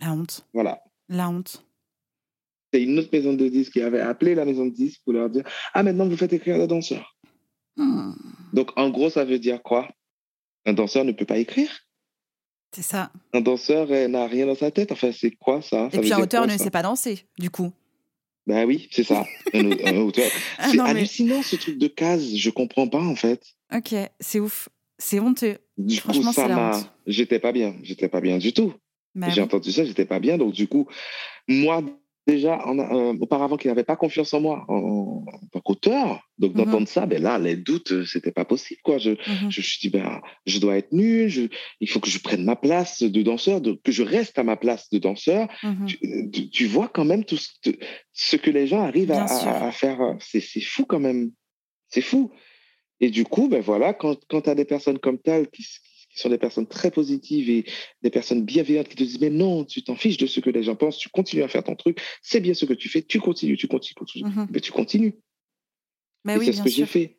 La 0.00 0.12
honte. 0.12 0.46
Voilà. 0.52 0.82
La 1.08 1.30
honte 1.30 1.64
c'est 2.72 2.82
une 2.82 2.98
autre 2.98 3.08
maison 3.12 3.32
de 3.32 3.48
disques 3.48 3.72
qui 3.72 3.80
avait 3.80 4.00
appelé 4.00 4.34
la 4.34 4.44
maison 4.44 4.66
de 4.66 4.74
disques 4.74 5.00
pour 5.04 5.12
leur 5.12 5.30
dire 5.30 5.44
Ah, 5.74 5.82
maintenant 5.82 6.06
vous 6.06 6.16
faites 6.16 6.32
écrire 6.32 6.58
le 6.58 6.66
danseur. 6.66 7.16
Hmm. 7.76 8.12
Donc, 8.52 8.70
en 8.76 8.90
gros, 8.90 9.10
ça 9.10 9.24
veut 9.24 9.38
dire 9.38 9.62
quoi? 9.62 9.88
Un 10.66 10.72
danseur 10.72 11.04
ne 11.04 11.12
peut 11.12 11.24
pas 11.24 11.38
écrire 11.38 11.70
C'est 12.74 12.82
ça. 12.82 13.10
Un 13.32 13.40
danseur 13.40 13.88
n'a 14.08 14.26
rien 14.26 14.46
dans 14.46 14.54
sa 14.54 14.70
tête. 14.70 14.92
Enfin, 14.92 15.12
c'est 15.12 15.30
quoi 15.30 15.62
ça, 15.62 15.88
Et 15.92 15.98
puis, 15.98 16.12
un 16.12 16.20
auteur 16.20 16.46
ne 16.46 16.56
sait 16.56 16.70
pas 16.70 16.82
danser, 16.82 17.24
du 17.38 17.50
coup. 17.50 17.72
Ben 18.46 18.66
oui, 18.66 18.88
c'est 18.90 19.04
ça. 19.04 19.24
un, 19.52 19.96
auteur. 19.98 20.30
Ah 20.58 20.68
c'est 20.70 20.80
hallucinant 20.80 21.42
ce 21.42 21.56
truc 21.56 21.78
de 21.78 21.86
case. 21.86 22.34
Je 22.34 22.50
comprends 22.50 22.88
pas, 22.88 23.02
en 23.02 23.14
fait. 23.14 23.42
Ok, 23.74 23.94
c'est 24.20 24.40
ouf. 24.40 24.68
C'est 24.98 25.20
honteux. 25.20 25.58
Du 25.76 25.98
Franchement, 25.98 26.32
coup, 26.32 26.40
ça 26.40 26.48
m'a. 26.48 26.72
J'étais 27.06 27.38
pas 27.38 27.52
bien. 27.52 27.76
J'étais 27.82 28.08
pas 28.08 28.20
bien 28.20 28.38
du 28.38 28.52
tout. 28.52 28.72
Bah 29.14 29.28
J'ai 29.30 29.42
entendu 29.42 29.70
ça, 29.70 29.84
j'étais 29.84 30.06
pas 30.06 30.18
bien. 30.18 30.38
Donc, 30.38 30.52
du 30.52 30.66
coup, 30.66 30.88
moi, 31.46 31.82
déjà 32.28 32.60
euh, 32.66 33.16
auparavant 33.20 33.56
qu'il 33.56 33.70
n'avait 33.70 33.84
pas 33.84 33.96
confiance 33.96 34.34
en 34.34 34.40
moi 34.40 34.64
en, 34.68 35.24
tant 35.50 35.60
qu'auteur. 35.60 36.28
Donc 36.38 36.54
mhm. 36.54 36.64
d'entendre 36.64 36.88
ça, 36.88 37.06
ben 37.06 37.22
là, 37.22 37.38
les 37.38 37.56
doutes, 37.56 37.92
euh, 37.92 38.04
c'était 38.04 38.32
pas 38.32 38.44
possible. 38.44 38.80
Quoi. 38.84 38.98
Je, 38.98 39.10
mhm. 39.10 39.50
je, 39.50 39.60
me 39.60 39.64
suis 39.64 39.78
dit, 39.80 39.88
ben, 39.88 40.20
je 40.46 40.58
dois 40.58 40.76
être 40.76 40.92
nul, 40.92 41.28
je, 41.28 41.42
il 41.80 41.88
faut 41.88 42.00
que 42.00 42.10
je 42.10 42.18
prenne 42.18 42.44
ma 42.44 42.54
place 42.54 43.02
de 43.02 43.22
danseur, 43.22 43.60
que 43.82 43.92
je 43.92 44.02
reste 44.02 44.38
à 44.38 44.44
ma 44.44 44.56
place 44.56 44.90
de 44.90 44.98
danseur. 44.98 45.48
Mhm. 45.62 45.86
Euh, 46.04 46.48
tu, 46.52 46.66
vois 46.66 46.88
quand 46.88 47.04
même 47.04 47.24
tout 47.24 47.38
ce, 48.12 48.36
que 48.36 48.50
les 48.50 48.66
gens 48.66 48.82
arrivent 48.82 49.12
à, 49.12 49.72
faire. 49.72 49.98
C'est 50.20 50.60
fou 50.60 50.84
quand 50.84 51.00
même. 51.00 51.32
C'est 51.88 52.02
fou. 52.02 52.30
Et 53.00 53.10
du 53.10 53.24
coup, 53.24 53.48
ben 53.48 53.62
voilà, 53.62 53.94
quand, 53.94 54.18
quand 54.28 54.42
tu 54.42 54.50
as 54.50 54.54
des 54.54 54.64
personnes 54.64 54.98
comme 54.98 55.18
Tal 55.18 55.48
qui, 55.48 55.64
sont 56.16 56.28
des 56.28 56.38
personnes 56.38 56.66
très 56.66 56.90
positives 56.90 57.50
et 57.50 57.64
des 58.02 58.10
personnes 58.10 58.44
bienveillantes 58.44 58.88
qui 58.88 58.96
te 58.96 59.02
disent 59.02 59.20
mais 59.20 59.30
non, 59.30 59.64
tu 59.64 59.82
t'en 59.82 59.96
fiches 59.96 60.16
de 60.16 60.26
ce 60.26 60.40
que 60.40 60.50
les 60.50 60.62
gens 60.62 60.76
pensent, 60.76 60.98
tu 60.98 61.08
continues 61.08 61.42
à 61.42 61.48
faire 61.48 61.64
ton 61.64 61.76
truc, 61.76 62.00
c'est 62.22 62.40
bien 62.40 62.54
ce 62.54 62.64
que 62.64 62.74
tu 62.74 62.88
fais, 62.88 63.02
tu 63.02 63.20
continues, 63.20 63.56
tu 63.56 63.68
continues, 63.68 64.24
mhm. 64.24 64.48
mais 64.50 64.60
tu 64.60 64.72
continues. 64.72 65.14
Mais 66.24 66.36
oui, 66.36 66.46
c'est 66.46 66.52
ce 66.52 66.62
que 66.62 66.70
j'ai 66.70 66.86
fait. 66.86 67.18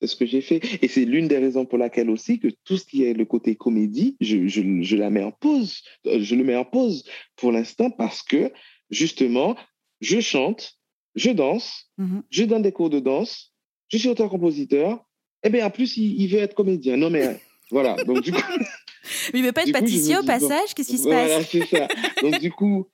C'est 0.00 0.08
ce 0.08 0.16
que 0.16 0.26
j'ai 0.26 0.42
fait. 0.42 0.60
Et 0.82 0.88
c'est 0.88 1.04
l'une 1.04 1.26
des 1.26 1.38
raisons 1.38 1.64
pour 1.64 1.78
laquelle 1.78 2.10
aussi 2.10 2.38
que 2.38 2.48
tout 2.64 2.76
ce 2.76 2.84
qui 2.84 3.04
est 3.04 3.14
le 3.14 3.24
côté 3.24 3.56
comédie, 3.56 4.16
je, 4.20 4.46
je, 4.46 4.82
je 4.82 4.96
la 4.96 5.08
mets 5.08 5.22
en 5.22 5.32
pause. 5.32 5.82
Euh, 6.06 6.18
je 6.20 6.34
le 6.34 6.44
mets 6.44 6.56
en 6.56 6.66
pause 6.66 7.04
pour 7.36 7.50
l'instant 7.50 7.90
parce 7.90 8.22
que 8.22 8.52
justement, 8.90 9.56
je 10.00 10.20
chante, 10.20 10.78
je 11.14 11.30
danse, 11.30 11.90
mhm. 11.96 12.22
je 12.30 12.44
donne 12.44 12.62
des 12.62 12.72
cours 12.72 12.90
de 12.90 13.00
danse, 13.00 13.54
je 13.88 13.96
suis 13.96 14.08
auteur-compositeur. 14.08 15.02
Et 15.42 15.48
eh 15.48 15.50
bien, 15.50 15.66
en 15.66 15.70
plus, 15.70 15.96
il, 15.96 16.20
il 16.20 16.28
veut 16.28 16.40
être 16.40 16.54
comédien. 16.54 16.96
Non, 16.96 17.08
mais 17.08 17.40
voilà. 17.70 17.96
Donc, 18.04 18.22
du 18.22 18.32
coup. 18.32 18.40
Mais 19.32 19.38
il 19.38 19.44
veut 19.44 19.52
pas 19.52 19.62
être 19.62 19.72
pâtissier 19.72 20.16
au 20.16 20.24
passage 20.24 20.74
Qu'est-ce 20.74 20.88
qui 20.88 20.98
se 20.98 21.08
passe 21.08 21.28
Voilà, 21.28 21.44
c'est 21.44 21.66
ça. 21.66 21.88
Donc, 22.22 22.40
du 22.40 22.50
coup, 22.50 22.88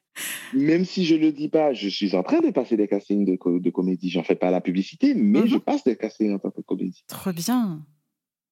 même 0.52 0.84
si 0.84 1.04
je 1.04 1.14
ne 1.14 1.20
le 1.20 1.32
dis 1.32 1.48
pas, 1.48 1.72
je 1.72 1.88
suis 1.88 2.14
en 2.14 2.22
train 2.22 2.40
de 2.40 2.50
passer 2.50 2.76
des 2.76 2.88
castings 2.88 3.24
de, 3.24 3.58
de 3.58 3.70
comédie. 3.70 4.10
J'en 4.10 4.22
fais 4.22 4.34
pas 4.34 4.50
la 4.50 4.60
publicité, 4.60 5.14
mais 5.14 5.46
je 5.46 5.54
mhm. 5.54 5.60
passe 5.60 5.84
des 5.84 5.96
castings 5.96 6.34
en 6.34 6.38
tant 6.38 6.50
que 6.50 6.60
comédie. 6.60 7.04
Trop 7.08 7.32
bien. 7.32 7.82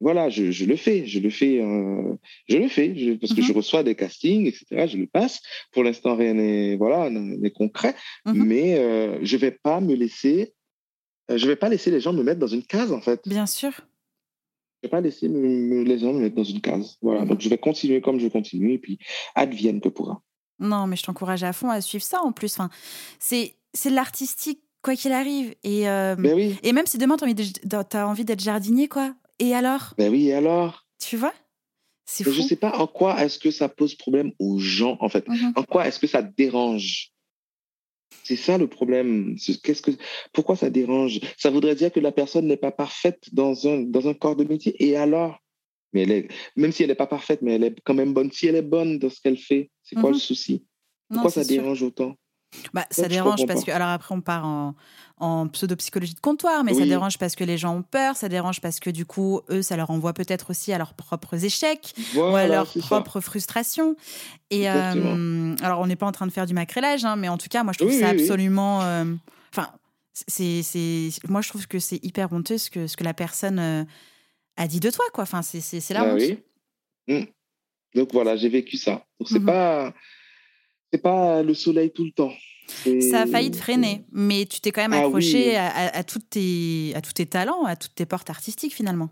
Voilà, 0.01 0.31
je, 0.31 0.51
je 0.51 0.65
le 0.65 0.77
fais. 0.77 1.07
Je 1.07 1.21
le 1.21 1.29
fais, 1.29 1.61
euh, 1.61 2.15
je 2.49 2.57
le 2.57 2.69
fais 2.69 2.89
parce 3.21 3.35
que 3.35 3.43
je 3.43 3.53
mhm. 3.53 3.57
reçois 3.59 3.83
des 3.83 3.95
castings, 3.95 4.47
etc. 4.47 4.87
Je 4.89 4.97
le 4.97 5.07
passe. 5.07 5.41
Pour 5.73 5.85
l'instant, 5.85 6.17
rien 6.17 6.35
n'est 6.35 6.77
voilà, 6.77 7.11
concret. 7.55 7.95
Mhm. 8.25 8.45
Mais 8.45 8.79
euh, 8.79 9.19
je 9.23 9.37
vais 9.37 9.51
pas 9.51 9.81
me 9.81 9.95
laisser. 9.95 10.55
Euh, 11.31 11.37
je 11.37 11.47
vais 11.47 11.57
pas 11.57 11.69
laisser 11.69 11.91
les 11.91 12.01
gens 12.01 12.13
me 12.13 12.23
mettre 12.23 12.41
dans 12.41 12.47
une 12.47 12.65
case, 12.65 12.93
en 12.93 13.01
fait. 13.01 13.21
Bien 13.27 13.47
sûr. 13.47 13.73
Je 14.83 14.89
vais 14.89 14.91
pas 14.91 15.01
laisser 15.01 15.29
me, 15.29 15.83
les 15.83 15.99
gens 15.99 16.13
me 16.13 16.21
mettre 16.21 16.37
dans 16.37 16.45
une 16.45 16.61
case. 16.61 16.97
Voilà. 17.03 17.25
Donc, 17.27 17.41
je 17.41 17.49
vais 17.49 17.59
continuer 17.59 18.01
comme 18.01 18.19
je 18.19 18.29
continue 18.29 18.73
et 18.73 18.79
puis 18.79 18.99
advienne 19.35 19.81
que 19.81 19.91
pourra. 19.91 20.23
Non, 20.59 20.87
mais 20.87 20.97
je 20.97 21.03
t'encourage 21.03 21.43
à 21.43 21.53
fond 21.53 21.71
à 21.71 21.81
suivre 21.81 22.05
ça 22.05 22.23
en 22.23 22.33
plus. 22.33 22.53
Enfin, 22.55 22.71
c'est 23.19 23.55
de 23.85 23.95
l'artistique, 23.95 24.61
quoi 24.83 24.97
qu'il 24.97 25.13
arrive. 25.13 25.55
Et, 25.65 25.89
euh, 25.89 26.17
ben 26.17 26.35
oui. 26.35 26.57
et 26.63 26.73
même 26.73 26.87
si 26.87 26.99
demain, 26.99 27.17
tu 27.17 27.25
as 27.97 28.09
envie 28.09 28.25
d'être 28.25 28.41
jardinier, 28.41 28.89
quoi. 28.89 29.15
Et 29.39 29.55
alors? 29.55 29.95
Ben 29.99 30.11
oui, 30.11 30.29
et 30.29 30.35
alors? 30.35 30.87
Tu 30.99 31.17
vois? 31.17 31.33
C'est 32.07 32.25
fou. 32.25 32.33
Je 32.33 32.43
ne 32.43 32.47
sais 32.47 32.57
pas 32.57 32.77
en 32.79 32.87
quoi 32.87 33.23
est-ce 33.23 33.39
que 33.39 33.51
ça 33.51 33.69
pose 33.69 33.95
problème 33.95 34.33
aux 34.39 34.59
gens, 34.59 34.97
en 35.01 35.09
fait? 35.09 35.29
Mhm. 35.29 35.53
En 35.57 35.63
quoi 35.63 35.87
est-ce 35.87 35.99
que 35.99 36.07
ça 36.07 36.23
dérange? 36.23 37.13
C'est 38.25 38.37
ça 38.37 38.59
le 38.59 38.67
problème. 38.69 39.37
Qu'est-ce 39.63 39.83
que, 39.83 39.91
pourquoi 40.33 40.57
ça 40.57 40.71
dérange? 40.71 41.21
Ça 41.37 41.51
voudrait 41.51 41.75
dire 41.75 41.93
que 41.93 42.01
la 42.01 42.13
personne 42.13 42.47
n'est 42.47 42.57
pas 42.57 42.73
parfaite 42.73 43.23
dans 43.33 43.67
un, 43.67 43.81
dans 43.81 44.09
un 44.09 44.15
corps 44.15 44.37
de 44.37 44.45
métier. 44.45 44.75
Et 44.79 44.97
alors? 44.97 45.39
Mais 45.93 46.03
elle 46.03 46.13
est, 46.13 46.29
Même 46.57 46.71
si 46.73 46.83
elle 46.83 46.91
n'est 46.91 46.95
pas 46.95 47.07
parfaite, 47.07 47.43
mais 47.43 47.55
elle 47.55 47.65
est 47.65 47.81
quand 47.85 47.95
même 47.95 48.13
bonne. 48.13 48.31
Si 48.31 48.47
elle 48.47 48.57
est 48.57 48.63
bonne 48.63 48.99
dans 48.99 49.11
ce 49.11 49.21
qu'elle 49.21 49.39
fait, 49.39 49.71
c'est 49.83 49.97
quoi 49.97 50.11
le 50.11 50.17
mhm. 50.17 50.21
souci 50.21 50.65
Pourquoi 51.09 51.31
ça 51.31 51.45
dérange 51.45 51.83
autant? 51.83 52.15
Bah, 52.75 52.87
ça 52.91 53.09
dérange 53.09 53.47
parce 53.47 53.65
que, 53.65 53.71
alors 53.71 53.89
après, 53.89 54.15
on 54.15 54.21
part 54.21 54.45
en, 54.47 54.75
en 55.21 55.49
pseudo-psychologie 55.49 56.15
de 56.15 56.21
comptoir, 56.21 56.65
mais 56.65 56.75
ça 56.75 56.87
dérange 56.87 57.19
parce 57.19 57.37
que 57.37 57.45
les 57.45 57.59
gens 57.59 57.77
ont 57.77 57.83
peur, 57.83 58.17
ça 58.17 58.29
dérange 58.29 58.61
parce 58.61 58.81
que 58.81 58.91
du 58.91 59.05
coup, 59.05 59.41
eux, 59.51 59.63
ça 59.63 59.77
leur 59.77 59.91
envoie 59.91 60.15
peut-être 60.15 60.51
aussi 60.51 60.73
à 60.73 60.79
leurs 60.79 60.95
propres 60.95 61.45
échecs 61.45 61.95
ou 62.17 62.23
à 62.23 62.47
leurs 62.47 62.73
propres 62.73 63.21
frustrations. 63.21 63.97
Et 64.51 64.69
euh, 64.69 65.55
alors, 65.63 65.81
on 65.81 65.87
n'est 65.87 65.97
pas 65.97 66.07
en 66.07 66.13
train 66.13 66.27
de 66.27 66.33
faire 66.33 66.47
du 66.47 66.55
macrélage, 66.55 67.05
hein, 67.05 67.17
mais 67.17 67.29
en 67.29 67.39
tout 67.39 67.49
cas, 67.49 67.63
moi, 67.63 67.73
je 67.73 67.85
trouve 67.85 67.93
ça 67.93 68.09
absolument. 68.09 68.83
Euh, 68.83 69.05
enfin, 69.53 69.69
c'est, 70.13 70.63
c'est, 70.63 71.11
moi, 71.29 71.43
je 71.43 71.51
trouve 71.51 71.67
que 71.67 71.79
c'est 71.79 72.03
hyper 72.03 72.33
honteux 72.33 72.59
ce 72.59 72.71
que, 72.71 72.87
ce 72.87 72.97
que 72.97 73.05
la 73.05 73.15
personne 73.15 73.59
euh, 73.59 73.85
a 74.57 74.67
dit 74.67 74.81
de 74.81 74.91
toi, 74.91 75.05
quoi. 75.13 75.23
Enfin, 75.23 75.43
c'est, 75.43 75.91
la 75.91 76.05
bah 76.05 76.15
honte. 76.15 76.39
Mmh. 77.09 77.25
Donc 77.95 78.13
voilà, 78.13 78.37
j'ai 78.37 78.49
vécu 78.49 78.77
ça. 78.77 79.05
Donc 79.19 79.29
c'est 79.29 79.41
mmh 79.41 79.47
pas 79.47 79.93
c'est 80.93 81.03
pas 81.03 81.43
le 81.43 81.55
soleil 81.55 81.91
tout 81.93 82.05
le 82.05 82.13
temps. 82.13 82.33
Ça 83.01 83.23
a 83.23 83.27
failli 83.27 83.51
te 83.51 83.57
freiner, 83.57 84.05
mais 84.13 84.47
tu 84.47 84.61
t'es 84.61 84.71
quand 84.71 84.83
même 84.83 84.93
ah 84.93 85.05
accroché 85.05 85.57
à, 85.57 85.67
à, 85.67 85.99
à, 85.99 86.05
tes, 86.05 86.93
à 86.95 87.01
tous 87.01 87.13
tes 87.13 87.27
talents, 87.27 87.65
à 87.65 87.75
toutes 87.75 87.95
tes 87.95 88.07
portes 88.07 88.31
artistiques 88.31 88.75
finalement. 88.75 89.11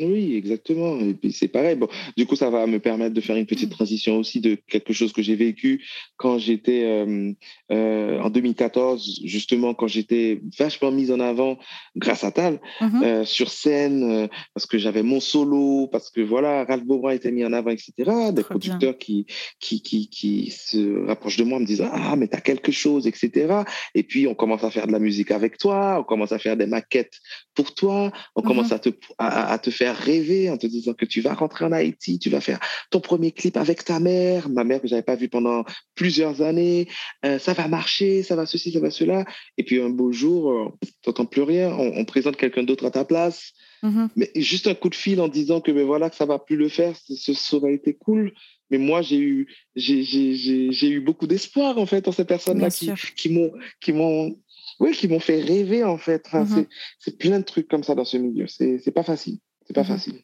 Oui, 0.00 0.36
exactement. 0.36 1.00
Et 1.00 1.14
puis 1.14 1.32
c'est 1.32 1.48
pareil. 1.48 1.74
Bon, 1.74 1.88
du 2.16 2.24
coup, 2.24 2.36
ça 2.36 2.50
va 2.50 2.66
me 2.66 2.78
permettre 2.78 3.14
de 3.14 3.20
faire 3.20 3.34
une 3.34 3.46
petite 3.46 3.70
transition 3.70 4.16
aussi 4.16 4.40
de 4.40 4.56
quelque 4.68 4.92
chose 4.92 5.12
que 5.12 5.22
j'ai 5.22 5.34
vécu 5.34 5.84
quand 6.16 6.38
j'étais 6.38 6.84
euh, 6.84 7.32
euh, 7.72 8.20
en 8.20 8.30
2014, 8.30 9.22
justement 9.24 9.74
quand 9.74 9.88
j'étais 9.88 10.40
vachement 10.56 10.92
mise 10.92 11.10
en 11.10 11.18
avant 11.18 11.58
grâce 11.96 12.22
à 12.22 12.30
Tal 12.30 12.60
mm-hmm. 12.80 13.04
euh, 13.04 13.24
sur 13.24 13.50
scène, 13.50 14.28
parce 14.54 14.66
que 14.66 14.78
j'avais 14.78 15.02
mon 15.02 15.18
solo, 15.18 15.88
parce 15.90 16.10
que 16.10 16.20
voilà, 16.20 16.64
Ralph 16.64 16.84
Beaubrun 16.84 17.12
était 17.12 17.32
mis 17.32 17.44
en 17.44 17.52
avant, 17.52 17.70
etc. 17.70 17.92
Des 18.32 18.44
producteurs 18.44 18.98
qui, 18.98 19.26
qui 19.58 19.82
qui 19.82 20.08
qui 20.08 20.50
se 20.52 21.06
rapprochent 21.06 21.38
de 21.38 21.44
moi, 21.44 21.58
me 21.58 21.66
disent 21.66 21.84
ah 21.92 22.14
mais 22.16 22.28
t'as 22.28 22.40
quelque 22.40 22.70
chose, 22.70 23.08
etc. 23.08 23.62
Et 23.96 24.04
puis 24.04 24.28
on 24.28 24.36
commence 24.36 24.62
à 24.62 24.70
faire 24.70 24.86
de 24.86 24.92
la 24.92 25.00
musique 25.00 25.32
avec 25.32 25.58
toi, 25.58 25.98
on 25.98 26.04
commence 26.04 26.30
à 26.30 26.38
faire 26.38 26.56
des 26.56 26.66
maquettes 26.66 27.18
pour 27.56 27.74
toi, 27.74 28.12
on 28.36 28.42
mm-hmm. 28.42 28.46
commence 28.46 28.70
à 28.70 28.78
te 28.78 28.90
à, 29.18 29.52
à 29.52 29.58
te 29.58 29.70
faire 29.70 29.87
faire 29.88 30.04
rêver 30.04 30.50
en 30.50 30.56
te 30.56 30.66
disant 30.66 30.92
que 30.92 31.04
tu 31.04 31.20
vas 31.20 31.34
rentrer 31.34 31.64
en 31.64 31.72
Haïti, 31.72 32.18
tu 32.18 32.30
vas 32.30 32.40
faire 32.40 32.60
ton 32.90 33.00
premier 33.00 33.32
clip 33.32 33.56
avec 33.56 33.84
ta 33.84 34.00
mère, 34.00 34.48
ma 34.48 34.64
mère 34.64 34.80
que 34.80 34.88
j'avais 34.88 35.02
pas 35.02 35.16
vue 35.16 35.28
pendant 35.28 35.64
plusieurs 35.94 36.42
années, 36.42 36.88
euh, 37.24 37.38
ça 37.38 37.54
va 37.54 37.68
marcher, 37.68 38.22
ça 38.22 38.36
va 38.36 38.46
ceci, 38.46 38.72
ça 38.72 38.80
va 38.80 38.90
cela. 38.90 39.24
Et 39.56 39.64
puis 39.64 39.80
un 39.80 39.90
beau 39.90 40.12
jour, 40.12 40.50
euh, 40.50 40.68
tu 40.82 41.08
n'entends 41.08 41.26
plus 41.26 41.42
rien, 41.42 41.70
on, 41.70 42.04
présente 42.04 42.36
quelqu'un 42.36 42.62
d'autre 42.62 42.86
à 42.86 42.90
ta 42.90 43.04
place. 43.04 43.52
Mm-hmm. 43.82 44.08
Mais 44.16 44.30
juste 44.36 44.66
un 44.66 44.74
coup 44.74 44.88
de 44.88 44.94
fil 44.94 45.20
en 45.20 45.28
disant 45.28 45.60
que 45.60 45.70
ben 45.70 45.86
voilà 45.86 46.10
que 46.10 46.16
ça 46.16 46.26
va 46.26 46.38
plus 46.38 46.56
le 46.56 46.68
faire, 46.68 46.94
ce, 46.96 47.32
ça 47.32 47.56
aurait 47.56 47.74
été 47.74 47.94
cool. 47.94 48.32
Mais 48.70 48.78
moi, 48.78 49.00
j'ai 49.00 49.18
eu, 49.18 49.48
j'ai 49.74 50.88
eu 50.88 51.00
beaucoup 51.00 51.26
d'espoir 51.26 51.78
en 51.78 51.86
fait 51.86 52.06
en 52.06 52.12
ces 52.12 52.26
personnes-là 52.26 52.70
qui, 52.70 52.90
qui 53.16 53.30
m'ont, 53.30 53.52
qui 53.80 53.92
m'ont, 53.92 54.36
oui, 54.80 54.92
qui 54.92 55.08
m'ont 55.08 55.20
fait 55.20 55.40
rêver 55.40 55.84
en 55.84 55.98
fait. 55.98 56.26
Enfin, 56.26 56.66
C'est 56.98 57.18
plein 57.18 57.38
de 57.38 57.44
trucs 57.44 57.68
comme 57.68 57.82
ça 57.82 57.94
dans 57.94 58.04
ce 58.04 58.18
milieu. 58.18 58.46
C'est 58.46 58.92
pas 58.92 59.02
facile. 59.02 59.38
C'est 59.68 59.74
pas 59.74 59.84
facile. 59.84 60.22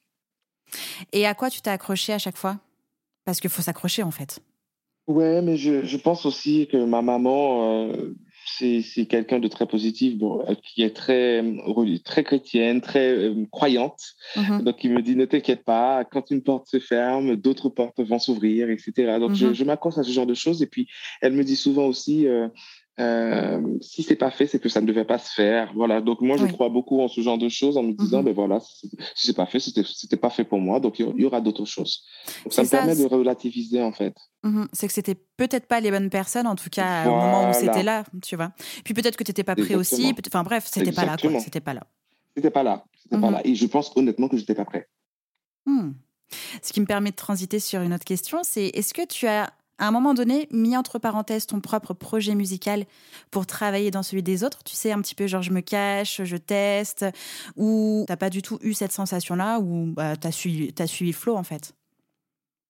Et 1.13 1.27
à 1.27 1.35
quoi 1.35 1.51
tu 1.51 1.61
t'es 1.61 1.71
accroché 1.71 2.13
à 2.13 2.19
chaque 2.19 2.37
fois? 2.37 2.59
Parce 3.25 3.41
qu'il 3.41 3.51
faut 3.51 3.63
s'accrocher 3.63 4.03
en 4.03 4.11
fait. 4.11 4.41
Ouais, 5.07 5.43
mais 5.43 5.57
je, 5.59 5.85
je, 5.85 5.97
pense 5.99 6.25
aussi 6.25 6.67
que 6.67 6.83
ma 6.83 7.03
maman, 7.03 7.91
euh, 7.91 8.15
c'est 8.47 9.07
quelqu'un 9.07 9.39
de 9.39 9.49
très 9.49 9.67
positif, 9.67 10.17
bon, 10.17 10.45
euh, 10.49 10.55
qui 10.63 10.83
est 10.83 10.97
très, 10.97 11.45
très 12.05 12.25
chrétienne, 12.25 12.81
très 12.81 13.13
euh, 13.13 13.47
croyante. 13.51 14.01
Mm-hmm. 14.37 14.63
Donc, 14.63 14.83
il 14.85 14.93
me 14.93 15.03
dit, 15.03 15.17
ne 15.17 15.27
t'inquiète 15.27 15.65
pas, 15.65 16.05
quand 16.05 16.31
une 16.31 16.43
porte 16.43 16.69
se 16.69 16.79
ferme, 16.79 17.37
d'autres 17.37 17.69
portes 17.69 18.01
vont 18.01 18.19
s'ouvrir, 18.19 18.71
etc. 18.71 19.19
Donc, 19.19 19.35
je, 19.35 19.49
mm-hmm. 19.49 19.55
je 19.55 19.65
m'accroche 19.65 19.99
à 19.99 20.03
ce 20.03 20.11
genre 20.11 20.27
de 20.27 20.35
choses. 20.35 20.63
Et 20.63 20.67
puis, 20.67 20.89
elle 21.21 21.33
me 21.33 21.45
dit 21.45 21.57
souvent 21.57 21.85
aussi, 21.85 22.27
euh, 22.27 22.49
si 23.81 24.03
c'est 24.03 24.17
pas 24.17 24.31
fait, 24.31 24.47
c'est 24.47 24.61
que 24.61 24.69
ça 24.69 24.81
ne 24.81 24.87
devait 24.87 25.05
pas 25.05 25.19
se 25.19 25.33
faire. 25.33 25.73
Voilà. 25.75 26.01
Donc 26.01 26.21
moi, 26.21 26.37
je 26.37 26.47
crois 26.47 26.69
beaucoup 26.69 27.01
en 27.01 27.09
ce 27.09 27.21
genre 27.21 27.39
de 27.39 27.49
choses 27.49 27.77
en 27.77 27.83
me 27.83 27.93
disant, 27.93 28.23
mm-hmm. 28.23 28.25
ben 28.27 28.35
voilà, 28.35 28.61
si 28.61 28.91
c'est 29.15 29.37
pas 29.37 29.47
fait, 29.47 29.61
c'était 29.61 30.17
pas 30.17 30.31
fait 30.31 30.45
pour 30.45 30.59
moi. 30.59 30.81
Donc 30.81 30.99
il 30.99 31.21
y 31.21 31.25
aura 31.25 31.41
d'autres 31.41 31.65
choses. 31.65 32.05
Donc, 32.45 32.53
ça 32.53 32.63
me 32.63 32.69
permet 32.69 32.97
de 32.97 33.05
relativiser 33.05 33.83
en 33.83 33.93
fait. 33.93 34.15
Mm-hmm. 34.45 34.67
C'est 34.73 34.87
que 34.87 34.93
c'était 34.93 35.17
peut-être 35.37 35.67
pas 35.67 35.81
les 35.81 35.91
bonnes 35.91 36.11
personnes, 36.11 36.47
en 36.47 36.55
tout 36.55 36.71
cas 36.71 37.07
au 37.07 37.17
moment 37.17 37.51
où 37.51 37.53
c'était 37.53 37.83
là, 37.83 38.05
tu 38.23 38.37
vois. 38.37 38.53
Puis 38.85 38.95
peut-être 38.95 39.17
que 39.17 39.25
tu 39.25 39.31
n'étais 39.31 39.45
pas 39.45 39.57
prêt 39.57 39.75
aussi. 39.75 40.15
Enfin 40.27 40.43
bref, 40.43 40.65
c'était 40.67 40.93
pas 40.93 41.05
là. 41.05 41.17
C'était 41.41 41.61
pas 41.61 41.75
là. 41.75 41.87
C'était 42.37 42.51
pas 42.51 42.63
là. 42.63 42.85
C'était 43.03 43.19
pas 43.21 43.31
là. 43.31 43.41
Et 43.45 43.55
je 43.55 43.67
pense 43.67 43.93
honnêtement 43.97 44.29
que 44.29 44.37
j'étais 44.37 44.55
pas 44.55 44.65
prêt. 44.65 44.89
Hmm. 45.67 45.93
Ce 46.63 46.73
qui 46.73 46.81
me 46.81 46.87
permet 46.87 47.11
de 47.11 47.17
transiter 47.17 47.59
sur 47.59 47.81
une 47.81 47.93
autre 47.93 48.05
question, 48.05 48.39
c'est 48.43 48.67
est-ce 48.69 48.95
que 48.95 49.07
tu 49.07 49.27
as 49.27 49.53
à 49.79 49.89
un 49.89 49.91
moment 49.91 50.15
donné, 50.15 50.49
mis 50.51 50.77
entre 50.77 50.99
parenthèses 50.99 51.47
ton 51.47 51.61
propre 51.61 51.95
projet 51.95 52.35
musical 52.35 52.85
pour 53.31 53.47
travailler 53.47 53.91
dans 53.91 54.03
celui 54.03 54.23
des 54.23 54.45
autres. 54.45 54.63
Tu 54.65 54.75
sais, 54.75 54.93
un 54.93 55.01
petit 55.01 55.15
peu 55.15 55.27
genre 55.27 55.43
je 55.43 55.51
me 55.51 55.61
cache, 55.61 56.23
je 56.23 56.37
teste, 56.37 57.05
ou 57.57 58.05
t'as 58.07 58.17
pas 58.17 58.31
du 58.31 58.43
tout 58.43 58.59
eu 58.63 58.73
cette 58.73 58.93
sensation-là, 58.93 59.59
ou 59.61 59.93
bah, 59.95 60.17
tu 60.17 60.27
as 60.27 60.33
suivi, 60.33 60.73
as 60.79 60.87
suivi 60.87 61.13
Flo 61.13 61.37
en 61.37 61.45
fait 61.45 61.75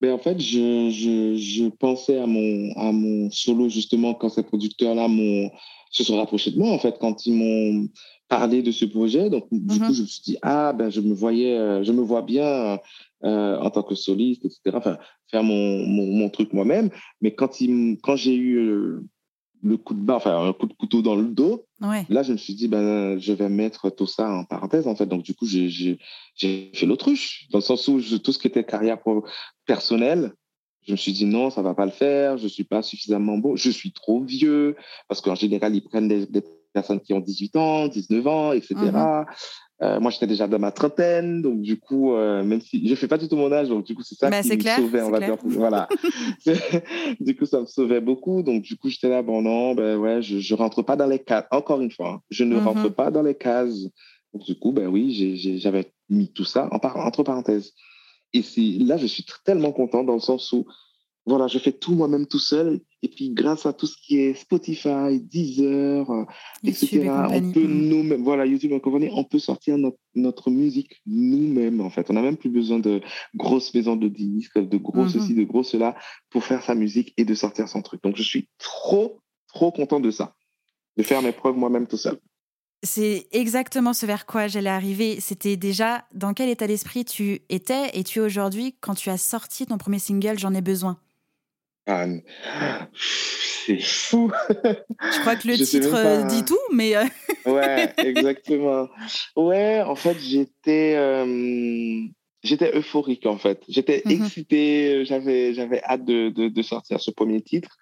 mais 0.01 0.09
ben, 0.09 0.17
en 0.17 0.19
fait, 0.19 0.39
je, 0.39 0.91
je, 0.91 1.37
je, 1.37 1.69
pensais 1.69 2.19
à 2.19 2.27
mon, 2.27 2.73
à 2.77 2.93
mon 2.93 3.31
solo 3.31 3.71
justement 3.71 4.13
quand 4.13 4.29
ces 4.29 4.43
producteurs-là 4.43 5.09
se 5.91 6.05
sont 6.05 6.17
rapprochés 6.17 6.51
de 6.51 6.59
moi, 6.59 6.73
en 6.73 6.79
fait, 6.79 6.97
quand 7.01 7.25
ils 7.25 7.33
m'ont 7.33 7.89
parlé 8.29 8.63
de 8.63 8.73
ce 8.73 8.85
projet. 8.85 9.31
Donc, 9.31 9.47
du 9.51 9.79
mm-hmm. 9.79 9.87
coup, 9.87 9.95
je 9.95 10.03
me 10.03 10.07
suis 10.07 10.23
dit, 10.23 10.37
ah, 10.43 10.73
ben, 10.73 10.91
je 10.91 11.01
me 11.01 11.15
voyais, 11.15 11.57
euh, 11.57 11.85
je 11.85 11.93
me 11.93 12.03
vois 12.03 12.23
bien 12.23 12.79
euh, 13.25 13.59
en 13.59 13.71
tant 13.71 13.83
que 13.83 13.95
soliste, 13.95 14.45
etc. 14.45 14.61
Enfin, 14.75 14.99
faire 15.31 15.43
mon, 15.43 15.87
mon, 15.87 16.29
truc 16.29 16.53
moi-même. 16.53 16.91
Mais 17.21 17.35
quand, 17.35 17.61
il, 17.61 17.99
quand 18.03 18.17
j'ai 18.17 18.35
eu 18.35 18.57
euh, 18.57 19.05
le 19.63 19.77
coup 19.77 19.95
de 19.95 20.01
bas, 20.01 20.17
enfin, 20.17 20.47
un 20.47 20.53
coup 20.53 20.67
de 20.67 20.75
couteau 20.75 21.01
dans 21.01 21.17
le 21.17 21.25
dos, 21.25 21.65
là, 21.81 22.23
je 22.23 22.33
me 22.33 22.37
suis 22.37 22.55
dit, 22.55 22.69
ben, 22.69 23.19
je 23.19 23.33
vais 23.33 23.49
mettre 23.49 23.89
tout 23.91 24.07
ça 24.07 24.31
en 24.31 24.45
parenthèse, 24.45 24.87
en 24.87 24.95
fait. 24.95 25.07
Donc, 25.07 25.23
du 25.23 25.35
coup, 25.35 25.47
j'ai 25.47 25.99
fait 26.37 26.87
l'autruche, 26.87 27.49
dans 27.51 27.59
le 27.59 27.63
sens 27.63 27.89
où 27.89 28.01
tout 28.19 28.33
ce 28.33 28.39
qui 28.39 28.47
était 28.47 28.65
carrière 28.65 28.99
personnelle, 29.67 30.33
je 30.87 30.93
me 30.93 30.97
suis 30.97 31.13
dit 31.13 31.25
non, 31.25 31.49
ça 31.49 31.63
va 31.63 31.75
pas 31.75 31.87
le 31.87 31.93
faire, 31.93 32.37
je 32.37 32.47
suis 32.47 32.65
pas 32.65 32.83
suffisamment 32.83 33.39
beau, 33.39 33.57
je 33.57 33.71
suis 33.71 33.93
trop 33.93 34.23
vieux, 34.23 34.77
parce 35.09 35.23
qu'en 35.23 35.35
général, 35.35 35.75
ils 35.75 35.83
prennent 35.83 36.09
des, 36.09 36.27
des 36.27 36.43
personnes 36.75 37.01
qui 37.01 37.15
ont 37.15 37.21
18 37.21 37.57
ans, 37.57 37.89
19 37.89 38.27
ans, 38.27 38.53
etc. 38.53 38.77
Euh, 39.83 39.99
moi, 39.99 40.11
j'étais 40.13 40.29
déjà 40.29 40.47
dans 40.47 40.61
ma 40.61 40.71
trentaine, 40.71 41.43
donc 41.43 41.61
du 41.61 41.79
coup, 41.79 42.13
euh, 42.13 42.45
même 42.45 42.61
si 42.61 42.87
je 42.87 42.95
fais 42.95 43.09
pas 43.09 43.19
du 43.19 43.29
tout 43.29 43.37
mon 43.37 43.51
âge, 43.51 43.69
donc 43.69 43.85
du 43.85 43.95
coup, 43.95 44.03
c'est 44.03 44.15
ça 44.15 44.31
bah, 44.31 44.41
qui 44.43 44.57
me 44.57 44.63
sauvait, 44.63 45.03
on 45.03 45.11
va 45.11 45.19
dire. 45.19 45.37
Voilà. 45.43 45.89
du 47.21 47.37
coup, 47.37 47.45
ça 47.45 47.61
me 47.61 47.67
sauvait 47.67 48.01
beaucoup. 48.01 48.43
Donc 48.43 48.63
du 48.63 48.77
coup, 48.77 48.89
j'étais 48.89 49.09
là, 49.09 49.23
bon 49.23 49.43
non, 49.43 49.75
ben 49.75 49.97
ouais, 49.97 50.23
je, 50.23 50.39
je 50.39 50.55
rentre 50.55 50.83
pas 50.83 50.95
dans 50.95 51.07
les 51.07 51.19
cases. 51.19 51.47
Encore 51.51 51.81
une 51.81 51.91
fois, 51.91 52.09
hein, 52.09 52.21
je 52.31 52.45
ne 52.45 52.57
rentre 52.57 52.85
mhm. 52.85 52.91
pas 52.91 53.11
dans 53.11 53.23
les 53.23 53.35
cases. 53.35 53.83
Donc 54.33 54.45
du 54.45 54.57
coup, 54.57 54.71
ben 54.71 54.87
oui, 54.87 55.37
j'avais 55.59 55.93
mis 56.09 56.33
tout 56.33 56.45
ça 56.45 56.69
en 56.71 56.79
entre 57.01 57.25
parenthèses. 57.25 57.73
Et 58.33 58.43
là, 58.81 58.97
je 58.97 59.07
suis 59.07 59.25
tellement 59.45 59.73
content 59.73 60.05
dans 60.05 60.15
le 60.15 60.21
sens 60.21 60.53
où 60.53 60.67
voilà, 61.27 61.47
je 61.47 61.59
fais 61.59 61.73
tout 61.73 61.95
moi-même 61.95 62.27
tout 62.27 62.39
seul. 62.39 62.81
Et 63.03 63.09
puis, 63.09 63.31
grâce 63.31 63.65
à 63.65 63.73
tout 63.73 63.87
ce 63.87 63.97
qui 63.97 64.19
est 64.19 64.35
Spotify, 64.35 65.21
Deezer, 65.21 66.11
euh, 66.11 66.25
etc., 66.63 67.11
on 67.31 67.53
peut 67.53 67.67
nous 67.67 68.23
voilà, 68.23 68.45
YouTube 68.45 68.73
et 68.73 68.81
compagnie, 68.81 69.11
on 69.13 69.25
peut 69.25 69.39
sortir 69.39 69.79
notre, 69.79 69.99
notre 70.15 70.51
musique 70.51 71.01
nous-mêmes, 71.07 71.81
en 71.81 71.91
fait. 71.91 72.11
On 72.11 72.15
n'a 72.15 72.23
même 72.23 72.37
plus 72.37 72.51
besoin 72.51 72.79
de 72.79 73.01
grosses 73.35 73.73
maisons 73.75 73.97
de 73.97 74.09
disques, 74.09 74.59
de 74.59 74.77
gros 74.77 75.09
ceci, 75.09 75.33
mhm. 75.33 75.39
de 75.39 75.45
gros 75.45 75.63
cela, 75.63 75.97
pour 76.31 76.45
faire 76.45 76.63
sa 76.63 76.75
musique 76.75 77.15
et 77.17 77.25
de 77.25 77.35
sortir 77.35 77.69
son 77.69 77.81
truc. 77.81 78.03
Donc, 78.03 78.17
je 78.17 78.23
suis 78.23 78.49
trop, 78.59 79.21
trop 79.49 79.73
content 79.73 80.01
de 80.01 80.11
ça, 80.11 80.35
de 80.99 81.03
faire 81.03 81.23
mes 81.23 81.33
preuves 81.33 81.57
moi-même 81.57 81.87
tout 81.87 81.97
seul. 81.97 82.19
C'est 82.83 83.29
exactement 83.33 83.95
ce 83.95 84.05
vers 84.05 84.27
quoi 84.27 84.47
j'allais 84.47 84.69
arriver. 84.69 85.19
C'était 85.19 85.57
déjà 85.57 86.05
dans 86.13 86.35
quel 86.35 86.51
état 86.51 86.67
d'esprit 86.67 87.07
tu 87.07 87.41
étais 87.49 87.91
et 87.95 88.05
tu 88.05 88.19
es 88.19 88.23
aujourd'hui 88.23 88.77
quand 88.83 88.95
tu 88.95 89.09
as 89.09 89.17
sorti 89.17 89.65
ton 89.65 89.79
premier 89.79 89.99
single 89.99 90.39
J'en 90.39 90.53
ai 90.53 90.61
besoin. 90.61 90.99
C'est 91.87 93.81
fou. 93.81 94.31
Je 94.49 95.21
crois 95.21 95.37
que 95.37 95.49
le 95.49 95.57
titre 95.57 95.95
euh, 95.95 96.23
dit 96.25 96.45
tout, 96.45 96.59
mais. 96.73 96.97
Euh, 96.97 97.05
ouais, 97.47 97.93
exactement. 97.99 98.89
Ouais, 99.37 99.83
en 99.83 99.95
fait, 99.95 100.19
j'étais. 100.19 100.95
Euh, 100.97 102.01
j'étais 102.43 102.77
euphorique, 102.77 103.27
en 103.27 103.39
fait. 103.39 103.63
J'étais 103.69 104.03
mhm. 104.05 104.13
excité, 104.13 105.05
j'avais, 105.05 105.55
j'avais 105.55 105.83
hâte 105.83 106.05
de, 106.05 106.29
de, 106.31 106.63
sortir 106.63 107.01
ce 107.01 107.11
premier 107.11 107.41
titre. 107.41 107.77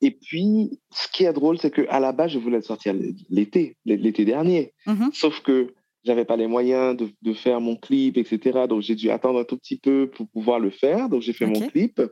Et 0.00 0.10
puis, 0.10 0.80
ce 0.90 1.08
qui 1.08 1.24
est 1.24 1.32
drôle, 1.32 1.58
c'est 1.58 1.70
qu'à 1.70 2.00
la 2.00 2.12
base, 2.12 2.32
je 2.32 2.38
voulais 2.38 2.58
le 2.58 2.62
sortir 2.62 2.94
l'été, 3.30 3.76
l'été 3.84 4.24
dernier. 4.24 4.72
Mhm. 4.86 5.10
Sauf 5.12 5.40
que 5.40 5.74
j'avais 6.04 6.24
pas 6.24 6.36
les 6.36 6.46
moyens 6.46 6.96
de, 6.96 7.08
de, 7.22 7.32
faire 7.32 7.60
mon 7.60 7.76
clip, 7.76 8.16
etc. 8.18 8.66
Donc 8.68 8.82
j'ai 8.82 8.94
dû 8.94 9.10
attendre 9.10 9.40
un 9.40 9.44
tout 9.44 9.56
petit 9.56 9.78
peu 9.78 10.10
pour 10.10 10.28
pouvoir 10.28 10.58
le 10.58 10.70
faire. 10.70 11.08
Donc 11.08 11.22
j'ai 11.22 11.32
fait 11.32 11.46
mon 11.46 11.60
clip. 11.68 12.02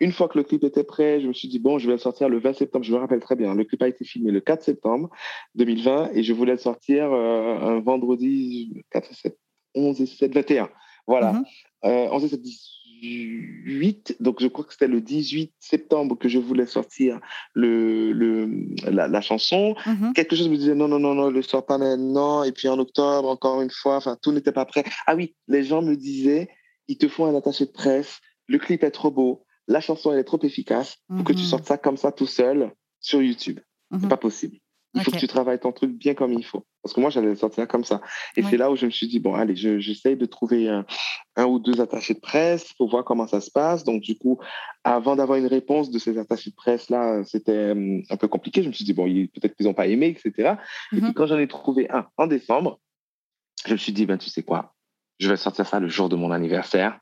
Une 0.00 0.12
fois 0.12 0.28
que 0.28 0.38
le 0.38 0.44
clip 0.44 0.64
était 0.64 0.84
prêt, 0.84 1.20
je 1.20 1.28
me 1.28 1.32
suis 1.32 1.48
dit 1.48 1.58
bon, 1.58 1.78
je 1.78 1.86
vais 1.86 1.92
le 1.92 1.98
sortir 1.98 2.28
le 2.28 2.38
20 2.38 2.54
septembre. 2.54 2.84
Je 2.84 2.92
me 2.92 2.98
rappelle 2.98 3.20
très 3.20 3.36
bien. 3.36 3.54
Le 3.54 3.64
clip 3.64 3.82
a 3.82 3.88
été 3.88 4.04
filmé 4.04 4.30
le 4.30 4.40
4 4.40 4.62
septembre 4.62 5.10
2020 5.54 6.10
et 6.14 6.22
je 6.22 6.32
voulais 6.32 6.52
le 6.52 6.58
sortir 6.58 7.12
euh, 7.12 7.58
un 7.60 7.80
vendredi 7.80 8.82
4 8.90 9.14
7, 9.14 9.38
11 9.74 10.00
et 10.00 10.06
7 10.06 10.34
21. 10.34 10.68
Voilà. 11.06 11.32
Mm 11.32 11.44
11 11.82 12.24
et 12.24 12.28
7 12.28 12.40
18, 13.00 14.16
donc 14.20 14.40
je 14.40 14.46
crois 14.46 14.64
que 14.64 14.72
c'était 14.72 14.88
le 14.88 15.00
18 15.00 15.52
septembre 15.58 16.16
que 16.18 16.28
je 16.28 16.38
voulais 16.38 16.66
sortir 16.66 17.20
le, 17.54 18.12
le, 18.12 18.48
la, 18.90 19.20
chanson. 19.20 19.74
Mhm. 19.86 20.12
Quelque 20.14 20.36
chose 20.36 20.48
me 20.48 20.56
disait 20.56 20.74
non, 20.74 20.88
non, 20.88 20.98
non, 20.98 21.14
non, 21.14 21.30
le 21.30 21.42
sort 21.42 21.66
pas 21.66 21.78
maintenant. 21.78 22.42
Et 22.44 22.52
puis 22.52 22.68
en 22.68 22.78
octobre, 22.78 23.28
encore 23.28 23.62
une 23.62 23.70
fois, 23.70 23.96
enfin, 23.96 24.16
tout 24.20 24.32
n'était 24.32 24.52
pas 24.52 24.64
prêt. 24.64 24.84
Ah 25.06 25.14
oui, 25.14 25.34
les 25.46 25.64
gens 25.64 25.82
me 25.82 25.96
disaient, 25.96 26.48
ils 26.88 26.98
te 26.98 27.08
font 27.08 27.26
un 27.26 27.34
attaché 27.34 27.66
de 27.66 27.72
presse, 27.72 28.20
le 28.46 28.58
clip 28.58 28.82
est 28.82 28.90
trop 28.90 29.10
beau, 29.10 29.44
la 29.66 29.80
chanson 29.80 30.12
elle 30.12 30.18
est 30.18 30.24
trop 30.24 30.40
efficace 30.42 30.96
pour 31.08 31.24
que 31.24 31.32
tu 31.32 31.42
mhm. 31.42 31.44
sortes 31.44 31.66
ça 31.66 31.78
comme 31.78 31.96
ça 31.96 32.12
tout 32.12 32.26
seul 32.26 32.72
sur 33.00 33.22
YouTube. 33.22 33.60
C'est 33.92 34.02
mhm. 34.02 34.08
pas 34.08 34.16
possible. 34.16 34.58
Il 34.94 35.02
faut 35.02 35.10
que 35.10 35.18
tu 35.18 35.26
travailles 35.26 35.60
ton 35.60 35.72
truc 35.72 35.92
bien 35.92 36.14
comme 36.14 36.32
il 36.32 36.44
faut. 36.44 36.64
Parce 36.82 36.94
que 36.94 37.00
moi, 37.00 37.10
j'allais 37.10 37.28
le 37.28 37.36
sortir 37.36 37.68
comme 37.68 37.84
ça. 37.84 38.00
Et 38.36 38.42
c'est 38.42 38.56
là 38.56 38.70
où 38.70 38.76
je 38.76 38.86
me 38.86 38.90
suis 38.90 39.06
dit, 39.06 39.20
bon, 39.20 39.34
allez, 39.34 39.54
j'essaye 39.54 40.16
de 40.16 40.24
trouver 40.24 40.68
un, 40.68 40.86
un, 41.36 41.44
ou 41.44 41.58
deux 41.58 41.80
attachés 41.80 42.14
de 42.14 42.20
presse 42.20 42.72
pour 42.74 42.88
voir 42.88 43.04
comment 43.04 43.26
ça 43.26 43.40
se 43.40 43.50
passe. 43.50 43.84
Donc, 43.84 44.00
du 44.00 44.16
coup, 44.16 44.38
avant 44.84 45.16
d'avoir 45.16 45.38
une 45.38 45.46
réponse 45.46 45.90
de 45.90 45.98
ces 45.98 46.16
attachés 46.18 46.50
de 46.50 46.56
presse-là, 46.56 47.22
c'était 47.24 47.72
hum, 47.72 48.02
un 48.08 48.16
peu 48.16 48.28
compliqué. 48.28 48.62
Je 48.62 48.68
me 48.68 48.72
suis 48.72 48.84
dit, 48.84 48.94
bon, 48.94 49.04
peut-être 49.04 49.54
qu'ils 49.54 49.66
n'ont 49.66 49.74
pas 49.74 49.88
aimé, 49.88 50.08
etc. 50.08 50.54
Et 50.92 50.96
puis, 50.96 51.02
mhm. 51.02 51.12
quand 51.12 51.26
j'en 51.26 51.38
ai 51.38 51.48
trouvé 51.48 51.90
un 51.90 52.06
en 52.16 52.26
décembre, 52.26 52.80
je 53.66 53.72
me 53.72 53.78
suis 53.78 53.92
dit, 53.92 54.06
ben, 54.06 54.16
tu 54.16 54.30
sais 54.30 54.42
quoi, 54.42 54.74
je 55.18 55.28
vais 55.28 55.36
sortir 55.36 55.66
ça 55.66 55.80
le 55.80 55.88
jour 55.88 56.08
de 56.08 56.16
mon 56.16 56.30
anniversaire. 56.30 56.98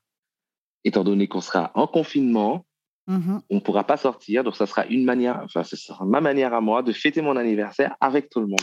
Étant 0.85 1.05
donné 1.05 1.29
qu'on 1.29 1.40
sera 1.40 1.70
en 1.75 1.87
confinement, 1.87 2.64
Mmh 3.08 3.38
on 3.50 3.54
ne 3.54 3.60
pourra 3.60 3.84
pas 3.84 3.96
sortir, 3.96 4.42
donc 4.42 4.56
ça 4.56 4.66
sera 4.66 4.84
une 4.86 5.04
manière, 5.04 5.40
enfin, 5.44 5.62
ce 5.62 5.76
sera 5.76 6.04
ma 6.04 6.20
manière 6.20 6.52
à 6.52 6.60
moi 6.60 6.82
de 6.82 6.92
fêter 6.92 7.22
mon 7.22 7.36
anniversaire 7.36 7.96
avec 8.00 8.28
tout 8.30 8.40
le 8.40 8.48
monde. 8.48 8.59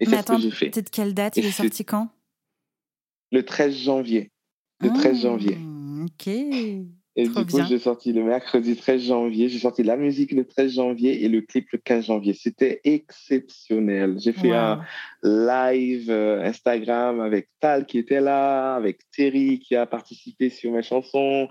Et 0.00 0.04
c'est 0.04 0.20
ce 0.20 0.32
que 0.32 0.38
j'ai 0.38 0.50
fait. 0.50 0.70
Peut-être 0.70 0.90
quelle 0.90 1.14
date 1.14 1.36
Il 1.38 1.46
est 1.46 1.50
sorti 1.50 1.84
quand? 1.84 2.10
Le 3.32 3.42
13 3.42 3.74
janvier. 3.74 4.30
Le 4.80 4.90
13 4.90 5.22
janvier. 5.22 5.58
Ah, 5.58 6.04
ok. 6.04 6.26
Et 7.18 7.28
du 7.28 7.46
coup, 7.46 7.64
j'ai 7.66 7.78
sorti 7.78 8.12
le 8.12 8.22
mercredi 8.22 8.76
13 8.76 9.04
janvier. 9.04 9.48
J'ai 9.48 9.58
sorti 9.58 9.82
la 9.82 9.96
musique 9.96 10.32
le 10.32 10.44
13 10.44 10.74
janvier 10.74 11.24
et 11.24 11.30
le 11.30 11.40
clip 11.40 11.66
le 11.72 11.78
15 11.78 12.06
janvier. 12.06 12.34
C'était 12.34 12.82
exceptionnel. 12.84 14.16
J'ai 14.18 14.34
fait 14.34 14.52
un 14.52 14.82
live 15.22 16.10
euh, 16.10 16.42
Instagram 16.42 17.20
avec 17.20 17.48
Tal 17.58 17.86
qui 17.86 17.96
était 17.96 18.20
là, 18.20 18.74
avec 18.74 19.00
Terry 19.16 19.60
qui 19.60 19.74
a 19.76 19.86
participé 19.86 20.50
sur 20.50 20.72
mes 20.72 20.82
chansons, 20.82 21.48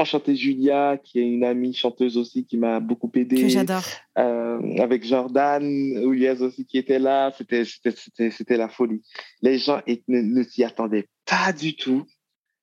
Enchantée 0.00 0.36
Julia, 0.36 0.98
qui 1.02 1.20
est 1.20 1.28
une 1.28 1.44
amie 1.44 1.74
chanteuse 1.74 2.16
aussi 2.16 2.44
qui 2.44 2.56
m'a 2.56 2.80
beaucoup 2.80 3.10
aidé. 3.14 3.42
Que 3.42 3.48
j'adore. 3.48 3.84
Euh, 4.18 4.58
avec 4.78 5.04
Jordan 5.04 5.62
Ouliez 6.04 6.40
aussi 6.40 6.66
qui 6.66 6.78
était 6.78 6.98
là. 6.98 7.32
C'était, 7.36 7.64
c'était, 7.64 8.56
la 8.56 8.68
folie. 8.68 9.02
Les 9.42 9.58
gens 9.58 9.80
ne 10.08 10.42
s'y 10.42 10.64
attendaient 10.64 11.08
pas 11.26 11.52
du 11.52 11.76
tout 11.76 12.04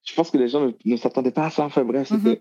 je 0.07 0.13
pense 0.13 0.31
que 0.31 0.37
les 0.37 0.47
gens 0.47 0.73
ne, 0.85 0.95
s'attendaient 0.95 1.31
pas 1.31 1.47
à 1.47 1.49
ça. 1.49 1.65
Enfin 1.65 1.83
bref, 1.83 2.11
mhm. 2.11 2.37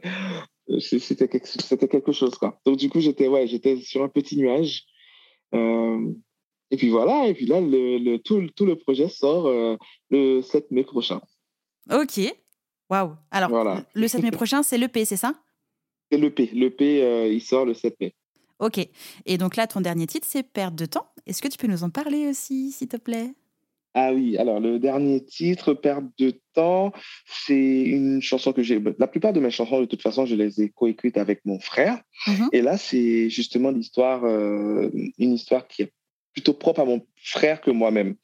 euh, 0.70 0.80
c'était 0.80 1.28
quelque, 1.28 1.86
quelque 1.86 2.12
chose. 2.12 2.36
Quoi. 2.36 2.58
Donc 2.64 2.76
du 2.76 2.88
coup, 2.88 3.00
j'étais 3.00 3.28
ouais, 3.28 3.46
j'étais 3.46 3.76
sur 3.82 4.02
un 4.02 4.08
petit 4.08 4.38
nuage. 4.38 4.84
Euh, 5.54 6.12
et 6.70 6.76
puis 6.76 6.88
voilà, 6.88 7.26
et 7.28 7.34
puis 7.34 7.46
là, 7.46 7.60
le, 7.60 8.16
tout, 8.18 8.46
tout, 8.56 8.66
le 8.66 8.76
projet 8.76 9.08
sort 9.08 9.46
euh, 9.46 9.76
le 10.10 10.42
7 10.42 10.70
mai 10.70 10.84
prochain. 10.84 11.20
Ok. 11.92 12.20
Waouh. 12.90 13.16
Alors, 13.30 13.50
voilà. 13.50 13.84
le 13.94 14.08
7 14.08 14.22
mai 14.22 14.30
prochain, 14.30 14.62
c'est 14.62 14.78
l'EP, 14.78 15.04
c'est 15.04 15.16
ça? 15.16 15.34
C'est 16.10 16.18
l'EP. 16.18 16.50
L'EP, 16.52 17.30
il 17.32 17.40
sort 17.40 17.64
le 17.64 17.74
7 17.74 17.96
mai. 18.00 18.14
Ok. 18.58 18.78
Et 19.26 19.38
donc 19.38 19.56
là, 19.56 19.66
ton 19.66 19.80
dernier 19.80 20.06
titre, 20.06 20.26
c'est 20.30 20.42
Perte 20.42 20.74
de 20.74 20.86
temps. 20.86 21.08
Est-ce 21.26 21.42
que 21.42 21.48
tu 21.48 21.58
peux 21.58 21.66
nous 21.66 21.84
en 21.84 21.90
parler 21.90 22.28
aussi, 22.28 22.72
s'il 22.72 22.88
te 22.88 22.96
plaît? 22.96 23.34
Ah 23.98 24.12
oui, 24.12 24.36
alors 24.36 24.60
le 24.60 24.78
dernier 24.78 25.24
titre, 25.24 25.72
Perte 25.72 26.04
de 26.18 26.38
temps, 26.52 26.92
c'est 27.24 27.80
une 27.80 28.20
chanson 28.20 28.52
que 28.52 28.62
j'ai. 28.62 28.78
La 28.98 29.06
plupart 29.06 29.32
de 29.32 29.40
mes 29.40 29.50
chansons, 29.50 29.80
de 29.80 29.86
toute 29.86 30.02
façon, 30.02 30.26
je 30.26 30.34
les 30.34 30.60
ai 30.60 30.68
coécrites 30.68 31.16
avec 31.16 31.40
mon 31.46 31.58
frère. 31.58 32.02
Mhm. 32.26 32.48
Et 32.52 32.60
là, 32.60 32.76
c'est 32.76 33.30
justement 33.30 33.70
l'histoire, 33.70 34.22
euh, 34.24 34.90
une 35.18 35.32
histoire 35.32 35.66
qui 35.66 35.82
est 35.82 35.92
plutôt 36.34 36.52
propre 36.52 36.80
à 36.80 36.84
mon 36.84 37.06
frère 37.16 37.62
que 37.62 37.70
moi-même. 37.70 38.16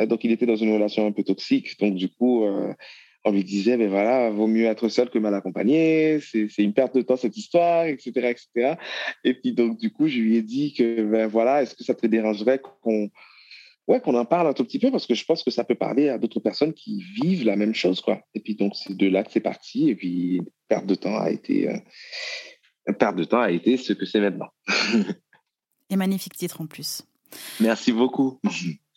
Euh, 0.00 0.06
donc, 0.06 0.24
il 0.24 0.32
était 0.32 0.46
dans 0.46 0.56
une 0.56 0.74
relation 0.74 1.06
un 1.06 1.12
peu 1.12 1.22
toxique. 1.22 1.78
Donc, 1.78 1.94
du 1.94 2.08
coup, 2.08 2.44
euh, 2.44 2.74
on 3.24 3.32
lui 3.32 3.44
disait, 3.44 3.76
ben 3.76 3.88
voilà, 3.88 4.30
vaut 4.30 4.46
mieux 4.46 4.64
être 4.64 4.88
seul 4.88 5.08
que 5.08 5.18
mal 5.18 5.34
accompagné. 5.34 6.20
C'est 6.20 6.48
une 6.58 6.72
perte 6.72 6.96
de 6.96 7.02
temps 7.02 7.16
cette 7.16 7.36
histoire, 7.36 7.86
etc., 7.86 8.10
etc. 8.14 8.74
Et 9.24 9.34
puis 9.34 9.52
donc, 9.52 9.78
du 9.78 9.92
coup, 9.92 10.08
je 10.08 10.18
lui 10.18 10.36
ai 10.36 10.42
dit 10.42 10.74
que, 10.74 11.02
ben 11.02 11.26
voilà, 11.26 11.62
est-ce 11.62 11.74
que 11.74 11.84
ça 11.84 11.94
te 11.94 12.06
dérangerait 12.06 12.60
qu'on 12.82 13.10
ouais, 13.88 14.00
qu'on 14.00 14.14
en 14.14 14.24
parle 14.24 14.48
un 14.48 14.52
tout 14.52 14.64
petit 14.64 14.78
peu 14.78 14.90
parce 14.90 15.06
que 15.06 15.14
je 15.14 15.24
pense 15.24 15.42
que 15.42 15.50
ça 15.50 15.64
peut 15.64 15.74
parler 15.74 16.08
à 16.08 16.18
d'autres 16.18 16.40
personnes 16.40 16.72
qui 16.72 17.02
vivent 17.20 17.44
la 17.44 17.56
même 17.56 17.74
chose, 17.74 18.00
quoi. 18.00 18.20
Et 18.34 18.40
puis 18.40 18.54
donc 18.54 18.74
c'est 18.74 18.96
de 18.96 19.08
là 19.08 19.22
que 19.22 19.32
c'est 19.32 19.40
parti. 19.40 19.90
Et 19.90 19.94
puis 19.94 20.42
perte 20.68 20.86
de 20.86 20.94
temps 20.94 21.18
a 21.18 21.30
été 21.30 21.68
euh, 21.68 22.92
perte 22.98 23.16
de 23.16 23.24
temps 23.24 23.40
a 23.40 23.50
été 23.50 23.76
ce 23.76 23.92
que 23.92 24.06
c'est 24.06 24.20
maintenant. 24.20 24.48
et 25.90 25.96
magnifique 25.96 26.34
titre 26.34 26.60
en 26.60 26.66
plus. 26.66 27.02
Merci 27.60 27.92
beaucoup. 27.92 28.40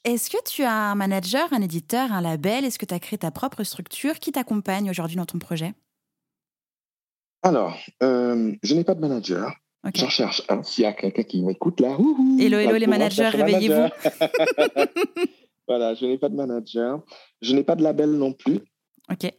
Est-ce 0.05 0.29
que 0.29 0.37
tu 0.45 0.61
as 0.61 0.91
un 0.91 0.93
manager, 0.93 1.51
un 1.51 1.63
éditeur, 1.63 2.11
un 2.11 2.21
label? 2.21 2.63
Est-ce 2.63 2.77
que 2.77 2.85
tu 2.85 2.93
as 2.93 2.99
créé 2.99 3.17
ta 3.17 3.31
propre 3.31 3.63
structure 3.63 4.19
Qui 4.19 4.31
t'accompagne 4.31 4.87
aujourd'hui 4.87 5.15
dans 5.15 5.25
ton 5.25 5.39
projet? 5.39 5.73
Alors, 7.41 7.75
euh, 8.03 8.53
je 8.61 8.75
n'ai 8.75 8.83
pas 8.83 8.93
de 8.93 8.99
manager. 8.99 9.51
J'en 9.95 10.09
cherche 10.09 10.43
un. 10.47 10.61
S'il 10.61 10.83
y 10.83 10.87
a 10.87 10.93
quelqu'un 10.93 11.23
qui 11.23 11.41
m'écoute 11.41 11.79
là, 11.79 11.97
hello, 12.39 12.59
hello 12.59 12.75
les 12.77 12.85
managers, 12.85 13.29
réveillez-vous. 13.29 13.89
voilà, 15.67 15.95
je 15.95 16.05
n'ai 16.05 16.19
pas 16.19 16.29
de 16.29 16.35
manager. 16.35 17.01
Je 17.41 17.55
n'ai 17.55 17.63
pas 17.63 17.75
de 17.75 17.81
label 17.81 18.11
non 18.11 18.31
plus. 18.31 18.59
Ok. 19.11 19.31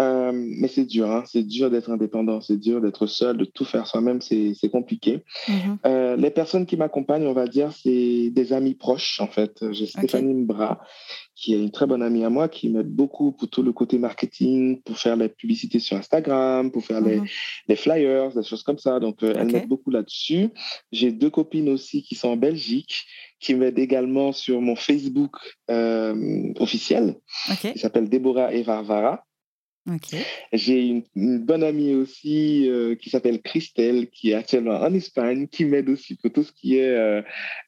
Euh, 0.00 0.32
mais 0.32 0.68
c'est 0.68 0.84
dur, 0.84 1.10
hein. 1.10 1.24
c'est 1.26 1.42
dur 1.42 1.70
d'être 1.70 1.90
indépendant, 1.90 2.40
c'est 2.40 2.56
dur 2.56 2.80
d'être 2.80 3.06
seul, 3.06 3.36
de 3.36 3.44
tout 3.44 3.64
faire 3.64 3.86
soi-même, 3.86 4.20
c'est 4.22 4.70
compliqué. 4.70 5.22
Mhm. 5.48 5.78
Euh, 5.86 6.16
les 6.16 6.30
personnes 6.30 6.64
qui 6.64 6.76
m'accompagnent, 6.76 7.26
on 7.26 7.34
va 7.34 7.46
dire, 7.46 7.72
c'est 7.72 8.30
des 8.30 8.52
amis 8.52 8.74
proches, 8.74 9.20
en 9.20 9.26
fait. 9.26 9.64
J'ai 9.72 9.86
Stéphanie 9.86 10.32
Mbra, 10.34 10.80
qui 11.34 11.54
est 11.54 11.58
une 11.58 11.70
très 11.70 11.86
bonne 11.86 12.02
amie 12.02 12.24
à 12.24 12.30
moi, 12.30 12.48
qui 12.48 12.70
m'aide 12.70 12.88
beaucoup 12.88 13.32
pour 13.32 13.48
tout 13.48 13.62
le 13.62 13.72
côté 13.72 13.98
marketing, 13.98 14.80
pour 14.82 14.96
faire 14.96 15.16
les 15.16 15.28
publicités 15.28 15.80
sur 15.80 15.96
Instagram, 15.98 16.70
pour 16.70 16.84
faire 16.84 17.02
les, 17.02 17.16
mhm. 17.16 17.26
les, 17.68 17.76
flyers, 17.76 18.32
des 18.34 18.42
choses 18.42 18.62
comme 18.62 18.78
ça. 18.78 19.00
Donc, 19.00 19.22
euh, 19.22 19.34
elle 19.36 19.52
m'aide 19.52 19.68
beaucoup 19.68 19.90
là-dessus. 19.90 20.48
J'ai 20.92 21.12
deux 21.12 21.30
copines 21.30 21.68
aussi 21.68 22.02
qui 22.02 22.14
sont 22.14 22.28
en 22.28 22.36
Belgique, 22.36 23.04
qui 23.38 23.54
m'aident 23.54 23.78
également 23.78 24.32
sur 24.32 24.60
mon 24.62 24.76
Facebook 24.76 25.36
officiel, 26.58 27.16
qui 27.60 27.78
s'appelle 27.78 28.08
Déborah 28.08 28.50
J'ai 30.52 31.02
une, 31.14 31.38
bonne 31.38 31.62
amie 31.62 31.94
aussi 31.94 32.68
euh, 32.68 32.94
qui 32.94 33.10
s'appelle 33.10 33.40
Christelle, 33.40 34.08
qui 34.10 34.30
est 34.30 34.34
actuellement 34.34 34.80
en 34.80 34.92
Espagne, 34.94 35.48
qui 35.48 35.64
m'aide 35.64 35.88
aussi 35.88 36.16
pour 36.16 36.32
tout 36.32 36.42
ce 36.42 36.52
qui 36.52 36.76
est, 36.76 36.88
euh, 36.88 37.22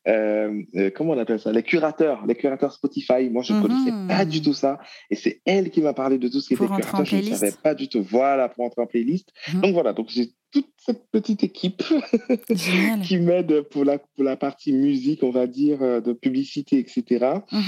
euh, 0.09 0.91
comment 0.95 1.13
on 1.13 1.19
appelle 1.19 1.41
ça, 1.41 1.53
les 1.53 1.63
curateurs, 1.63 2.25
les 2.27 2.35
curateurs 2.35 2.73
Spotify. 2.73 3.29
Moi, 3.31 3.43
je 3.43 3.55
ne 3.55 3.63
connaissais 3.63 3.93
mhm. 3.93 4.09
pas 4.09 4.25
du 4.25 4.43
tout 4.43 4.55
ça. 4.55 4.79
Et 5.11 5.17
c'est 5.17 5.41
elle 5.45 5.71
qui 5.71 5.81
m'a 5.81 5.95
parlé 5.95 6.19
de 6.19 6.29
tout 6.29 6.41
ce 6.41 6.49
qui 6.49 6.55
était 6.55 6.67
curateur. 6.67 7.05
Je 7.05 7.17
ne 7.17 7.23
savais 7.23 7.53
pas 7.63 7.75
du 7.75 7.89
tout. 7.89 8.03
Voilà, 8.03 8.49
pour 8.49 8.65
entrer 8.65 8.83
en 8.83 8.87
playlist. 8.87 9.33
Mhm. 9.53 9.61
Donc 9.61 9.75
voilà, 9.75 9.93
donc 9.93 10.09
j'ai 10.11 10.31
toute 10.53 10.69
cette 10.77 11.09
petite 11.11 11.45
équipe 11.45 11.83
qui 13.05 13.17
m'aide 13.19 13.63
pour 13.63 13.87
la, 13.87 13.99
pour 13.99 14.23
la 14.23 14.37
partie 14.37 14.73
musique, 14.73 15.23
on 15.23 15.31
va 15.31 15.47
dire, 15.47 15.79
de 16.03 16.13
publicité, 16.13 16.79
etc. 16.79 17.37
Mhm. 17.51 17.63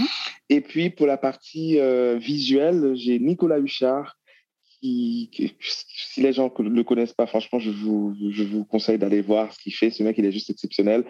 Et 0.50 0.61
puis 0.61 0.90
pour 0.90 1.07
la 1.07 1.16
partie 1.16 1.78
visuelle, 2.18 2.92
j'ai 2.94 3.18
Nicolas 3.18 3.59
Huchard 3.59 4.16
si 4.85 6.20
les 6.20 6.32
gens 6.32 6.53
ne 6.59 6.68
le 6.68 6.85
connaissent 6.85 7.12
pas, 7.12 7.26
franchement, 7.26 7.59
je 7.59 7.70
vous, 7.70 8.14
je 8.30 8.43
vous 8.43 8.64
conseille 8.64 8.99
d'aller 8.99 9.20
voir 9.20 9.53
ce 9.53 9.59
qu'il 9.59 9.74
fait. 9.74 9.91
Ce 9.91 10.03
mec, 10.03 10.16
il 10.18 10.24
est 10.24 10.32
juste 10.32 10.51
exceptionnel. 10.51 11.05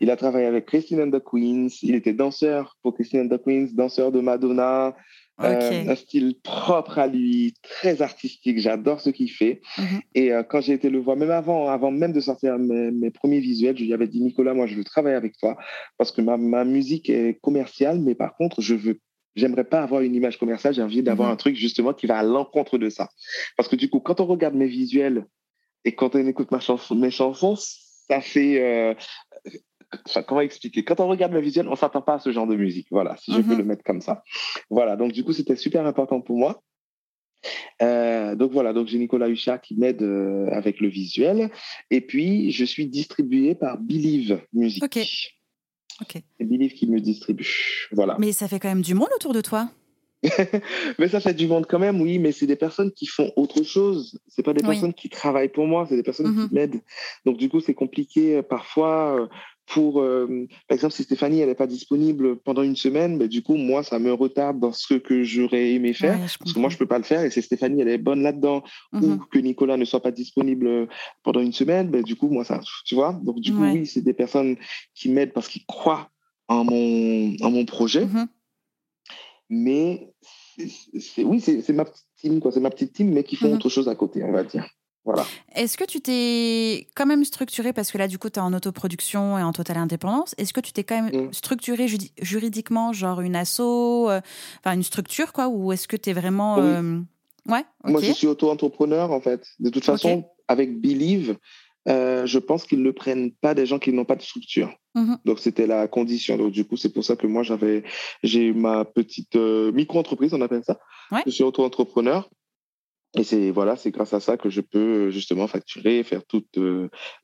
Il 0.00 0.10
a 0.10 0.16
travaillé 0.16 0.46
avec 0.46 0.66
Christine 0.66 1.00
and 1.00 1.10
the 1.10 1.22
Queens. 1.22 1.68
Il 1.82 1.94
était 1.94 2.12
danseur 2.12 2.76
pour 2.82 2.94
Christine 2.94 3.20
and 3.20 3.36
the 3.36 3.42
Queens, 3.42 3.68
danseur 3.74 4.12
de 4.12 4.20
Madonna. 4.20 4.94
Euh, 5.42 5.88
un 5.88 5.96
style 5.96 6.36
propre 6.44 7.00
à 7.00 7.08
lui, 7.08 7.54
très 7.60 8.02
artistique. 8.02 8.60
J'adore 8.60 9.00
ce 9.00 9.10
qu'il 9.10 9.32
fait. 9.32 9.60
Mhm. 9.78 10.00
Et 10.14 10.32
euh, 10.32 10.44
quand 10.44 10.60
j'ai 10.60 10.74
été 10.74 10.90
le 10.90 11.00
voir, 11.00 11.16
même 11.16 11.32
avant, 11.32 11.68
avant 11.68 11.90
même 11.90 12.12
de 12.12 12.20
sortir 12.20 12.56
mes, 12.56 12.92
mes, 12.92 13.10
premiers 13.10 13.40
visuels, 13.40 13.76
je 13.76 13.82
lui 13.82 13.92
avais 13.92 14.06
dit 14.06 14.20
Nicolas, 14.20 14.54
moi, 14.54 14.66
je 14.66 14.76
veux 14.76 14.84
travailler 14.84 15.16
avec 15.16 15.36
toi 15.36 15.56
parce 15.98 16.12
que 16.12 16.20
ma, 16.20 16.36
ma 16.36 16.64
musique 16.64 17.10
est 17.10 17.40
commerciale, 17.40 17.98
mais 17.98 18.14
par 18.14 18.36
contre, 18.36 18.60
je 18.60 18.76
veux 18.76 19.00
j'aimerais 19.36 19.64
pas 19.64 19.82
avoir 19.82 20.02
une 20.02 20.14
image 20.14 20.38
commerciale, 20.38 20.74
j'ai 20.74 20.82
envie 20.82 21.02
d'avoir 21.02 21.28
mhm. 21.28 21.34
un 21.34 21.36
truc 21.36 21.56
justement 21.56 21.92
qui 21.92 22.06
va 22.06 22.18
à 22.18 22.22
l'encontre 22.22 22.78
de 22.78 22.88
ça. 22.88 23.10
Parce 23.56 23.68
que 23.68 23.76
du 23.76 23.88
coup, 23.90 24.00
quand 24.00 24.20
on 24.20 24.26
regarde 24.26 24.54
mes 24.54 24.66
visuels 24.66 25.26
et 25.84 25.94
quand 25.94 26.14
on 26.14 26.26
écoute 26.26 26.50
ma 26.50 26.60
chanson, 26.60 26.94
mes 26.94 27.10
chansons, 27.10 27.56
ça 27.56 28.20
fait... 28.20 28.62
Euh, 28.62 28.94
comment 30.26 30.40
expliquer? 30.40 30.82
Quand 30.84 31.00
on 31.00 31.08
regarde 31.08 31.32
mes 31.32 31.40
visuels, 31.40 31.68
on 31.68 31.76
s'attend 31.76 32.02
pas 32.02 32.14
à 32.14 32.18
ce 32.18 32.32
genre 32.32 32.46
de 32.46 32.56
musique. 32.56 32.88
Voilà, 32.90 33.16
si 33.16 33.32
je 33.32 33.40
peux 33.40 33.52
mhm. 33.52 33.58
le 33.58 33.64
mettre 33.64 33.84
comme 33.84 34.00
ça. 34.00 34.22
Voilà, 34.70 34.96
donc 34.96 35.12
du 35.12 35.24
coup, 35.24 35.32
c'était 35.32 35.56
super 35.56 35.86
important 35.86 36.20
pour 36.20 36.38
moi. 36.38 36.62
Euh, 37.82 38.34
donc 38.34 38.52
voilà, 38.52 38.72
donc 38.72 38.86
j'ai 38.88 38.98
Nicolas 38.98 39.28
Huchat 39.28 39.58
qui 39.58 39.76
m'aide 39.76 40.02
euh, 40.02 40.48
avec 40.50 40.80
le 40.80 40.88
visuel. 40.88 41.50
Et 41.90 42.00
puis, 42.00 42.50
je 42.50 42.64
suis 42.64 42.86
distribué 42.86 43.54
par 43.54 43.78
Believe 43.78 44.40
Music. 44.52 45.33
Ok. 46.00 46.22
C'est 46.38 46.44
Believe 46.44 46.72
qui 46.72 46.86
me 46.86 47.00
distribue. 47.00 47.88
Voilà. 47.92 48.16
Mais 48.18 48.32
ça 48.32 48.48
fait 48.48 48.58
quand 48.58 48.68
même 48.68 48.82
du 48.82 48.94
monde 48.94 49.08
autour 49.16 49.32
de 49.32 49.40
toi. 49.40 49.70
mais 50.98 51.08
ça 51.08 51.20
fait 51.20 51.34
du 51.34 51.46
monde 51.46 51.66
quand 51.68 51.78
même, 51.78 52.00
oui, 52.00 52.18
mais 52.18 52.32
c'est 52.32 52.46
des 52.46 52.56
personnes 52.56 52.92
qui 52.92 53.06
font 53.06 53.30
autre 53.36 53.62
chose. 53.62 54.18
C'est 54.26 54.42
pas 54.42 54.54
des 54.54 54.62
personnes 54.62 54.94
qui 54.94 55.08
travaillent 55.08 55.50
pour 55.50 55.66
moi, 55.66 55.86
c'est 55.88 55.96
des 55.96 56.02
personnes 56.02 56.34
qui 56.34 56.40
mhm. 56.40 56.48
m'aident. 56.52 56.80
Donc 57.26 57.36
du 57.36 57.48
coup, 57.48 57.60
c'est 57.60 57.74
compliqué 57.74 58.36
euh, 58.36 58.42
parfois 58.42 59.20
euh, 59.20 59.26
pour, 59.66 60.00
euh, 60.00 60.46
par 60.68 60.74
exemple, 60.74 60.94
si 60.94 61.04
Stéphanie 61.04 61.40
elle 61.40 61.48
n'est 61.48 61.54
pas 61.54 61.66
disponible 61.66 62.36
pendant 62.36 62.62
une 62.62 62.76
semaine, 62.76 63.18
ben, 63.18 63.28
du 63.28 63.42
coup 63.42 63.56
moi 63.56 63.82
ça 63.82 63.98
me 63.98 64.12
retarde 64.12 64.60
dans 64.60 64.72
ce 64.72 64.94
que 64.94 65.22
j'aurais 65.22 65.72
aimé 65.72 65.92
faire 65.92 66.18
parce 66.18 66.52
que 66.52 66.58
moi 66.58 66.68
je 66.68 66.76
peux 66.76 66.86
pas 66.86 66.98
le 66.98 67.04
faire 67.04 67.24
et 67.24 67.30
si 67.30 67.40
Stéphanie 67.40 67.80
elle 67.80 67.88
est 67.88 67.98
bonne 67.98 68.22
là-dedans 68.22 68.62
ou 68.92 68.98
mhm. 68.98 69.20
que 69.30 69.38
Nicolas 69.38 69.76
ne 69.76 69.84
soit 69.84 70.02
pas 70.02 70.10
disponible 70.10 70.88
pendant 71.22 71.40
une 71.40 71.52
semaine, 71.52 71.90
ben, 71.90 72.02
du 72.02 72.16
coup 72.16 72.28
moi 72.28 72.44
ça, 72.44 72.60
tu 72.84 72.94
vois? 72.94 73.12
Donc 73.22 73.40
du 73.40 73.52
coup 73.52 73.62
oui, 73.62 73.86
c'est 73.86 74.02
des 74.02 74.14
personnes 74.14 74.56
qui 74.94 75.08
m'aident 75.08 75.32
parce 75.32 75.48
qu'ils 75.48 75.64
croient 75.66 76.10
en 76.48 76.64
mon 76.64 77.34
en 77.40 77.50
mon 77.50 77.64
projet, 77.64 78.04
mhm. 78.04 78.26
mais 79.48 80.12
c'est 81.00 81.24
oui 81.24 81.40
c'est 81.40 81.72
ma 81.72 81.86
petite 81.86 82.06
team 82.16 82.40
quoi, 82.40 82.52
c'est 82.52 82.60
ma 82.60 82.70
petite 82.70 82.92
team 82.92 83.12
mais 83.12 83.24
qui 83.24 83.36
font 83.36 83.48
mhm. 83.48 83.54
autre 83.54 83.70
chose 83.70 83.88
à 83.88 83.94
côté 83.94 84.22
on 84.24 84.32
va 84.32 84.44
dire. 84.44 84.68
Voilà. 85.04 85.24
Est-ce 85.54 85.76
que 85.76 85.84
tu 85.84 86.00
t'es 86.00 86.86
quand 86.94 87.04
même 87.04 87.24
structuré, 87.24 87.72
parce 87.72 87.92
que 87.92 87.98
là, 87.98 88.08
du 88.08 88.18
coup, 88.18 88.30
tu 88.30 88.38
es 88.38 88.42
en 88.42 88.54
autoproduction 88.54 89.38
et 89.38 89.42
en 89.42 89.52
totale 89.52 89.76
indépendance, 89.76 90.34
est-ce 90.38 90.52
que 90.52 90.60
tu 90.60 90.72
t'es 90.72 90.84
quand 90.84 91.02
même 91.02 91.26
mm. 91.26 91.32
structuré 91.32 91.86
juridiquement, 92.22 92.92
genre 92.92 93.20
une 93.20 93.36
asso, 93.36 93.60
euh, 93.60 94.20
enfin 94.60 94.74
une 94.74 94.82
structure, 94.82 95.32
quoi, 95.32 95.48
ou 95.48 95.72
est-ce 95.72 95.88
que 95.88 95.96
tu 95.96 96.10
es 96.10 96.12
vraiment... 96.14 96.58
Euh, 96.58 97.00
ouais, 97.48 97.64
Moi, 97.84 98.00
je 98.00 98.12
suis 98.12 98.26
auto-entrepreneur, 98.26 99.10
en 99.10 99.20
fait. 99.20 99.46
De 99.60 99.68
toute 99.68 99.84
façon, 99.84 100.24
avec 100.48 100.80
Believe, 100.80 101.36
euh, 101.86 102.24
je 102.24 102.38
pense 102.38 102.64
qu'ils 102.64 102.82
ne 102.82 102.90
prennent 102.90 103.30
pas 103.30 103.52
des 103.52 103.66
gens 103.66 103.78
qui 103.78 103.92
n'ont 103.92 104.06
pas 104.06 104.16
de 104.16 104.22
structure. 104.22 104.72
Mm-hmm. 104.96 105.18
Donc, 105.26 105.38
c'était 105.38 105.66
la 105.66 105.86
condition. 105.86 106.38
Donc, 106.38 106.52
du 106.52 106.64
coup, 106.64 106.78
c'est 106.78 106.92
pour 106.92 107.04
ça 107.04 107.14
que 107.14 107.26
moi, 107.26 107.42
j'avais, 107.42 107.84
j'ai 108.22 108.54
ma 108.54 108.86
petite 108.86 109.36
micro-entreprise, 109.36 110.32
on 110.32 110.40
appelle 110.40 110.64
ça. 110.64 110.78
Je 111.26 111.30
suis 111.30 111.44
auto-entrepreneur. 111.44 112.30
Et 113.16 113.24
c'est 113.24 113.50
voilà, 113.50 113.76
c'est 113.76 113.90
grâce 113.90 114.12
à 114.12 114.20
ça 114.20 114.36
que 114.36 114.50
je 114.50 114.60
peux 114.60 115.10
justement 115.10 115.46
facturer, 115.46 116.02
faire 116.02 116.24
toutes 116.26 116.58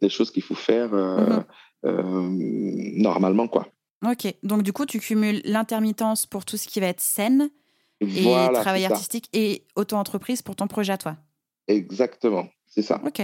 les 0.00 0.08
choses 0.08 0.30
qu'il 0.30 0.42
faut 0.42 0.54
faire 0.54 0.92
mmh 0.92 1.44
normalement, 1.82 3.48
quoi. 3.48 3.66
Ok, 4.06 4.34
donc 4.42 4.62
du 4.62 4.72
coup, 4.72 4.84
tu 4.84 5.00
cumules 5.00 5.40
l'intermittence 5.44 6.26
pour 6.26 6.44
tout 6.44 6.58
ce 6.58 6.68
qui 6.68 6.78
va 6.78 6.86
être 6.88 7.00
scène 7.00 7.50
et 8.00 8.24
travail 8.52 8.84
artistique 8.84 9.28
et 9.32 9.66
auto-entreprise 9.76 10.42
pour 10.42 10.56
ton 10.56 10.66
projet 10.66 10.92
à 10.92 10.98
toi. 10.98 11.16
Exactement, 11.68 12.48
c'est 12.66 12.82
ça. 12.82 13.00
Ok. 13.04 13.22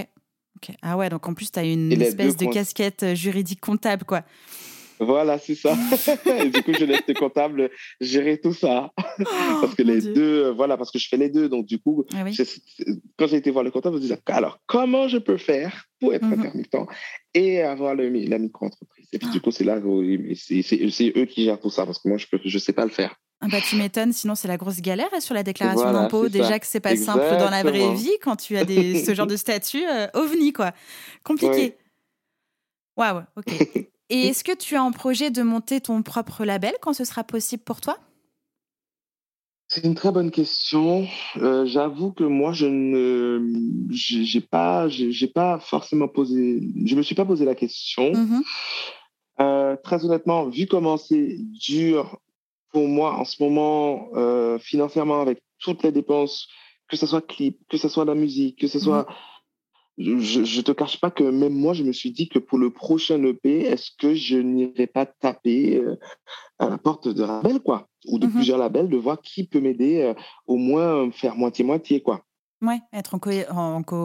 Ah 0.83 0.97
ouais, 0.97 1.09
donc 1.09 1.27
en 1.29 1.35
plus, 1.35 1.51
tu 1.51 1.59
as 1.59 1.65
une 1.65 1.93
espèce 1.93 2.37
de 2.37 2.47
casquette 2.47 3.03
euh, 3.03 3.15
juridique 3.15 3.61
comptable, 3.61 4.05
quoi. 4.05 4.23
Voilà, 4.99 5.39
c'est 5.39 5.55
ça. 5.55 5.77
et 6.27 6.49
du 6.49 6.63
coup, 6.63 6.73
je 6.79 6.85
laisse 6.85 7.03
les 7.07 7.15
comptables 7.15 7.71
gérer 8.01 8.39
tout 8.41 8.55
ça. 8.55 8.93
Oh, 8.99 9.25
parce 9.61 9.75
que 9.75 9.83
les 9.83 10.01
deux, 10.01 10.45
euh, 10.45 10.53
voilà, 10.53 10.77
parce 10.77 10.91
que 10.91 10.99
je 10.99 11.09
fais 11.09 11.17
les 11.17 11.31
deux. 11.31 11.49
Donc, 11.49 11.67
du 11.67 11.79
coup, 11.79 12.05
ah 12.15 12.25
quand 13.17 13.27
j'ai 13.27 13.37
été 13.37 13.51
voir 13.51 13.65
le 13.65 13.71
comptable, 13.71 13.97
je 13.97 13.99
me 13.99 14.03
disais, 14.03 14.21
alors, 14.27 14.59
comment 14.67 15.09
je 15.09 15.19
peux 15.19 15.37
faire 15.37 15.87
pour 16.01 16.15
être 16.15 16.25
mhm. 16.25 16.35
intermittent 16.35 16.77
et 17.35 17.63
avoir 17.63 17.95
le, 17.95 18.09
la 18.09 18.39
micro-entreprise? 18.39 19.09
Et 19.13 19.19
puis, 19.19 19.29
du 19.29 19.39
ah. 19.39 19.41
coup, 19.41 19.51
c'est 19.51 19.65
là 19.65 19.81
c'est 20.35 21.13
eux 21.17 21.25
qui 21.25 21.45
gèrent 21.45 21.61
tout 21.61 21.71
ça 21.71 21.87
parce 21.87 21.99
que 21.99 22.09
moi, 22.09 22.19
je 22.19 22.27
ne 22.33 22.39
je 22.45 22.59
sais 22.59 22.73
pas 22.73 22.85
le 22.85 22.91
faire. 22.91 23.17
Ah 23.41 23.49
bah, 23.51 23.59
tu 23.61 23.77
m'étonnes, 23.77 24.13
sinon 24.13 24.35
c'est 24.35 24.49
la 24.49 24.57
grosse 24.57 24.81
galère 24.81 25.11
sur 25.21 25.35
la 25.35 25.43
déclaration 25.43 25.93
d'impôt. 25.93 26.29
Déjà 26.29 26.59
que 26.59 26.67
c'est 26.67 26.81
pas 26.81 26.97
simple 26.97 27.37
dans 27.39 27.51
la 27.51 27.63
vraie 27.63 27.95
vie 27.95 28.17
quand 28.23 28.37
tu 28.37 28.57
as 28.57 28.65
des, 28.65 29.05
ce 29.05 29.15
genre 29.15 29.27
de 29.27 29.37
statut. 29.37 29.85
Euh, 29.87 30.07
ovni, 30.15 30.53
quoi. 30.53 30.73
Compliqué. 31.23 31.77
Waouh, 32.97 33.23
ok. 33.37 33.89
Et 34.09 34.29
est-ce 34.29 34.45
que 34.45 34.57
tu 34.57 34.77
as 34.77 34.83
en 34.83 34.93
projet 34.93 35.31
de 35.31 35.43
monter 35.43 35.81
ton 35.81 36.03
propre 36.03 36.45
label 36.45 36.75
quand 36.81 36.93
ce 36.93 37.05
sera 37.05 37.25
possible 37.25 37.63
pour 37.63 37.81
toi? 37.81 37.99
C'est 39.69 39.85
une 39.85 39.97
très 39.97 40.13
bonne 40.13 40.31
question. 40.31 41.09
Euh, 41.39 41.67
j'avoue 41.67 42.13
que 42.13 42.23
moi, 42.23 42.53
je 42.53 42.67
ne, 42.67 43.41
j'ai 43.91 44.41
pas, 44.41 44.89
j'ai 44.89 45.27
pas 45.27 45.59
forcément 45.59 46.07
posé, 46.07 46.61
je 46.85 46.95
me 46.95 47.03
suis 47.03 47.17
pas 47.17 47.25
posé 47.25 47.45
la 47.45 47.55
question. 47.55 48.13
Mmh 48.13 48.43
euh, 49.39 49.77
très 49.77 50.03
honnêtement, 50.03 50.49
vu 50.49 50.67
comment 50.67 50.97
c'est 50.97 51.37
dur 51.39 52.19
pour 52.73 52.89
moi 52.89 53.19
en 53.19 53.27
ce 53.27 53.43
moment, 53.43 54.09
euh, 54.15 54.59
financièrement, 54.59 55.21
avec 55.21 55.43
toutes 55.59 55.83
les 55.83 55.93
dépenses, 55.93 56.49
que 56.89 56.97
ce 56.97 57.07
soit 57.07 57.21
clip, 57.21 57.59
que 57.69 57.77
ce 57.77 57.89
soit 57.89 58.07
la 58.07 58.15
musique, 58.15 58.59
que 58.59 58.67
ce 58.67 58.79
soit. 58.79 59.07
Mhm. 59.07 59.15
Je, 59.99 60.45
je 60.45 60.61
te 60.61 60.73
cache 60.73 61.01
pas 61.01 61.11
que 61.11 61.25
même 61.25 61.55
moi, 61.55 61.73
je 61.73 61.83
me 61.83 61.93
suis 61.93 62.11
dit 62.11 62.29
que 62.29 62.39
pour 62.39 62.59
le 62.59 62.71
prochain 62.71 63.23
EP, 63.25 63.63
est-ce 63.63 63.91
que 63.99 64.15
je 64.15 64.37
n'irai 64.37 64.87
pas 64.87 65.07
taper 65.07 65.79
euh, 65.79 65.97
à 66.59 66.69
la 66.69 66.77
porte 66.77 67.09
de 67.09 67.25
label, 67.25 67.61
quoi, 67.61 67.89
ou 68.07 68.19
de 68.19 68.27
mhm. 68.27 68.33
plusieurs 68.33 68.59
labels, 68.59 68.89
de 68.89 68.97
voir 68.97 69.21
qui 69.23 69.47
peut 69.47 69.61
m'aider, 69.61 70.03
euh, 70.03 70.15
au 70.47 70.57
moins 70.57 71.11
faire 71.13 71.37
moitié-moitié, 71.37 72.03
quoi. 72.03 72.27
Ouais, 72.63 72.81
être 72.91 73.15
en 73.15 73.19
co, 73.19 73.31
en 73.51 73.83
co, 73.83 73.97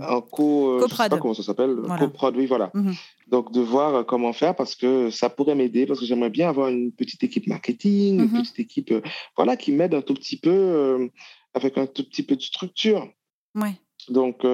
en 0.00 0.20
co, 0.20 0.78
je 0.80 0.94
sais 0.94 1.08
pas 1.08 1.18
comment 1.18 1.34
ça 1.34 1.42
s'appelle, 1.42 1.74
voilà. 1.74 1.98
co-produit, 1.98 2.46
voilà. 2.46 2.70
Mhm. 2.72 2.94
Donc 3.26 3.50
de 3.50 3.60
voir 3.60 3.94
euh, 3.96 4.02
comment 4.04 4.32
faire 4.32 4.54
parce 4.54 4.76
que 4.76 5.10
ça 5.10 5.28
pourrait 5.28 5.56
m'aider 5.56 5.86
parce 5.86 5.98
que 5.98 6.06
j'aimerais 6.06 6.30
bien 6.30 6.48
avoir 6.48 6.68
une 6.68 6.92
petite 6.92 7.24
équipe 7.24 7.48
marketing, 7.48 8.20
une 8.20 8.30
mhm. 8.30 8.42
petite 8.42 8.60
équipe, 8.60 8.92
euh, 8.92 9.00
voilà, 9.36 9.56
qui 9.56 9.72
m'aide 9.72 9.92
un 9.92 10.02
tout 10.02 10.14
petit 10.14 10.38
peu 10.38 10.50
euh, 10.50 11.08
avec 11.52 11.78
un 11.78 11.86
tout 11.86 12.04
petit 12.04 12.22
peu 12.22 12.36
de 12.36 12.42
structure. 12.42 13.08
Ouais. 13.56 13.74
Donc 14.08 14.44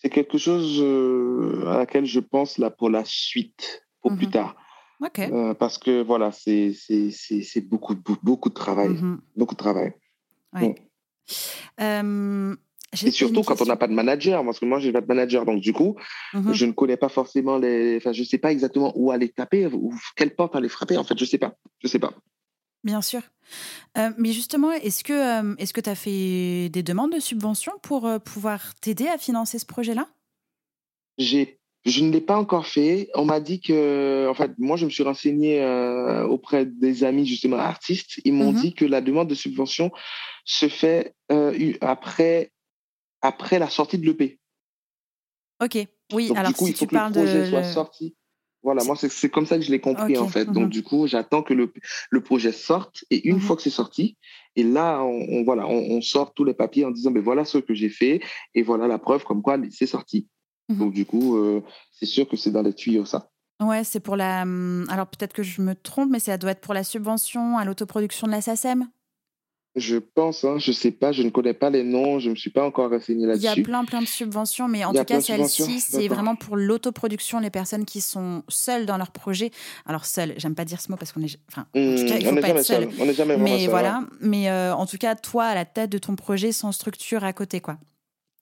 c'est 0.00 0.10
quelque 0.10 0.38
chose 0.38 0.82
à 1.66 1.78
laquelle 1.78 2.06
je 2.06 2.20
pense 2.20 2.58
là 2.58 2.70
pour 2.70 2.90
la 2.90 3.04
suite, 3.04 3.82
pour 4.00 4.14
plus 4.16 4.26
mhm. 4.26 4.32
tard. 4.32 4.56
Okay. 5.00 5.30
parce 5.60 5.78
que 5.78 6.02
voilà, 6.02 6.32
c'est 6.32 6.72
beaucoup, 7.62 7.94
beaucoup 8.22 8.48
de 8.48 8.54
travail, 8.54 8.96
beaucoup 9.36 9.54
de 9.54 9.58
travail. 9.58 9.92
Ouais. 10.52 10.74
Euh, 11.80 12.56
et 12.92 13.10
surtout 13.10 13.42
quand 13.42 13.60
on 13.60 13.66
n'a 13.66 13.76
pas 13.76 13.86
de 13.86 13.92
manager, 13.92 14.42
parce 14.44 14.58
que 14.58 14.64
moi, 14.64 14.78
j'ai 14.78 14.92
pas 14.92 15.02
de 15.02 15.06
manager. 15.06 15.44
Donc, 15.44 15.60
du 15.60 15.72
coup, 15.72 15.96
mhm. 16.32 16.52
je 16.52 16.66
ne 16.66 16.72
connais 16.72 16.96
pas 16.96 17.08
forcément 17.08 17.58
les. 17.58 17.98
Enfin, 17.98 18.12
je 18.12 18.20
ne 18.20 18.26
sais 18.26 18.38
pas 18.38 18.50
exactement 18.50 18.92
où 18.96 19.10
aller 19.10 19.28
taper 19.28 19.66
ou 19.66 19.94
quelle 20.16 20.34
porte 20.34 20.56
aller 20.56 20.68
frapper. 20.68 20.96
En 20.96 21.04
fait, 21.04 21.16
je 21.18 21.24
ne 21.24 21.28
sais 21.28 21.38
pas. 21.38 21.54
Je 21.80 21.88
sais 21.88 21.98
pas. 21.98 22.14
Bien 22.84 23.02
sûr. 23.02 23.22
Euh, 23.96 24.10
mais 24.18 24.32
justement, 24.32 24.70
est-ce 24.72 25.02
que 25.02 25.12
euh, 25.12 25.54
est-ce 25.56 25.72
que 25.72 25.80
tu 25.80 25.90
as 25.90 25.94
fait 25.94 26.68
des 26.68 26.82
demandes 26.82 27.12
de 27.12 27.20
subventions 27.20 27.72
pour 27.82 28.08
pouvoir 28.24 28.74
t'aider 28.76 29.06
à 29.08 29.18
financer 29.18 29.58
ce 29.58 29.66
projet-là? 29.66 30.08
J'ai 31.16 31.58
je 31.84 32.04
ne 32.04 32.10
l'ai 32.10 32.20
pas 32.20 32.36
encore 32.36 32.66
fait. 32.66 33.08
On 33.14 33.24
m'a 33.24 33.40
dit 33.40 33.60
que, 33.60 34.28
en 34.28 34.34
fait, 34.34 34.50
moi, 34.58 34.76
je 34.76 34.84
me 34.84 34.90
suis 34.90 35.04
renseigné 35.04 35.64
auprès 36.28 36.66
des 36.66 37.02
amis, 37.02 37.24
justement, 37.24 37.56
artistes. 37.56 38.20
Ils 38.24 38.34
m'ont 38.34 38.52
mhm. 38.52 38.60
dit 38.60 38.74
que 38.74 38.84
la 38.84 39.00
demande 39.00 39.28
de 39.28 39.34
subvention 39.34 39.90
se 40.44 40.68
fait 40.68 41.14
après 41.80 42.52
après 43.22 43.58
la 43.58 43.68
sortie 43.70 43.98
de 43.98 44.06
l'EP. 44.06 44.38
Ok, 45.62 45.78
oui, 46.12 46.30
alors 46.36 46.52
du 46.52 46.54
coup, 46.56 46.66
si 46.66 46.72
il 46.72 46.76
faut 46.76 46.86
tu 46.86 46.94
que 46.94 46.96
le 46.96 47.10
projet 47.10 47.50
soit 47.50 47.64
sorti. 47.64 48.14
Voilà, 48.68 48.84
moi, 48.84 48.96
c'est 48.96 49.30
comme 49.30 49.46
ça 49.46 49.56
que 49.56 49.64
je 49.64 49.70
l'ai 49.70 49.80
compris, 49.80 50.18
en 50.18 50.28
fait. 50.28 50.44
Donc, 50.44 50.64
mhm. 50.64 50.68
du 50.68 50.82
coup, 50.82 51.06
j'attends 51.06 51.42
que 51.42 51.54
le, 51.54 51.72
le, 52.10 52.20
projet 52.20 52.52
sorte. 52.52 53.02
Et 53.08 53.26
une 53.26 53.36
mhm. 53.36 53.40
fois 53.40 53.56
que 53.56 53.62
c'est 53.62 53.70
sorti, 53.70 54.18
et 54.56 54.62
là, 54.62 55.02
on, 55.02 55.42
voilà, 55.42 55.66
on, 55.66 56.02
sort 56.02 56.34
tous 56.34 56.44
les 56.44 56.52
papiers 56.52 56.84
en 56.84 56.90
disant, 56.90 57.10
ben 57.10 57.22
voilà 57.22 57.46
ce 57.46 57.56
que 57.56 57.72
j'ai 57.72 57.88
fait. 57.88 58.20
Et 58.54 58.62
voilà 58.62 58.86
la 58.86 58.98
preuve 58.98 59.24
comme 59.24 59.40
quoi 59.40 59.56
c'est 59.70 59.86
sorti. 59.86 60.28
Mhm. 60.68 60.76
Donc, 60.76 60.92
du 60.92 61.06
coup, 61.06 61.38
euh, 61.38 61.62
c'est 61.92 62.04
sûr 62.04 62.28
que 62.28 62.36
c'est 62.36 62.50
dans 62.50 62.60
les 62.60 62.74
tuyaux, 62.74 63.06
ça. 63.06 63.30
Ouais, 63.62 63.84
c'est 63.84 64.00
pour 64.00 64.16
la. 64.16 64.42
Hum, 64.42 64.84
alors, 64.90 65.06
peut-être 65.06 65.32
que 65.32 65.42
je 65.42 65.62
me 65.62 65.74
trompe, 65.74 66.10
mais 66.10 66.20
ça 66.20 66.36
doit 66.36 66.50
être 66.50 66.60
pour 66.60 66.74
la 66.74 66.84
subvention 66.84 67.56
à 67.56 67.64
l'autoproduction 67.64 68.26
de 68.26 68.32
la 68.32 68.42
SACEM 68.42 68.86
je 69.76 69.96
pense, 69.96 70.44
hein, 70.44 70.58
je 70.58 70.72
sais 70.72 70.90
pas, 70.90 71.12
je 71.12 71.22
ne 71.22 71.30
connais 71.30 71.54
pas 71.54 71.70
les 71.70 71.84
noms, 71.84 72.18
je 72.18 72.26
ne 72.26 72.30
me 72.30 72.36
suis 72.36 72.50
pas 72.50 72.64
encore 72.64 72.90
renseigné 72.90 73.26
là-dessus. 73.26 73.46
Il 73.46 73.58
y 73.58 73.60
a 73.60 73.62
plein, 73.62 73.84
plein 73.84 74.00
de 74.00 74.06
subventions, 74.06 74.68
mais 74.68 74.84
en 74.84 74.92
tout 74.92 75.04
cas, 75.04 75.20
celle-ci, 75.20 75.80
c'est 75.80 76.08
vraiment 76.08 76.36
pour 76.36 76.56
l'autoproduction, 76.56 77.38
les 77.40 77.50
personnes 77.50 77.84
qui 77.84 78.00
sont 78.00 78.42
seules 78.48 78.86
dans 78.86 78.96
leur 78.96 79.10
projet. 79.10 79.50
Alors, 79.86 80.04
seules, 80.04 80.34
j'aime 80.36 80.54
pas 80.54 80.64
dire 80.64 80.80
ce 80.80 80.90
mot 80.90 80.96
parce 80.96 81.12
qu'on 81.12 81.22
est. 81.22 81.38
Enfin, 81.50 81.66
en 81.74 81.96
tout 81.96 82.06
cas, 82.06 82.18
il 82.18 82.26
faut 82.26 82.36
pas 82.36 82.48
être 82.48 82.64
seul. 82.64 82.88
On 82.98 83.06
n'est 83.06 83.14
jamais 83.14 83.36
Mais 83.36 83.60
seul, 83.60 83.70
voilà, 83.70 84.02
mais 84.20 84.50
euh, 84.50 84.74
en 84.74 84.86
tout 84.86 84.98
cas, 84.98 85.14
toi, 85.14 85.44
à 85.46 85.54
la 85.54 85.64
tête 85.64 85.90
de 85.90 85.98
ton 85.98 86.16
projet, 86.16 86.52
sans 86.52 86.72
structure 86.72 87.24
à 87.24 87.32
côté, 87.32 87.60
quoi. 87.60 87.78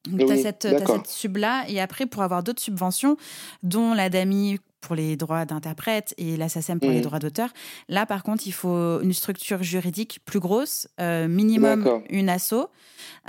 Donc, 0.09 0.29
tu 0.29 0.33
as 0.33 0.37
cette, 0.37 0.62
cette 0.62 1.07
sub-là. 1.09 1.64
Et 1.68 1.81
après, 1.81 2.07
pour 2.07 2.22
avoir 2.22 2.45
d'autres 2.45 2.62
subventions, 2.62 3.16
dont 3.64 3.93
la 3.93 4.09
DAMI 4.09 4.59
pour 4.87 4.95
les 4.95 5.16
droits 5.16 5.45
d'interprète 5.45 6.14
et 6.16 6.37
la 6.37 6.49
SACEM 6.49 6.78
pour 6.78 6.91
les 6.91 7.01
mmh. 7.01 7.03
droits 7.03 7.18
d'auteur. 7.18 7.49
Là, 7.89 8.07
par 8.07 8.22
contre, 8.22 8.47
il 8.47 8.53
faut 8.53 9.01
une 9.01 9.12
structure 9.12 9.64
juridique 9.64 10.20
plus 10.24 10.39
grosse, 10.39 10.87
euh, 11.01 11.26
minimum 11.26 12.03
une 12.09 12.28
asso. 12.28 12.70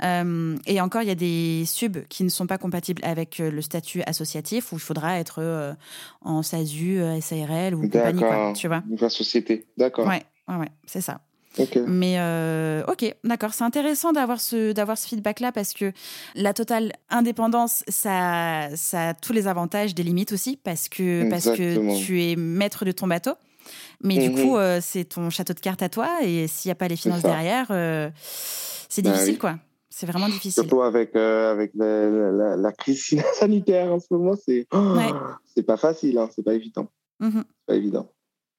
Euh, 0.04 0.56
et 0.66 0.80
encore, 0.80 1.02
il 1.02 1.08
y 1.08 1.10
a 1.10 1.16
des 1.16 1.64
subs 1.66 2.06
qui 2.08 2.22
ne 2.22 2.28
sont 2.28 2.46
pas 2.46 2.58
compatibles 2.58 3.02
avec 3.04 3.40
euh, 3.40 3.50
le 3.50 3.60
statut 3.60 4.02
associatif 4.06 4.72
où 4.72 4.76
il 4.76 4.80
faudra 4.80 5.18
être 5.18 5.76
en 6.22 6.42
SASU, 6.44 7.00
SARL 7.20 7.74
ou 7.74 7.82
compagnie, 7.82 8.20
quoi, 8.20 8.52
tu 8.54 8.68
vois. 8.68 8.84
Une 8.88 9.08
société, 9.10 9.66
d'accord. 9.76 10.06
Ouais, 10.06 10.22
ouais, 10.46 10.56
ouais 10.56 10.68
c'est 10.86 11.00
ça. 11.00 11.20
Mais 11.86 12.16
euh, 12.18 12.82
ok, 12.88 13.14
d'accord. 13.24 13.54
C'est 13.54 13.64
intéressant 13.64 14.12
d'avoir 14.12 14.40
ce, 14.40 14.72
d'avoir 14.72 14.98
ce 14.98 15.08
feedback-là 15.08 15.52
parce 15.52 15.72
que 15.72 15.92
la 16.34 16.52
totale 16.54 16.92
indépendance, 17.10 17.84
ça, 17.88 18.68
ça 18.74 19.10
a 19.10 19.14
tous 19.14 19.32
les 19.32 19.46
avantages, 19.46 19.94
des 19.94 20.02
limites 20.02 20.32
aussi, 20.32 20.56
parce 20.56 20.88
que, 20.88 21.28
parce 21.28 21.50
que 21.50 21.98
tu 21.98 22.22
es 22.22 22.36
maître 22.36 22.84
de 22.84 22.92
ton 22.92 23.06
bateau. 23.06 23.32
Mais 24.02 24.18
du 24.18 24.30
mhm. 24.30 24.42
coup, 24.42 24.56
euh, 24.56 24.78
c'est 24.82 25.04
ton 25.04 25.28
château 25.30 25.52
de 25.52 25.60
cartes 25.60 25.82
à 25.82 25.88
toi 25.88 26.08
et 26.22 26.46
s'il 26.46 26.68
n'y 26.68 26.72
a 26.72 26.76
pas 26.76 26.88
les 26.88 26.96
finances 26.96 27.22
derrière, 27.22 27.66
euh, 27.70 28.10
c'est 28.88 29.02
bah 29.02 29.12
difficile, 29.12 29.38
quoi. 29.38 29.56
C'est 29.90 30.06
vraiment 30.06 30.28
difficile. 30.28 30.52
Surtout 30.52 30.82
avec, 30.82 31.16
avec 31.16 31.72
la, 31.74 32.72
crise 32.72 33.20
sanitaire 33.34 33.92
en 33.92 33.98
ce 33.98 34.06
moment, 34.10 34.34
c'est 34.42 34.66
oh, 34.72 34.96
c'est 35.54 35.64
pas 35.64 35.76
facile, 35.76 36.18
hein, 36.18 36.28
c'est 36.34 36.44
pas 36.44 36.54
évident. 36.54 36.88
Mhm. 37.20 37.44
pas 37.66 37.74
évident. 37.74 38.10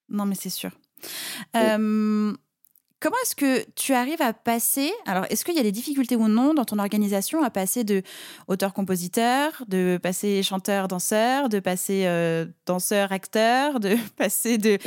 Non, 0.09 0.25
mais 0.25 0.35
c'est 0.35 0.49
sûr. 0.49 0.71
Comment 3.01 3.15
est-ce 3.23 3.35
que 3.35 3.63
tu 3.75 3.93
arrives 3.93 4.21
à 4.21 4.33
passer 4.33 4.91
Alors, 5.05 5.25
est-ce 5.29 5.45
qu'il 5.45 5.55
y 5.55 5.59
a 5.59 5.63
des 5.63 5.71
difficultés 5.71 6.17
ou 6.17 6.27
non 6.27 6.53
dans 6.53 6.65
ton 6.65 6.79
organisation 6.79 7.41
à 7.43 7.49
passer 7.49 7.85
de 7.85 8.01
auteur-compositeur, 8.49 9.63
de 9.69 9.97
passer 10.03 10.43
chanteur-danseur, 10.43 11.47
de 11.47 11.61
passer 11.61 12.07
euh, 12.07 12.45
danseur-acteur, 12.65 13.79
de 13.79 13.95
passer 14.17 14.57
de, 14.57 14.77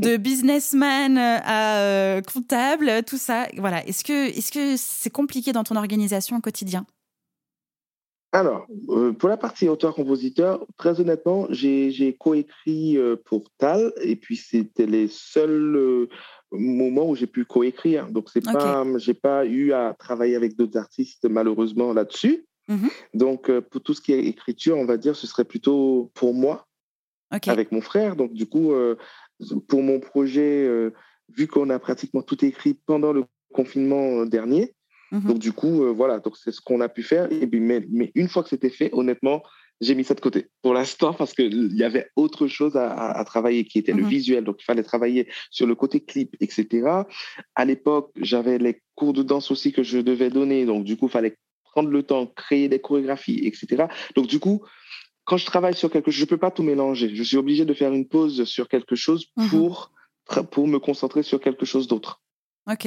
de 0.00 0.16
businessman 0.16 1.18
à 1.18 1.80
euh, 1.80 2.22
comptable, 2.22 3.02
tout 3.06 3.18
ça? 3.18 3.48
Voilà. 3.58 3.86
Est-ce 3.86 4.02
que 4.02 4.28
est-ce 4.28 4.50
que 4.50 4.76
c'est 4.78 5.10
compliqué 5.10 5.52
dans 5.52 5.64
ton 5.64 5.76
organisation 5.76 6.38
au 6.38 6.40
quotidien? 6.40 6.86
Alors, 8.32 8.66
euh, 8.90 9.12
pour 9.12 9.28
la 9.28 9.38
partie 9.38 9.68
auteur-compositeur, 9.68 10.64
très 10.78 11.00
honnêtement, 11.00 11.46
j'ai 11.50 12.16
coécrit 12.18 12.98
pour 13.26 13.44
Tal, 13.58 13.92
et 14.02 14.16
puis 14.16 14.36
c'était 14.36 14.86
les 14.86 15.08
seuls 15.08 16.08
moment 16.52 17.08
où 17.10 17.14
j'ai 17.14 17.26
pu 17.26 17.44
coécrire. 17.44 18.08
Donc, 18.10 18.30
c'est 18.30 18.44
pas, 18.44 18.84
j'ai 18.96 19.14
pas 19.14 19.44
eu 19.44 19.72
à 19.72 19.94
travailler 19.98 20.36
avec 20.36 20.56
d'autres 20.56 20.78
artistes, 20.78 21.26
malheureusement, 21.28 21.92
là-dessus. 21.92 22.46
Mhm. 22.68 22.88
Donc, 23.14 23.50
euh, 23.50 23.60
pour 23.60 23.82
tout 23.82 23.94
ce 23.94 24.00
qui 24.00 24.12
est 24.12 24.24
écriture, 24.26 24.76
on 24.76 24.84
va 24.84 24.96
dire, 24.96 25.16
ce 25.16 25.26
serait 25.26 25.44
plutôt 25.44 26.10
pour 26.14 26.34
moi, 26.34 26.66
avec 27.30 27.72
mon 27.72 27.80
frère. 27.80 28.16
Donc, 28.16 28.32
du 28.32 28.46
coup, 28.46 28.72
euh, 28.72 28.96
pour 29.68 29.82
mon 29.82 30.00
projet, 30.00 30.66
euh, 30.66 30.92
vu 31.36 31.46
qu'on 31.46 31.70
a 31.70 31.78
pratiquement 31.78 32.22
tout 32.22 32.42
écrit 32.44 32.74
pendant 32.74 33.12
le 33.12 33.24
confinement 33.52 34.24
dernier, 34.26 34.74
Mhm. 35.10 35.20
Donc, 35.22 35.38
du 35.38 35.52
coup, 35.52 35.84
euh, 35.84 35.90
voilà, 35.90 36.18
donc 36.18 36.36
c'est 36.36 36.52
ce 36.52 36.60
qu'on 36.60 36.80
a 36.80 36.88
pu 36.88 37.02
faire. 37.02 37.30
Et 37.32 37.46
puis, 37.46 37.60
mais, 37.60 37.86
mais 37.90 38.10
une 38.14 38.28
fois 38.28 38.42
que 38.42 38.48
c'était 38.48 38.70
fait, 38.70 38.90
honnêtement, 38.92 39.42
j'ai 39.80 39.94
mis 39.94 40.04
ça 40.04 40.14
de 40.14 40.20
côté 40.20 40.48
pour 40.62 40.74
l'instant 40.74 41.14
parce 41.14 41.32
qu'il 41.32 41.76
y 41.76 41.84
avait 41.84 42.08
autre 42.16 42.46
chose 42.46 42.76
à, 42.76 43.22
travailler 43.24 43.64
qui 43.64 43.78
était 43.78 43.92
le 43.92 44.02
mhm. 44.02 44.08
visuel. 44.08 44.44
Donc, 44.44 44.56
il 44.60 44.64
fallait 44.64 44.82
travailler 44.82 45.28
sur 45.50 45.66
le 45.66 45.74
côté 45.74 46.00
clip, 46.00 46.34
etc. 46.40 46.88
À 47.54 47.64
l'époque, 47.64 48.10
j'avais 48.16 48.58
les 48.58 48.82
cours 48.94 49.12
de 49.12 49.22
danse 49.22 49.50
aussi 49.50 49.72
que 49.72 49.82
je 49.82 49.98
devais 49.98 50.30
donner. 50.30 50.64
Donc, 50.66 50.84
du 50.84 50.96
coup, 50.96 51.06
il 51.06 51.12
fallait 51.12 51.36
prendre 51.72 51.90
le 51.90 52.02
temps, 52.02 52.26
créer 52.26 52.68
des 52.68 52.80
chorégraphies, 52.80 53.46
etc. 53.46 53.86
Donc, 54.16 54.26
du 54.26 54.40
coup, 54.40 54.64
quand 55.24 55.36
je 55.36 55.46
travaille 55.46 55.74
sur 55.74 55.90
quelque 55.90 56.10
chose, 56.10 56.20
je 56.20 56.24
ne 56.24 56.28
peux 56.28 56.38
pas 56.38 56.50
tout 56.50 56.62
mélanger. 56.62 57.14
Je 57.14 57.22
suis 57.22 57.36
obligé 57.36 57.64
de 57.64 57.74
faire 57.74 57.92
une 57.92 58.08
pause 58.08 58.44
sur 58.44 58.68
quelque 58.68 58.96
chose 58.96 59.26
mhm. 59.36 59.48
pour, 59.48 59.92
pour 60.50 60.66
me 60.66 60.78
concentrer 60.78 61.22
sur 61.22 61.40
quelque 61.40 61.66
chose 61.66 61.86
d'autre. 61.86 62.20
OK. 62.70 62.86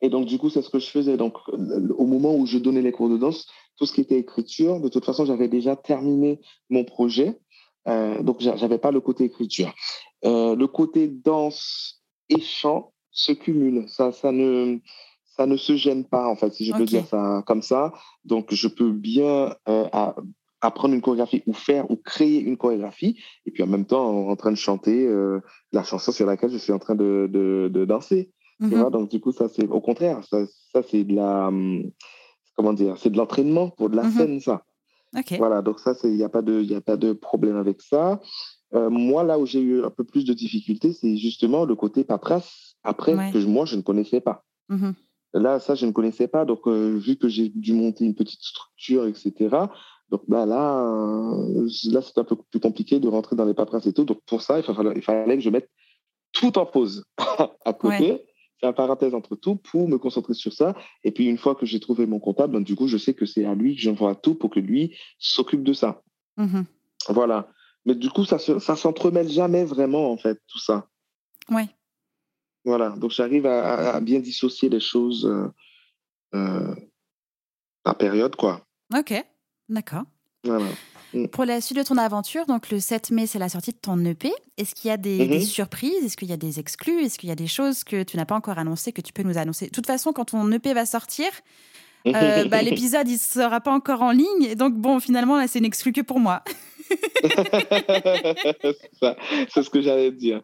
Et 0.00 0.08
donc, 0.08 0.26
du 0.26 0.38
coup, 0.38 0.50
c'est 0.50 0.62
ce 0.62 0.70
que 0.70 0.80
je 0.80 0.90
faisais. 0.90 1.16
Donc, 1.16 1.36
au 1.48 2.06
moment 2.06 2.34
où 2.34 2.46
je 2.46 2.58
donnais 2.58 2.82
les 2.82 2.92
cours 2.92 3.08
de 3.08 3.16
danse, 3.16 3.46
tout 3.76 3.86
ce 3.86 3.92
qui 3.92 4.00
était 4.02 4.18
écriture, 4.18 4.80
de 4.80 4.88
toute 4.88 5.04
façon, 5.04 5.24
j'avais 5.24 5.48
déjà 5.48 5.76
terminé 5.76 6.40
mon 6.70 6.84
projet. 6.84 7.38
Euh, 7.88 8.22
donc, 8.22 8.40
j'avais 8.40 8.78
pas 8.78 8.90
le 8.90 9.00
côté 9.00 9.24
écriture. 9.24 9.74
Euh, 10.24 10.54
le 10.54 10.66
côté 10.66 11.08
danse 11.08 12.02
et 12.28 12.40
chant 12.40 12.92
se 13.10 13.32
cumule. 13.32 13.88
Ça, 13.88 14.12
ça 14.12 14.30
ne, 14.30 14.78
ça 15.24 15.46
ne 15.46 15.56
se 15.56 15.76
gêne 15.76 16.04
pas, 16.04 16.28
en 16.28 16.36
fait, 16.36 16.52
si 16.52 16.64
je 16.64 16.72
peux 16.72 16.84
dire 16.84 17.06
ça 17.06 17.42
comme 17.46 17.62
ça. 17.62 17.92
Donc, 18.24 18.52
je 18.52 18.68
peux 18.68 18.92
bien 18.92 19.54
euh, 19.68 19.88
apprendre 20.62 20.94
une 20.94 21.02
chorégraphie 21.02 21.42
ou 21.46 21.52
faire 21.52 21.90
ou 21.90 21.96
créer 21.96 22.40
une 22.40 22.56
chorégraphie, 22.56 23.20
et 23.44 23.50
puis 23.50 23.62
en 23.62 23.66
même 23.66 23.84
temps 23.84 24.28
en, 24.28 24.36
train 24.36 24.52
de 24.52 24.56
chanter 24.56 25.06
euh, 25.06 25.40
la 25.72 25.82
chanson 25.82 26.12
sur 26.12 26.24
laquelle 26.24 26.50
je 26.50 26.58
suis 26.58 26.72
en 26.72 26.78
train 26.78 26.94
de, 26.94 27.28
de, 27.30 27.84
danser. 27.84 28.30
Mhm. 28.60 28.90
Donc 28.90 29.10
du 29.10 29.20
coup, 29.20 29.32
ça 29.32 29.48
c'est 29.48 29.66
au 29.66 29.80
contraire, 29.80 30.20
ça, 30.30 30.46
ça 30.72 30.82
c'est 30.88 31.02
de 31.02 31.16
la 31.16 31.48
hum, 31.48 31.90
comment 32.54 32.72
dire, 32.72 32.96
c'est 32.98 33.10
de 33.10 33.16
l'entraînement 33.16 33.70
pour 33.70 33.90
de 33.90 33.96
la 33.96 34.04
mhm. 34.04 34.12
scène, 34.12 34.40
ça. 34.40 34.64
Voilà, 35.36 35.60
donc 35.60 35.78
ça, 35.78 35.92
il 36.04 36.14
n'y 36.14 36.22
a, 36.22 36.28
pas 36.28 36.40
de, 36.40 36.62
y 36.62 36.74
a 36.74 36.80
pas 36.80 36.96
de 36.96 37.12
problème 37.12 37.56
avec 37.56 37.82
ça. 37.82 38.20
Euh, 38.74 38.88
moi, 38.88 39.22
là 39.24 39.38
où 39.38 39.44
j'ai 39.44 39.60
eu 39.60 39.84
un 39.84 39.90
peu 39.90 40.04
plus 40.04 40.24
de 40.24 40.32
difficultés, 40.32 40.94
c'est 40.94 41.16
justement 41.18 41.66
le 41.66 41.74
côté 41.74 42.02
paperasse, 42.02 42.76
après, 42.82 43.12
que 43.30 43.38
moi, 43.44 43.66
je 43.66 43.76
ne 43.76 43.82
connaissais 43.82 44.20
pas. 44.20 44.44
Mhm. 44.70 44.94
Là, 45.34 45.60
ça, 45.60 45.74
je 45.74 45.86
ne 45.86 45.92
connaissais 45.92 46.28
pas. 46.28 46.44
Donc, 46.44 46.66
euh, 46.66 46.96
vu 46.96 47.16
que 47.16 47.28
j'ai 47.28 47.48
dû 47.48 47.74
monter 47.74 48.04
une 48.04 48.14
petite 48.14 48.42
structure, 48.42 49.06
etc., 49.06 49.66
donc 50.12 50.24
bah, 50.28 50.44
là, 50.44 50.78
euh, 50.84 51.68
là 51.90 52.02
c'est 52.02 52.18
un 52.18 52.24
peu 52.24 52.36
plus 52.36 52.60
compliqué 52.60 53.00
de 53.00 53.08
rentrer 53.08 53.34
dans 53.34 53.46
les 53.46 53.54
paperasses 53.54 53.86
et 53.86 53.94
tout. 53.94 54.04
Donc 54.04 54.20
pour 54.26 54.42
ça, 54.42 54.58
il 54.58 54.62
fallait, 54.62 54.92
il 54.94 55.02
fallait 55.02 55.36
que 55.36 55.42
je 55.42 55.48
mette 55.48 55.70
tout 56.32 56.58
en 56.58 56.66
pause 56.66 57.06
à 57.64 57.72
côté, 57.72 58.22
faire 58.62 58.70
une 58.70 58.76
parenthèse 58.76 59.14
entre 59.14 59.34
tout 59.34 59.56
pour 59.56 59.88
me 59.88 59.98
concentrer 59.98 60.34
sur 60.34 60.52
ça. 60.52 60.74
Et 61.04 61.10
puis 61.10 61.26
une 61.26 61.38
fois 61.38 61.54
que 61.54 61.66
j'ai 61.66 61.80
trouvé 61.80 62.06
mon 62.06 62.20
comptable, 62.20 62.54
ben, 62.54 62.62
du 62.62 62.76
coup, 62.76 62.86
je 62.86 62.96
sais 62.96 63.14
que 63.14 63.26
c'est 63.26 63.44
à 63.44 63.54
lui 63.54 63.74
que 63.74 63.82
j'envoie 63.82 64.14
tout 64.14 64.34
pour 64.34 64.50
que 64.50 64.60
lui 64.60 64.96
s'occupe 65.18 65.64
de 65.64 65.72
ça. 65.72 66.02
Mmh 66.36 66.62
voilà. 67.08 67.48
Mais 67.84 67.96
du 67.96 68.10
coup, 68.10 68.24
ça 68.24 68.36
ne 68.36 68.60
ça 68.60 68.76
s'entremêle 68.76 69.28
jamais 69.28 69.64
vraiment, 69.64 70.12
en 70.12 70.16
fait, 70.16 70.40
tout 70.46 70.60
ça. 70.60 70.86
Oui. 71.50 71.64
Voilà. 72.64 72.90
Donc 72.90 73.10
j'arrive 73.10 73.44
à, 73.46 74.00
bien 74.00 74.20
dissocier 74.20 74.68
les 74.68 74.78
choses 74.78 75.26
euh, 75.26 75.48
euh, 76.36 76.76
par 77.82 77.98
période, 77.98 78.36
quoi. 78.36 78.64
Ok. 78.96 79.12
D'accord. 79.68 80.04
Mm. 81.14 81.26
Pour 81.26 81.44
la 81.44 81.60
suite 81.60 81.78
de 81.78 81.82
ton 81.82 81.96
aventure, 81.96 82.46
donc 82.46 82.70
le 82.70 82.80
7 82.80 83.10
mai, 83.10 83.26
c'est 83.26 83.38
la 83.38 83.48
sortie 83.48 83.72
de 83.72 83.78
ton 83.80 84.02
EP. 84.04 84.32
Est-ce 84.56 84.74
qu'il 84.74 84.88
y 84.88 84.92
a 84.92 84.96
des, 84.96 85.26
mm-hmm. 85.26 85.44
surprises? 85.44 86.04
Est-ce 86.04 86.16
qu'il 86.16 86.28
y 86.28 86.32
a 86.32 86.36
des 86.36 86.58
exclus? 86.58 87.02
Est-ce 87.02 87.18
qu'il 87.18 87.28
y 87.28 87.32
a 87.32 87.36
des 87.36 87.46
choses 87.46 87.84
que 87.84 88.02
tu 88.02 88.16
n'as 88.16 88.24
pas 88.24 88.34
encore 88.34 88.58
annoncées 88.58 88.92
que 88.92 89.00
tu 89.00 89.12
peux 89.12 89.22
nous 89.22 89.38
annoncer? 89.38 89.66
De 89.66 89.70
toute 89.70 89.86
façon, 89.86 90.12
quand 90.12 90.26
ton 90.26 90.50
EP 90.52 90.72
va 90.72 90.86
sortir, 90.86 91.28
euh, 92.06 92.44
bah, 92.48 92.62
l'épisode 92.62 93.08
il 93.08 93.18
sera 93.18 93.60
pas 93.60 93.72
encore 93.72 94.02
en 94.02 94.12
ligne. 94.12 94.54
donc 94.56 94.74
bon, 94.74 95.00
finalement 95.00 95.36
là, 95.36 95.46
c'est 95.48 95.58
une 95.58 95.64
exclu 95.64 95.92
que 95.92 96.00
pour 96.00 96.18
moi. 96.20 96.42
c'est 99.48 99.62
ce 99.62 99.70
que 99.70 99.80
j'allais 99.80 100.12
dire. 100.12 100.40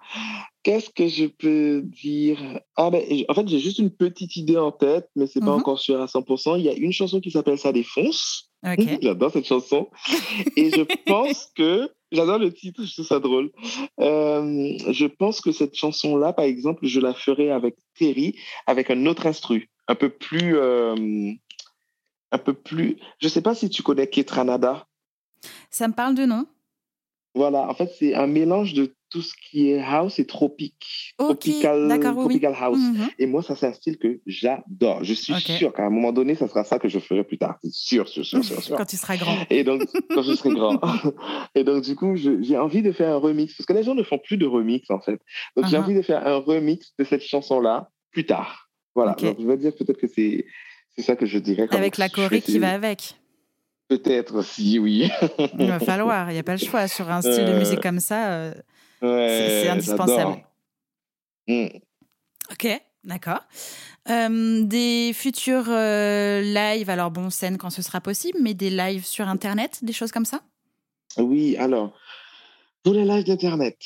Qu'est-ce 0.62 0.90
que 0.90 1.08
je 1.08 1.26
peux 1.26 1.82
dire? 1.82 2.38
Ah 2.76 2.90
ben, 2.90 3.02
En 3.28 3.34
fait, 3.34 3.48
j'ai 3.48 3.58
juste 3.58 3.78
une 3.78 3.90
petite 3.90 4.36
idée 4.36 4.56
en 4.56 4.72
tête, 4.72 5.08
mais 5.16 5.26
c'est 5.26 5.40
pas 5.40 5.46
mm-hmm. 5.46 5.50
encore 5.50 5.78
sûr 5.78 6.00
à 6.00 6.06
100%. 6.06 6.58
Il 6.58 6.64
y 6.64 6.68
a 6.68 6.74
une 6.74 6.92
chanson 6.92 7.20
qui 7.20 7.30
s'appelle 7.30 7.58
Ça 7.58 7.72
défonce. 7.72 8.47
J'adore 9.02 9.32
cette 9.32 9.46
chanson. 9.46 9.88
Et 10.56 10.70
je 10.70 10.82
pense 11.06 11.50
que, 11.56 11.90
j'adore 12.11 12.38
le 12.38 12.52
titre, 12.52 12.84
je 12.84 12.92
trouve 12.92 13.06
ça 13.06 13.20
drôle. 13.20 13.50
Euh, 14.00 14.76
je 14.90 15.06
pense 15.06 15.40
que 15.40 15.52
cette 15.52 15.74
chanson-là, 15.74 16.32
par 16.32 16.44
exemple, 16.44 16.86
je 16.86 17.00
la 17.00 17.14
ferai 17.14 17.50
avec 17.50 17.76
Terry, 17.98 18.34
avec 18.66 18.90
un 18.90 19.06
autre 19.06 19.26
instru, 19.26 19.70
un 19.86 19.94
peu 19.94 20.09
plus... 20.09 20.56
Euh, 20.56 21.32
un 22.30 22.38
peu 22.38 22.52
plus... 22.52 22.98
Je 23.20 23.28
sais 23.28 23.40
pas 23.40 23.54
si 23.54 23.70
tu 23.70 23.82
connais 23.82 24.06
Ketranada. 24.06 24.86
Ça 25.70 25.88
me 25.88 25.94
parle 25.94 26.14
de 26.14 26.26
nom. 26.26 26.46
Voilà, 27.34 27.68
en 27.68 27.74
fait, 27.74 27.90
c'est 27.98 28.14
un 28.14 28.26
mélange 28.26 28.74
de 28.74 28.94
tout 29.11 29.22
ce 29.22 29.34
qui 29.34 29.70
est 29.70 29.80
house 29.80 30.18
et 30.18 30.26
tropique. 30.26 31.14
tropical, 31.16 31.98
tropical 32.00 32.54
house. 32.59 32.78
Mhm. 32.78 33.09
Et 33.18 33.26
moi, 33.26 33.42
ça, 33.42 33.56
c'est 33.56 33.66
un 33.66 33.72
style 33.72 33.98
que 33.98 34.20
j'adore. 34.26 35.02
Je 35.04 35.14
suis 35.14 35.34
sûr 35.34 35.72
qu'à 35.72 35.84
un 35.84 35.90
moment 35.90 36.12
donné, 36.12 36.34
ça 36.34 36.48
sera 36.48 36.64
ça 36.64 36.78
que 36.78 36.88
je 36.88 36.98
ferai 36.98 37.24
plus 37.24 37.38
tard. 37.38 37.59
C'est 37.62 37.72
sûr, 37.72 38.09
sûr, 38.09 38.24
sûr, 38.24 38.44
sûr, 38.44 38.59
quand 38.76 38.84
tu 38.84 38.96
seras 38.96 39.16
grand. 39.16 39.36
Et 39.50 39.64
donc, 39.64 39.82
quand 40.14 40.22
je 40.22 40.34
serai 40.34 40.50
grand. 40.50 40.80
et 41.54 41.64
donc, 41.64 41.84
du 41.84 41.96
coup, 41.96 42.16
j'ai 42.16 42.59
envie 42.59 42.82
de 42.82 42.92
faire 42.92 43.14
un 43.14 43.18
remix. 43.18 43.54
Parce 43.56 43.66
que 43.66 43.72
les 43.72 43.82
gens 43.82 43.94
ne 43.94 44.02
font 44.02 44.18
plus 44.18 44.36
de 44.36 44.46
remix, 44.46 44.90
en 44.90 45.00
fait. 45.00 45.20
Donc, 45.56 45.66
j'ai 45.66 45.76
uh-huh. 45.76 45.80
envie 45.80 45.94
de 45.94 46.02
faire 46.02 46.26
un 46.26 46.36
remix 46.36 46.92
de 46.98 47.04
cette 47.04 47.22
chanson-là 47.22 47.90
plus 48.11 48.26
tard. 48.26 48.68
Voilà. 48.94 49.12
Donc, 49.14 49.36
je 49.38 49.46
vais 49.46 49.56
dire 49.56 49.72
peut-être 49.74 50.00
que 50.00 50.09
c'est 50.09 50.44
ça 50.98 51.16
que 51.16 51.26
je 51.26 51.38
dirais. 51.38 51.68
Avec 51.70 51.98
la 51.98 52.09
choré 52.09 52.40
qui 52.40 52.59
va 52.59 52.72
avec. 52.72 53.14
Peut-être 53.88 54.44
si, 54.44 54.78
oui. 54.78 55.11
Il 55.59 55.66
va 55.66 55.80
falloir, 55.80 56.30
il 56.30 56.34
n'y 56.34 56.38
a 56.38 56.42
pas 56.42 56.52
le 56.52 56.59
choix. 56.59 56.86
Sur 56.88 57.11
un 57.11 57.22
style 57.22 57.46
de 57.46 57.52
euh, 57.52 57.59
musique 57.59 57.80
comme 57.80 58.00
ça, 58.00 58.32
euh, 58.32 58.52
c'est 59.01 59.68
indispensable. 59.68 60.42
Mm. 61.46 61.66
Ok, 62.51 62.80
d'accord. 63.05 63.40
Euh, 64.11 64.62
des 64.62 65.12
futurs 65.12 65.68
lives, 65.68 66.90
alors 66.90 67.11
bon, 67.11 67.30
scène 67.30 67.59
quand 67.59 67.70
ce 67.70 67.82
sera 67.82 68.01
possible, 68.01 68.38
mais 68.40 68.55
des 68.55 68.70
lives 68.70 69.05
sur 69.05 69.28
Internet, 69.28 69.78
des 69.82 69.92
choses 69.92 70.12
comme 70.12 70.24
ça? 70.24 70.40
Oui, 71.18 71.57
alors, 71.57 71.92
pour 72.82 72.94
les 72.94 73.05
lives 73.05 73.24
d'Internet, 73.24 73.76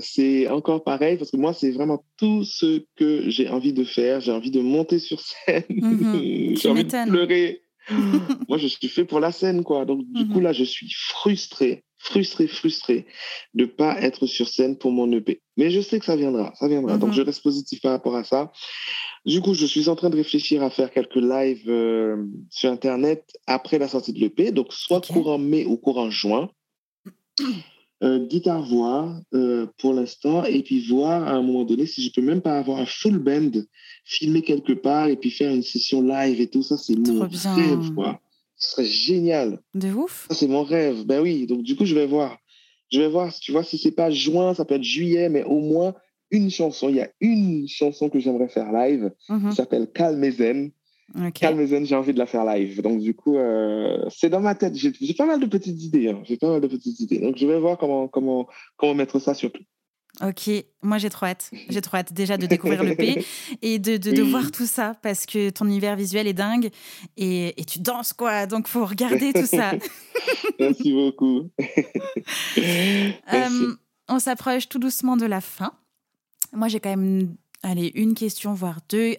c'est 0.00 0.48
encore 0.48 0.84
pareil, 0.84 1.18
parce 1.18 1.30
que 1.30 1.36
moi, 1.36 1.52
c'est 1.52 1.70
vraiment 1.70 2.04
tout 2.16 2.44
ce 2.44 2.84
que 2.96 3.28
j'ai 3.28 3.48
envie 3.48 3.72
de 3.72 3.84
faire. 3.84 4.20
J'ai 4.20 4.32
envie 4.32 4.50
de 4.50 4.60
monter 4.60 4.98
sur 4.98 5.20
scène, 5.20 5.64
mhm. 5.68 6.56
j'ai 6.56 6.68
envie 6.68 6.84
de 6.84 7.10
pleurer 7.10 7.64
Moi, 8.48 8.58
je 8.58 8.66
suis 8.66 8.88
fait 8.88 9.04
pour 9.04 9.20
la 9.20 9.32
scène, 9.32 9.62
quoi. 9.62 9.84
Donc, 9.84 10.04
du 10.10 10.26
coup, 10.28 10.38
mhm. 10.38 10.44
là, 10.44 10.52
je 10.52 10.64
suis 10.64 10.90
frustré, 10.90 11.84
frustré, 12.04 12.46
frustré 12.46 13.06
de 13.54 13.64
pas 13.64 14.00
être 14.00 14.26
sur 14.26 14.48
scène 14.48 14.76
pour 14.76 14.92
mon 14.92 15.10
EP. 15.12 15.40
Mais 15.56 15.70
je 15.70 15.80
sais 15.80 15.98
que 15.98 16.04
ça 16.04 16.16
viendra, 16.16 16.52
ça 16.54 16.68
viendra. 16.68 16.98
Donc, 16.98 17.10
mhm. 17.10 17.14
je 17.16 17.22
reste 17.22 17.42
positif 17.42 17.80
par 17.80 17.92
rapport 17.92 18.14
à 18.14 18.24
ça. 18.24 18.52
Du 19.24 19.40
coup, 19.40 19.54
je 19.54 19.64
suis 19.64 19.88
en 19.88 19.96
train 19.96 20.10
de 20.10 20.16
réfléchir 20.16 20.62
à 20.62 20.70
faire 20.70 20.90
quelques 20.90 21.16
lives 21.16 21.68
euh, 21.68 22.22
sur 22.50 22.70
Internet 22.70 23.24
après 23.46 23.78
la 23.78 23.88
sortie 23.88 24.12
de 24.12 24.20
l'EP. 24.20 24.52
Donc, 24.52 24.72
soit 24.72 25.00
courant 25.06 25.38
mai 25.38 25.64
ou 25.64 25.76
courant 25.76 26.10
juin. 26.10 26.50
Euh, 28.02 28.26
guitare-voix 28.26 29.14
euh, 29.32 29.66
pour 29.78 29.94
l'instant, 29.94 30.44
et 30.44 30.62
puis 30.62 30.86
voir 30.86 31.26
à 31.26 31.30
un 31.30 31.42
moment 31.42 31.64
donné 31.64 31.86
si 31.86 32.02
je 32.02 32.12
peux 32.12 32.20
même 32.20 32.42
pas 32.42 32.58
avoir 32.58 32.78
un 32.78 32.86
full 32.86 33.18
band 33.18 33.52
filmer 34.04 34.42
quelque 34.42 34.72
part 34.74 35.08
et 35.08 35.16
puis 35.16 35.30
faire 35.30 35.54
une 35.54 35.62
session 35.62 36.02
live 36.02 36.40
et 36.40 36.48
tout 36.48 36.62
ça, 36.62 36.76
c'est 36.76 36.96
mon 36.96 37.20
rêve, 37.20 37.94
quoi. 37.94 38.20
Ce 38.56 38.70
serait 38.70 38.84
génial. 38.84 39.60
De 39.74 39.92
ouf. 39.92 40.26
c'est 40.30 40.46
mon 40.46 40.62
rêve. 40.62 41.04
Ben 41.04 41.20
oui, 41.20 41.46
donc 41.46 41.62
du 41.62 41.76
coup, 41.76 41.84
je 41.84 41.94
vais 41.94 42.06
voir. 42.06 42.38
Je 42.92 43.00
vais 43.00 43.08
voir, 43.08 43.34
tu 43.34 43.52
vois, 43.52 43.64
si 43.64 43.78
c'est 43.78 43.92
pas 43.92 44.10
juin, 44.10 44.54
ça 44.54 44.64
peut 44.64 44.74
être 44.74 44.82
juillet, 44.84 45.28
mais 45.28 45.42
au 45.42 45.58
moins 45.58 45.94
une 46.30 46.50
chanson. 46.50 46.88
Il 46.88 46.96
y 46.96 47.00
a 47.00 47.10
une 47.20 47.66
chanson 47.68 48.08
que 48.08 48.18
j'aimerais 48.18 48.48
faire 48.48 48.72
live 48.72 49.10
mm-hmm. 49.28 49.50
qui 49.50 49.56
s'appelle 49.56 49.90
Calme 49.92 50.30
Zen. 50.30 50.70
Okay. 51.14 51.84
j'ai 51.84 51.94
envie 51.94 52.14
de 52.14 52.18
la 52.18 52.26
faire 52.26 52.44
live. 52.44 52.80
Donc, 52.80 53.00
du 53.00 53.14
coup, 53.14 53.36
euh, 53.36 54.08
c'est 54.08 54.30
dans 54.30 54.40
ma 54.40 54.54
tête. 54.54 54.74
J'ai 54.74 55.14
pas 55.14 55.26
mal 55.26 55.38
de 55.38 55.46
petites 55.46 55.80
idées. 55.82 56.08
Hein. 56.08 56.22
J'ai 56.24 56.36
pas 56.36 56.48
mal 56.48 56.60
de 56.60 56.66
petites 56.66 56.98
idées. 57.00 57.18
Donc, 57.18 57.36
je 57.36 57.46
vais 57.46 57.58
voir 57.58 57.78
comment, 57.78 58.08
comment, 58.08 58.48
comment 58.76 58.94
mettre 58.94 59.18
ça 59.18 59.34
sur 59.34 59.52
tout. 59.52 59.62
Ok, 60.22 60.48
moi 60.82 60.98
j'ai 60.98 61.10
trop 61.10 61.26
hâte. 61.26 61.50
J'ai 61.68 61.80
trop 61.80 61.96
hâte 61.96 62.12
déjà 62.12 62.36
de 62.36 62.46
découvrir 62.46 62.84
le 62.84 62.94
P 62.94 63.24
et 63.62 63.80
de, 63.80 63.96
de, 63.96 64.22
voir 64.22 64.52
tout 64.52 64.66
ça 64.66 64.94
parce 65.02 65.26
que 65.26 65.50
ton 65.50 65.64
univers 65.66 65.96
visuel 65.96 66.28
est 66.28 66.34
dingue 66.34 66.70
et, 67.16 67.60
et 67.60 67.64
tu 67.64 67.80
danses 67.80 68.12
quoi, 68.12 68.46
donc 68.46 68.68
faut 68.68 68.86
regarder 68.86 69.32
tout 69.32 69.46
ça. 69.46 69.72
Merci 70.60 70.92
beaucoup. 70.92 71.50
Euh, 73.32 73.74
on 74.08 74.18
s'approche 74.18 74.68
tout 74.68 74.78
doucement 74.78 75.16
de 75.16 75.26
la 75.26 75.40
fin. 75.40 75.72
Moi 76.52 76.68
j'ai 76.68 76.78
quand 76.78 76.90
même 76.90 77.36
allez, 77.62 77.90
une 77.94 78.14
question, 78.14 78.54
voire 78.54 78.78
deux 78.88 79.16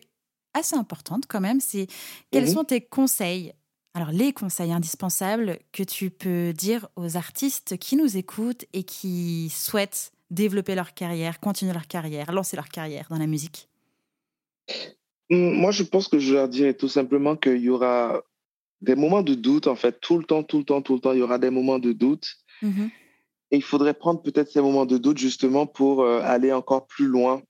assez 0.54 0.76
importante 0.76 1.26
quand 1.28 1.42
même, 1.42 1.60
c'est 1.60 1.88
quels 2.32 2.46
mhm. 2.46 2.54
sont 2.54 2.64
tes 2.64 2.82
conseils 2.82 3.54
alors 3.94 4.12
les 4.12 4.34
conseils 4.34 4.74
indispensables 4.74 5.60
que 5.72 5.82
tu 5.82 6.10
peux 6.10 6.54
dire 6.54 6.88
aux 6.98 7.16
artistes 7.16 7.78
qui 7.78 7.96
nous 7.96 8.18
écoutent 8.18 8.66
et 8.74 8.84
qui 8.84 9.50
souhaitent 9.50 10.12
développer 10.30 10.76
leur 10.76 10.94
carrière, 10.94 11.40
continuer 11.40 11.74
leur 11.74 11.88
carrière, 11.88 12.32
lancer 12.32 12.56
leur 12.56 12.70
carrière 12.70 13.08
dans 13.10 13.18
la 13.18 13.28
musique? 13.28 13.70
Hum, 15.30 15.54
moi, 15.54 15.72
je 15.72 15.84
pense 15.84 16.08
que 16.08 16.20
je 16.20 16.34
leur 16.34 16.48
dirais 16.48 16.74
tout 16.74 16.88
simplement 16.88 17.36
qu'il 17.36 17.58
y 17.58 17.70
aura 17.70 18.22
des 18.82 18.96
moments 18.96 19.24
de 19.24 19.34
doute, 19.34 19.68
en 19.68 19.76
fait, 19.76 20.00
tout 20.00 20.18
le 20.18 20.24
temps, 20.24 20.44
tout 20.44 20.60
le 20.60 20.64
temps, 20.64 20.82
tout 20.82 20.94
le 20.96 21.00
temps, 21.00 21.14
il 21.14 21.20
y 21.20 21.24
aura 21.24 21.40
des 21.40 21.50
moments 21.50 21.80
de 21.80 21.92
doute. 21.92 22.28
Mm-hmm. 22.62 22.90
Et 23.52 23.58
il 23.58 23.64
faudrait 23.64 23.94
prendre 23.94 24.22
peut-être 24.22 24.52
ces 24.52 24.62
moments 24.62 24.86
de 24.86 24.98
doute 24.98 25.18
justement 25.18 25.66
pour 25.66 26.02
euh, 26.02 26.22
aller 26.24 26.52
encore 26.52 26.88
plus 26.88 27.08
loin. 27.08 27.42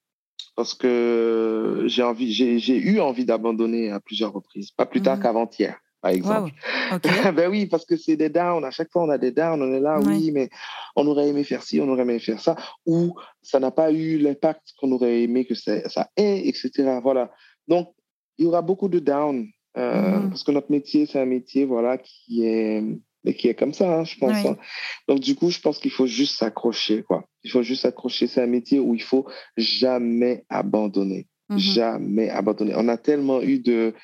Parce 0.56 0.74
que 0.74 1.84
j'ai 1.88 2.04
envie, 2.04 2.32
j'ai 2.32 2.78
eu 2.78 3.02
envie 3.02 3.26
d'abandonner 3.26 3.92
à 3.92 4.00
plusieurs 4.00 4.32
reprises, 4.32 4.72
pas 4.72 4.86
plus 4.86 5.02
tard 5.02 5.18
mm-hmm. 5.18 5.22
qu'avant-hier, 5.22 5.78
par 6.06 6.14
exemple. 6.14 6.52
ben 7.36 7.50
oui, 7.50 7.66
parce 7.66 7.84
que 7.84 7.98
c'est 7.98 8.16
des 8.16 8.30
downs. 8.30 8.64
À 8.64 8.70
chaque 8.70 8.92
fois, 8.92 9.04
on 9.04 9.10
a 9.10 9.18
des 9.18 9.32
downs. 9.32 9.60
On 9.60 9.74
est 9.74 9.80
là, 9.80 10.00
oui, 10.00 10.30
mais 10.32 10.50
on 10.96 11.08
aurait 11.08 11.28
aimé 11.28 11.44
faire 11.44 11.64
ci, 11.64 11.82
on 11.82 11.90
aurait 11.90 12.04
aimé 12.04 12.20
faire 12.20 12.40
ça, 12.40 12.56
ou 12.86 13.16
ça 13.42 13.60
n'a 13.60 13.72
pas 13.72 13.92
eu 13.92 14.20
l'impact 14.20 14.62
qu'on 14.78 14.92
aurait 14.92 15.24
aimé 15.24 15.46
que 15.46 15.56
ça, 15.56 16.10
ait, 16.16 16.48
etc. 16.48 17.00
Voilà. 17.02 17.32
Donc, 17.68 17.92
il 18.38 18.46
y 18.46 18.48
aura 18.48 18.62
beaucoup 18.62 18.88
de 18.88 19.00
downs 19.00 19.48
euh, 19.78 20.20
mhm. 20.20 20.30
Parce 20.30 20.44
que 20.44 20.52
notre 20.52 20.72
métier, 20.72 21.08
c'est 21.08 21.20
un 21.20 21.26
métier 21.26 21.66
voilà, 21.66 21.98
qui, 21.98 22.46
est, 22.46 22.84
qui 23.36 23.48
est 23.48 23.56
comme 23.56 23.74
ça, 23.74 23.92
hein, 23.92 24.04
je 24.04 24.18
pense. 24.20 24.46
Hein. 24.46 24.58
Donc, 25.08 25.22
du 25.22 25.34
coup, 25.34 25.50
je 25.50 25.60
pense 25.60 25.80
qu'il 25.80 25.92
faut 25.92 26.06
juste 26.06 26.38
s'accrocher. 26.38 27.02
quoi. 27.02 27.26
Il 27.44 27.50
faut 27.50 27.64
juste 27.64 27.82
s'accrocher. 27.82 28.28
C'est 28.28 28.44
un 28.44 28.48
métier 28.48 28.80
où 28.80 28.94
il 28.94 29.02
faut 29.02 29.26
jamais 29.58 30.46
abandonner. 30.50 31.28
Mhm. 31.50 31.58
Jamais 31.58 32.30
abandonner. 32.30 32.74
On 32.78 32.88
a 32.90 32.98
tellement 32.98 33.42
eu 33.42 33.58
de, 33.58 33.96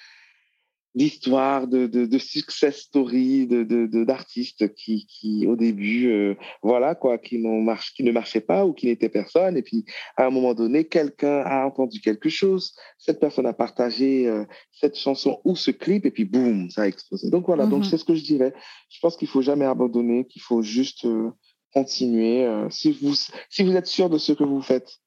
d'histoires, 0.94 1.68
de, 1.68 1.88
de, 1.88 2.06
de, 2.06 2.18
success 2.18 2.82
stories, 2.82 3.48
de, 3.48 3.64
de, 3.64 4.04
d'artistes 4.04 4.74
qui, 4.74 5.06
qui, 5.06 5.48
au 5.48 5.56
début, 5.56 6.12
euh, 6.12 6.36
voilà, 6.62 6.96
quoi, 6.96 7.18
qui, 7.18 7.38
n'ont 7.38 7.62
marche, 7.62 7.94
qui 7.94 8.04
ne 8.04 8.12
marchaient 8.12 8.42
pas 8.42 8.66
ou 8.66 8.74
qui 8.74 8.88
n'étaient 8.88 9.10
personne. 9.10 9.56
Et 9.56 9.62
puis, 9.62 9.86
à 10.18 10.26
un 10.26 10.30
moment 10.30 10.54
donné, 10.54 10.86
quelqu'un 10.86 11.42
a 11.42 11.66
entendu 11.66 12.02
quelque 12.02 12.30
chose, 12.30 12.74
cette 12.98 13.20
personne 13.20 13.46
a 13.46 13.54
partagé 13.54 14.28
euh, 14.28 14.44
cette 14.72 14.98
chanson 14.98 15.40
ou 15.46 15.56
ce 15.56 15.72
clip, 15.72 16.06
et 16.06 16.12
puis 16.12 16.26
boum, 16.26 16.70
ça 16.70 16.84
a 16.84 16.88
explosé. 16.88 17.30
Donc 17.30 17.46
voilà, 17.46 17.68
donc 17.68 17.84
mm-hmm. 17.84 17.90
c'est 17.90 17.98
ce 17.98 18.06
que 18.06 18.16
je 18.16 18.24
dirais. 18.24 18.54
Je 18.90 19.00
pense 19.00 19.16
qu'il 19.16 19.30
faut 19.30 19.42
jamais 19.42 19.66
abandonner, 19.66 20.26
qu'il 20.26 20.42
faut 20.42 20.62
juste 20.62 21.06
euh, 21.06 21.32
continuer. 21.74 22.46
si, 22.70 22.92
vous, 22.92 23.16
si 23.50 23.64
vous 23.64 23.78
êtes 23.78 23.88
sûr 23.88 24.10
de 24.10 24.18
ce 24.18 24.34
que 24.34 24.44
vous 24.44 24.62
faites, 24.62 24.98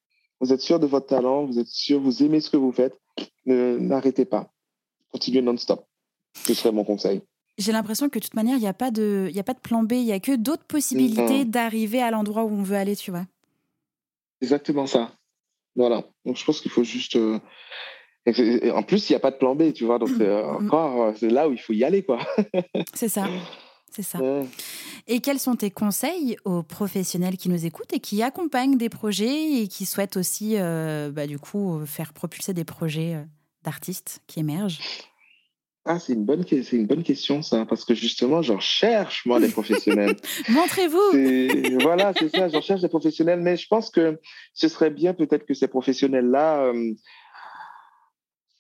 vous 0.40 0.50
êtes 0.50 0.62
sûr 0.62 0.80
de 0.80 0.86
votre 0.86 1.06
talent, 1.06 1.44
vous 1.44 1.58
êtes 1.58 1.68
sûr, 1.68 2.00
vous 2.00 2.22
aimez 2.22 2.40
ce 2.40 2.48
que 2.48 2.56
vous 2.56 2.72
faites, 2.72 2.98
n'arrêtez 3.44 4.24
pas 4.24 4.53
continuer 5.14 5.42
non-stop. 5.42 5.86
Ce 6.34 6.54
serait 6.54 6.72
mon 6.72 6.82
conseil. 6.82 7.22
J'ai 7.56 7.70
l'impression 7.70 8.08
que 8.08 8.18
de 8.18 8.24
toute 8.24 8.34
manière, 8.34 8.56
il 8.56 8.60
n'y 8.60 8.66
a, 8.66 8.74
pas 8.74 8.90
de, 8.90 9.30
a 9.36 9.42
pas 9.44 9.54
de 9.54 9.60
plan 9.60 9.84
B, 9.84 9.92
il 9.92 10.06
n'y 10.06 10.12
a 10.12 10.18
que 10.18 10.34
d'autres 10.34 10.64
possibilités 10.64 11.44
d'arriver 11.44 12.02
à 12.02 12.10
l'endroit 12.10 12.42
où 12.42 12.50
on 12.50 12.64
veut 12.64 12.76
aller, 12.76 12.96
tu 12.96 13.12
vois. 13.12 13.26
Exactement 14.42 14.88
ça. 14.88 15.12
Voilà. 15.76 16.02
Donc 16.24 16.36
je 16.36 16.44
pense 16.44 16.60
qu'il 16.60 16.72
faut 16.72 16.82
juste. 16.82 17.14
Euh, 17.14 17.38
en 18.26 18.82
plus, 18.82 19.08
il 19.08 19.12
n'y 19.12 19.16
a 19.16 19.20
pas 19.20 19.30
de 19.30 19.36
plan 19.36 19.54
B, 19.54 19.72
tu 19.72 19.84
vois. 19.84 20.00
Donc 20.00 20.10
euh, 20.20 20.42
mm. 20.42 20.66
encore, 20.66 21.02
euh, 21.02 21.12
c'est 21.16 21.30
là 21.30 21.48
où 21.48 21.52
il 21.52 21.58
faut 21.58 21.72
y 21.72 21.84
aller, 21.84 22.02
quoi. 22.02 22.18
c'est 22.94 23.08
ça. 23.08 23.28
C'est 23.88 24.02
ça. 24.02 24.18
Et 25.06 25.20
quels 25.20 25.38
sont 25.38 25.54
tes 25.54 25.70
conseils 25.70 26.36
aux 26.44 26.64
professionnels 26.64 27.36
qui 27.36 27.48
nous 27.48 27.64
écoutent 27.64 27.92
et 27.92 28.00
qui 28.00 28.20
accompagnent 28.24 28.76
des 28.76 28.88
projets 28.88 29.62
et 29.62 29.68
qui 29.68 29.86
souhaitent 29.86 30.16
aussi, 30.16 30.56
bah, 30.56 31.28
du 31.28 31.38
coup, 31.38 31.80
faire 31.86 32.12
propulser 32.12 32.52
des 32.52 32.64
projets 32.64 33.24
d'artistes 33.64 34.20
qui 34.26 34.40
émergent? 34.40 34.78
Ah, 35.86 35.98
c'est 35.98 36.14
une 36.14 36.24
bonne, 36.24 36.44
c'est 36.48 36.72
une 36.72 36.86
bonne 36.86 37.02
question 37.02 37.42
ça, 37.42 37.66
parce 37.66 37.84
que 37.84 37.94
justement, 37.94 38.40
j'en 38.40 38.58
cherche 38.58 39.26
moi 39.26 39.38
des 39.38 39.50
professionnels. 39.50 40.16
Montrez-vous. 40.48 41.78
Voilà, 41.82 42.14
c'est 42.18 42.34
ça, 42.34 42.48
j'en 42.48 42.62
cherche 42.62 42.80
des 42.80 42.88
professionnels, 42.88 43.40
mais 43.40 43.58
je 43.58 43.66
pense 43.68 43.90
que 43.90 44.18
ce 44.54 44.68
serait 44.68 44.90
bien 44.90 45.12
peut-être 45.12 45.44
que 45.44 45.52
ces 45.52 45.68
professionnels-là 45.68 46.64
euh, 46.64 46.94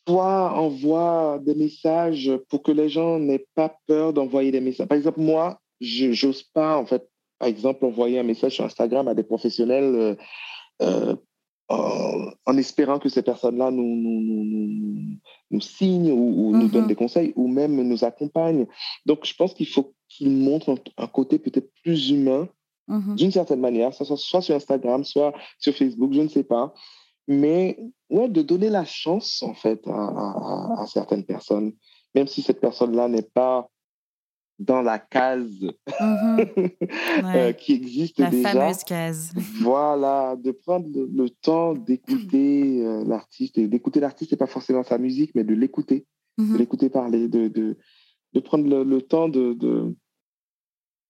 soit 0.06 0.52
envoient 0.52 1.38
des 1.40 1.54
messages 1.54 2.30
pour 2.50 2.62
que 2.62 2.72
les 2.72 2.90
gens 2.90 3.18
n'aient 3.18 3.46
pas 3.54 3.74
peur 3.86 4.12
d'envoyer 4.12 4.50
des 4.50 4.60
messages. 4.60 4.86
Par 4.86 4.98
exemple, 4.98 5.20
moi, 5.20 5.60
je 5.80 6.26
n'ose 6.26 6.42
pas 6.42 6.76
en 6.76 6.84
fait, 6.84 7.08
par 7.38 7.48
exemple, 7.48 7.86
envoyer 7.86 8.18
un 8.18 8.24
message 8.24 8.56
sur 8.56 8.64
Instagram 8.64 9.08
à 9.08 9.14
des 9.14 9.24
professionnels. 9.24 9.94
Euh, 9.94 10.14
euh, 10.82 11.16
en, 11.68 12.56
espérant 12.58 12.98
que 12.98 13.08
ces 13.08 13.22
personnes-là 13.22 13.70
nous, 13.70 13.82
nous, 13.82 14.20
nous, 14.20 15.18
nous, 15.50 15.60
signent 15.60 16.12
ou, 16.12 16.56
nous 16.56 16.68
donnent 16.68 16.82
mhm. 16.82 16.88
des 16.88 16.94
conseils 16.94 17.32
ou 17.36 17.48
même 17.48 17.74
nous 17.82 18.04
accompagnent. 18.04 18.66
Donc, 19.06 19.24
je 19.24 19.34
pense 19.34 19.54
qu'il 19.54 19.68
faut 19.68 19.94
qu'ils 20.08 20.30
montrent 20.30 20.74
un, 20.98 21.06
côté 21.06 21.38
peut-être 21.38 21.70
plus 21.82 22.10
humain 22.10 22.48
mhm. 22.88 23.16
d'une 23.16 23.30
certaine 23.30 23.60
manière, 23.60 23.94
soit, 23.94 24.16
soit 24.16 24.42
sur 24.42 24.54
Instagram, 24.54 25.04
soit 25.04 25.32
sur 25.58 25.74
Facebook, 25.74 26.12
je 26.12 26.20
ne 26.20 26.28
sais 26.28 26.44
pas. 26.44 26.74
Mais 27.26 27.78
ouais, 28.10 28.28
de 28.28 28.42
donner 28.42 28.68
la 28.68 28.84
chance, 28.84 29.42
en 29.42 29.54
fait, 29.54 29.80
à, 29.86 30.82
à 30.82 30.86
certaines 30.86 31.24
personnes, 31.24 31.72
même 32.14 32.26
si 32.26 32.42
cette 32.42 32.60
personne-là 32.60 33.08
n'est 33.08 33.22
pas 33.22 33.70
dans 34.58 34.82
la 34.82 34.98
case 34.98 35.60
mhm. 36.00 36.38
euh, 37.24 37.52
qui 37.52 37.72
existe 37.72 38.18
déjà. 38.18 38.30
La 38.30 38.50
fameuse 38.52 38.84
case. 38.84 39.32
voilà, 39.60 40.36
de 40.36 40.52
prendre 40.52 40.86
le, 40.92 41.28
temps 41.30 41.74
d'écouter 41.74 42.84
euh, 42.84 43.04
l'artiste, 43.04 43.58
d'écouter 43.58 44.00
l'artiste 44.00 44.32
et 44.32 44.36
pas 44.36 44.46
forcément 44.46 44.84
sa 44.84 44.98
musique, 44.98 45.32
mais 45.34 45.44
de 45.44 45.54
l'écouter, 45.54 46.06
de 46.38 46.44
mhm. 46.44 46.56
l'écouter 46.56 46.88
parler, 46.88 47.28
de, 47.28 47.48
de, 47.48 47.76
de 48.32 48.40
prendre 48.40 48.84
le, 48.84 49.02
temps 49.02 49.28
de, 49.28 49.54
de, 49.54 49.94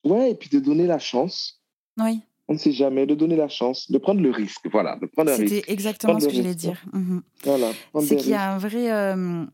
Ouais, 0.05 0.33
et 0.33 0.35
puis 0.35 0.51
de 0.51 0.59
donner 0.59 0.87
la 0.87 0.99
chance. 0.99 1.63
Oui. 1.99 2.21
On 2.47 2.55
ne 2.55 2.59
sait 2.59 2.73
jamais, 2.73 3.07
de 3.07 3.15
donner 3.15 3.37
la 3.37 3.49
chance, 3.49 3.91
de 3.91 3.97
prendre 3.97 4.21
le 4.21 4.31
risque, 4.31 4.69
voilà, 4.71 4.99
de 5.01 5.07
prendre 5.07 5.31
C'était 5.31 5.65
exactement 5.69 6.21
ce 6.21 6.27
que 6.27 6.33
je 6.33 6.41
voulais 6.41 6.55
dire. 6.55 6.85
Mhm. 6.93 7.23
Voilà. 7.43 7.71
C'est 8.01 8.17
qu'il 8.17 8.31
y 8.31 8.35
a 8.35 8.53
un 8.55 8.59
vrai, 8.59 8.93
euh, 8.93 9.47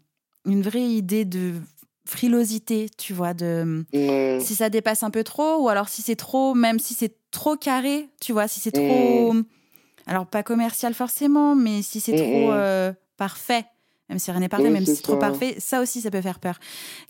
une 0.45 0.62
vraie 0.62 0.82
idée 0.82 1.24
de 1.24 1.55
frilosité, 2.11 2.88
tu 2.98 3.12
vois, 3.12 3.34
de 3.34 3.84
si 4.40 4.54
ça 4.56 4.68
dépasse 4.68 5.04
un 5.04 5.11
peu 5.11 5.22
trop, 5.22 5.62
ou 5.62 5.68
alors 5.68 5.88
si 5.88 6.02
c'est 6.02 6.16
trop, 6.16 6.54
même 6.54 6.80
si 6.80 6.94
c'est 6.94 7.14
trop 7.30 7.56
carré, 7.56 8.08
tu 8.20 8.32
vois, 8.32 8.48
si 8.48 8.58
c'est 8.58 8.72
trop, 8.72 9.32
alors 10.06 10.26
pas 10.26 10.42
commercial 10.42 10.92
forcément, 10.92 11.54
mais 11.54 11.82
si 11.82 12.00
c'est 12.00 12.16
trop 12.16 12.50
euh, 12.52 12.92
parfait, 13.16 13.64
même 14.08 14.18
si 14.18 14.30
rien 14.32 14.40
n'est 14.40 14.48
parfait, 14.48 14.70
même 14.70 14.84
si 14.84 14.96
c'est 14.96 15.02
trop 15.02 15.18
parfait, 15.18 15.54
ça 15.58 15.80
aussi, 15.80 16.00
ça 16.00 16.11
peut 16.11 16.20
faire 16.20 16.40
peur. 16.40 16.58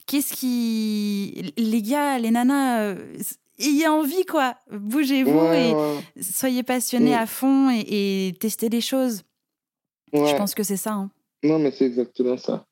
Qu'est-ce 0.07 0.35
qui, 0.35 1.55
les 1.57 1.83
gars, 1.83 2.19
les 2.19 2.31
nanas, 2.31 2.83
euh, 2.83 3.17
ayez 3.59 3.89
envie, 3.89 4.27
quoi, 4.27 4.57
bougez-vous 4.71 5.53
et 5.53 5.73
soyez 6.23 6.63
passionnés 6.63 7.17
mm. 7.17 7.23
à 7.23 7.27
fond 7.27 7.71
et, 7.71 8.35
testez 8.39 8.69
des 8.69 8.83
choses. 8.83 9.23
Je 10.13 10.37
pense 10.37 10.55
que 10.55 10.63
c'est 10.63 10.77
ça. 10.77 10.93
Hein. 10.93 11.11
Non, 11.43 11.59
mais 11.59 11.71
c'est 11.71 11.87
exactement 11.87 12.37
ça 12.37 12.67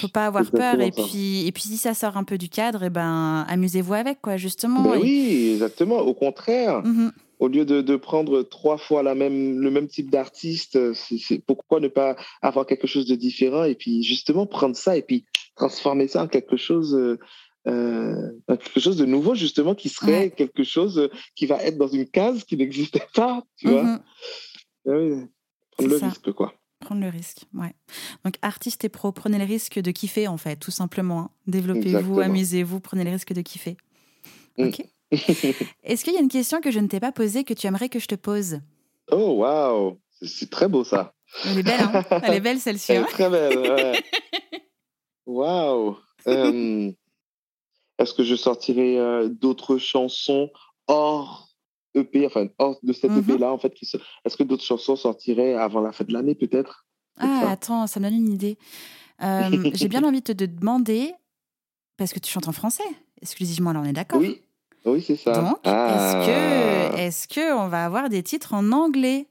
faut 0.00 0.08
pas 0.08 0.26
avoir 0.26 0.50
peur. 0.50 0.80
Et 0.80 0.90
puis 0.90 1.46
et 1.46 1.52
puis 1.52 1.62
si 1.62 1.76
ça 1.76 1.94
sort 1.94 2.16
un 2.16 2.24
peu 2.24 2.38
du 2.38 2.48
cadre 2.48 2.82
et 2.82 2.86
eh 2.86 2.90
ben 2.90 3.44
amusez-vous 3.48 3.94
avec 3.94 4.20
quoi 4.20 4.36
justement. 4.36 4.82
Ben 4.82 4.98
oui 5.00 5.52
exactement. 5.54 5.98
Au 5.98 6.14
contraire 6.14 6.82
mmh 6.82 7.10
au 7.40 7.48
lieu 7.48 7.64
de, 7.64 7.80
de, 7.80 7.96
prendre 7.96 8.42
trois 8.42 8.76
fois 8.76 9.02
la 9.02 9.14
même 9.14 9.60
le 9.60 9.70
même 9.70 9.88
type 9.88 10.10
d'artiste 10.10 10.92
c'est 10.92 11.42
pourquoi 11.46 11.80
ne 11.80 11.88
pas 11.88 12.14
avoir 12.42 12.66
quelque 12.66 12.86
chose 12.86 13.06
de 13.06 13.14
différent 13.14 13.64
et 13.64 13.74
puis 13.74 14.02
justement 14.02 14.46
prendre 14.46 14.76
ça 14.76 14.94
et 14.94 15.00
puis 15.00 15.24
transformer 15.56 16.06
ça 16.06 16.22
en 16.22 16.28
quelque 16.28 16.58
chose 16.58 16.94
euh, 16.94 17.18
euh 17.66 18.30
quelque 18.46 18.78
chose 18.78 18.98
de 18.98 19.06
nouveau 19.06 19.34
justement 19.34 19.74
qui 19.74 19.88
serait 19.88 20.30
quelque 20.30 20.64
chose 20.64 21.08
qui 21.34 21.46
va 21.46 21.62
être 21.64 21.78
dans 21.78 21.88
une 21.88 22.06
case 22.06 22.44
qui 22.44 22.58
n'existait 22.58 23.06
pas 23.14 23.42
tu 23.56 23.68
vois. 23.68 23.84
Mmh 23.84 24.00
ben 24.84 24.96
oui, 24.96 25.26
prendre 25.76 25.90
le 25.90 25.96
risque 25.96 26.32
quoi 26.32 26.54
Prendre 26.90 27.04
le 27.04 27.08
risque, 27.08 27.42
ouais. 27.54 27.72
Donc, 28.24 28.34
artiste 28.42 28.84
et 28.84 28.88
pro, 28.88 29.12
prenez 29.12 29.38
le 29.38 29.44
risque 29.44 29.78
de 29.78 29.92
kiffer, 29.92 30.26
en 30.26 30.36
fait, 30.36 30.56
tout 30.56 30.72
simplement. 30.72 31.20
Hein. 31.20 31.30
Développez-vous, 31.46 32.18
amusez-vous, 32.18 32.80
prenez 32.80 33.04
le 33.04 33.12
risque 33.12 33.32
de 33.32 33.42
kiffer. 33.42 33.76
Mm. 34.58 34.64
Ok. 34.64 34.84
Est-ce 35.84 36.02
qu'il 36.02 36.14
y 36.14 36.16
a 36.16 36.20
une 36.20 36.28
question 36.28 36.60
que 36.60 36.72
je 36.72 36.80
ne 36.80 36.88
t'ai 36.88 36.98
pas 36.98 37.12
posée 37.12 37.44
que 37.44 37.54
tu 37.54 37.68
aimerais 37.68 37.88
que 37.88 38.00
je 38.00 38.08
te 38.08 38.16
pose? 38.16 38.58
Oh, 39.12 39.34
waouh 39.36 40.00
C'est 40.20 40.50
très 40.50 40.66
beau, 40.66 40.82
ça. 40.82 41.14
Elle 41.44 41.60
est 41.60 41.62
belle, 41.62 41.80
hein 41.80 42.04
Elle 42.24 42.34
est 42.34 42.40
belle, 42.40 42.58
celle-ci. 42.58 42.90
Elle 42.90 42.98
est 42.98 43.00
hein. 43.02 43.06
très 43.08 43.30
belle, 43.30 44.02
Waouh 45.26 45.96
euh, 46.26 46.90
Est-ce 48.00 48.14
que 48.14 48.24
je 48.24 48.34
sortirai 48.34 48.98
euh, 48.98 49.28
d'autres 49.28 49.78
chansons 49.78 50.50
hors 50.88 51.49
EP, 51.94 52.26
enfin, 52.26 52.46
de 52.82 52.92
cette 52.92 53.10
EP-là, 53.10 53.48
mhm. 53.48 53.52
en 53.52 53.58
fait, 53.58 53.74
est-ce 54.24 54.36
que 54.36 54.42
d'autres 54.42 54.64
chansons 54.64 54.96
sortiraient 54.96 55.54
avant 55.54 55.80
la 55.80 55.92
fin 55.92 56.04
de 56.04 56.12
l'année, 56.12 56.34
peut-être? 56.34 56.86
Ah, 57.18 57.50
attends, 57.50 57.86
ça 57.86 58.00
me 58.00 58.06
donne 58.06 58.14
une 58.14 58.32
idée. 58.32 58.56
Euh, 59.22 59.50
j'ai 59.74 59.88
bien 59.88 60.04
envie 60.04 60.20
de 60.20 60.32
te 60.32 60.44
demander, 60.44 61.12
parce 61.96 62.12
que 62.12 62.18
tu 62.18 62.30
chantes 62.30 62.48
en 62.48 62.52
français, 62.52 62.84
exclusivement, 63.20 63.72
là, 63.72 63.80
on 63.80 63.84
est 63.84 63.92
d'accord? 63.92 64.20
Oui, 64.20 64.42
oui 64.84 65.02
c'est 65.02 65.16
ça. 65.16 65.32
Donc, 65.32 65.58
est-ce 65.64 66.26
que, 66.26 66.94
ah. 66.94 66.98
est 66.98 67.26
que 67.32 67.54
on 67.58 67.68
va 67.68 67.84
avoir 67.84 68.08
des 68.08 68.22
titres 68.22 68.54
en 68.54 68.72
anglais? 68.72 69.26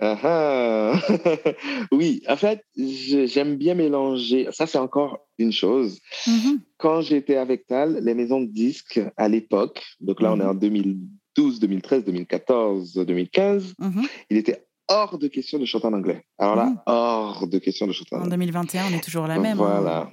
Ah, 0.00 0.18
ah. 0.22 1.00
oui, 1.92 2.22
en 2.28 2.36
fait, 2.36 2.64
j'aime 2.76 3.56
bien 3.56 3.74
mélanger. 3.74 4.48
Ça, 4.50 4.66
c'est 4.66 4.78
encore 4.78 5.20
une 5.38 5.52
chose. 5.52 6.00
Mhm. 6.26 6.60
Quand 6.78 7.00
j'étais 7.00 7.36
avec 7.36 7.66
Tal, 7.66 8.00
les 8.02 8.14
maisons 8.14 8.40
de 8.40 8.50
disques 8.50 9.00
à 9.16 9.28
l'époque, 9.28 9.82
donc 10.00 10.20
là, 10.20 10.32
on 10.32 10.40
est 10.40 10.44
mhm. 10.44 10.50
en 10.50 10.54
2000 10.54 10.98
2012, 11.36 11.60
2013, 11.60 12.04
2014, 12.04 12.94
2015, 12.94 13.74
il 14.30 14.36
était 14.36 14.64
hors 14.88 15.18
de 15.18 15.28
question 15.28 15.58
de 15.58 15.64
chanter 15.64 15.86
en 15.86 15.92
anglais. 15.92 16.24
Alors 16.38 16.56
là, 16.56 16.66
mmh. 16.66 16.80
hors 16.86 17.46
de 17.46 17.58
question 17.58 17.86
de 17.86 17.92
chanter 17.92 18.16
en 18.16 18.18
anglais. 18.18 18.28
En 18.28 18.36
2021, 18.36 18.86
on 18.90 18.94
est 18.94 19.02
toujours 19.02 19.26
la 19.26 19.38
même. 19.38 19.60
Hein. 19.60 19.80
Voilà. 19.80 20.12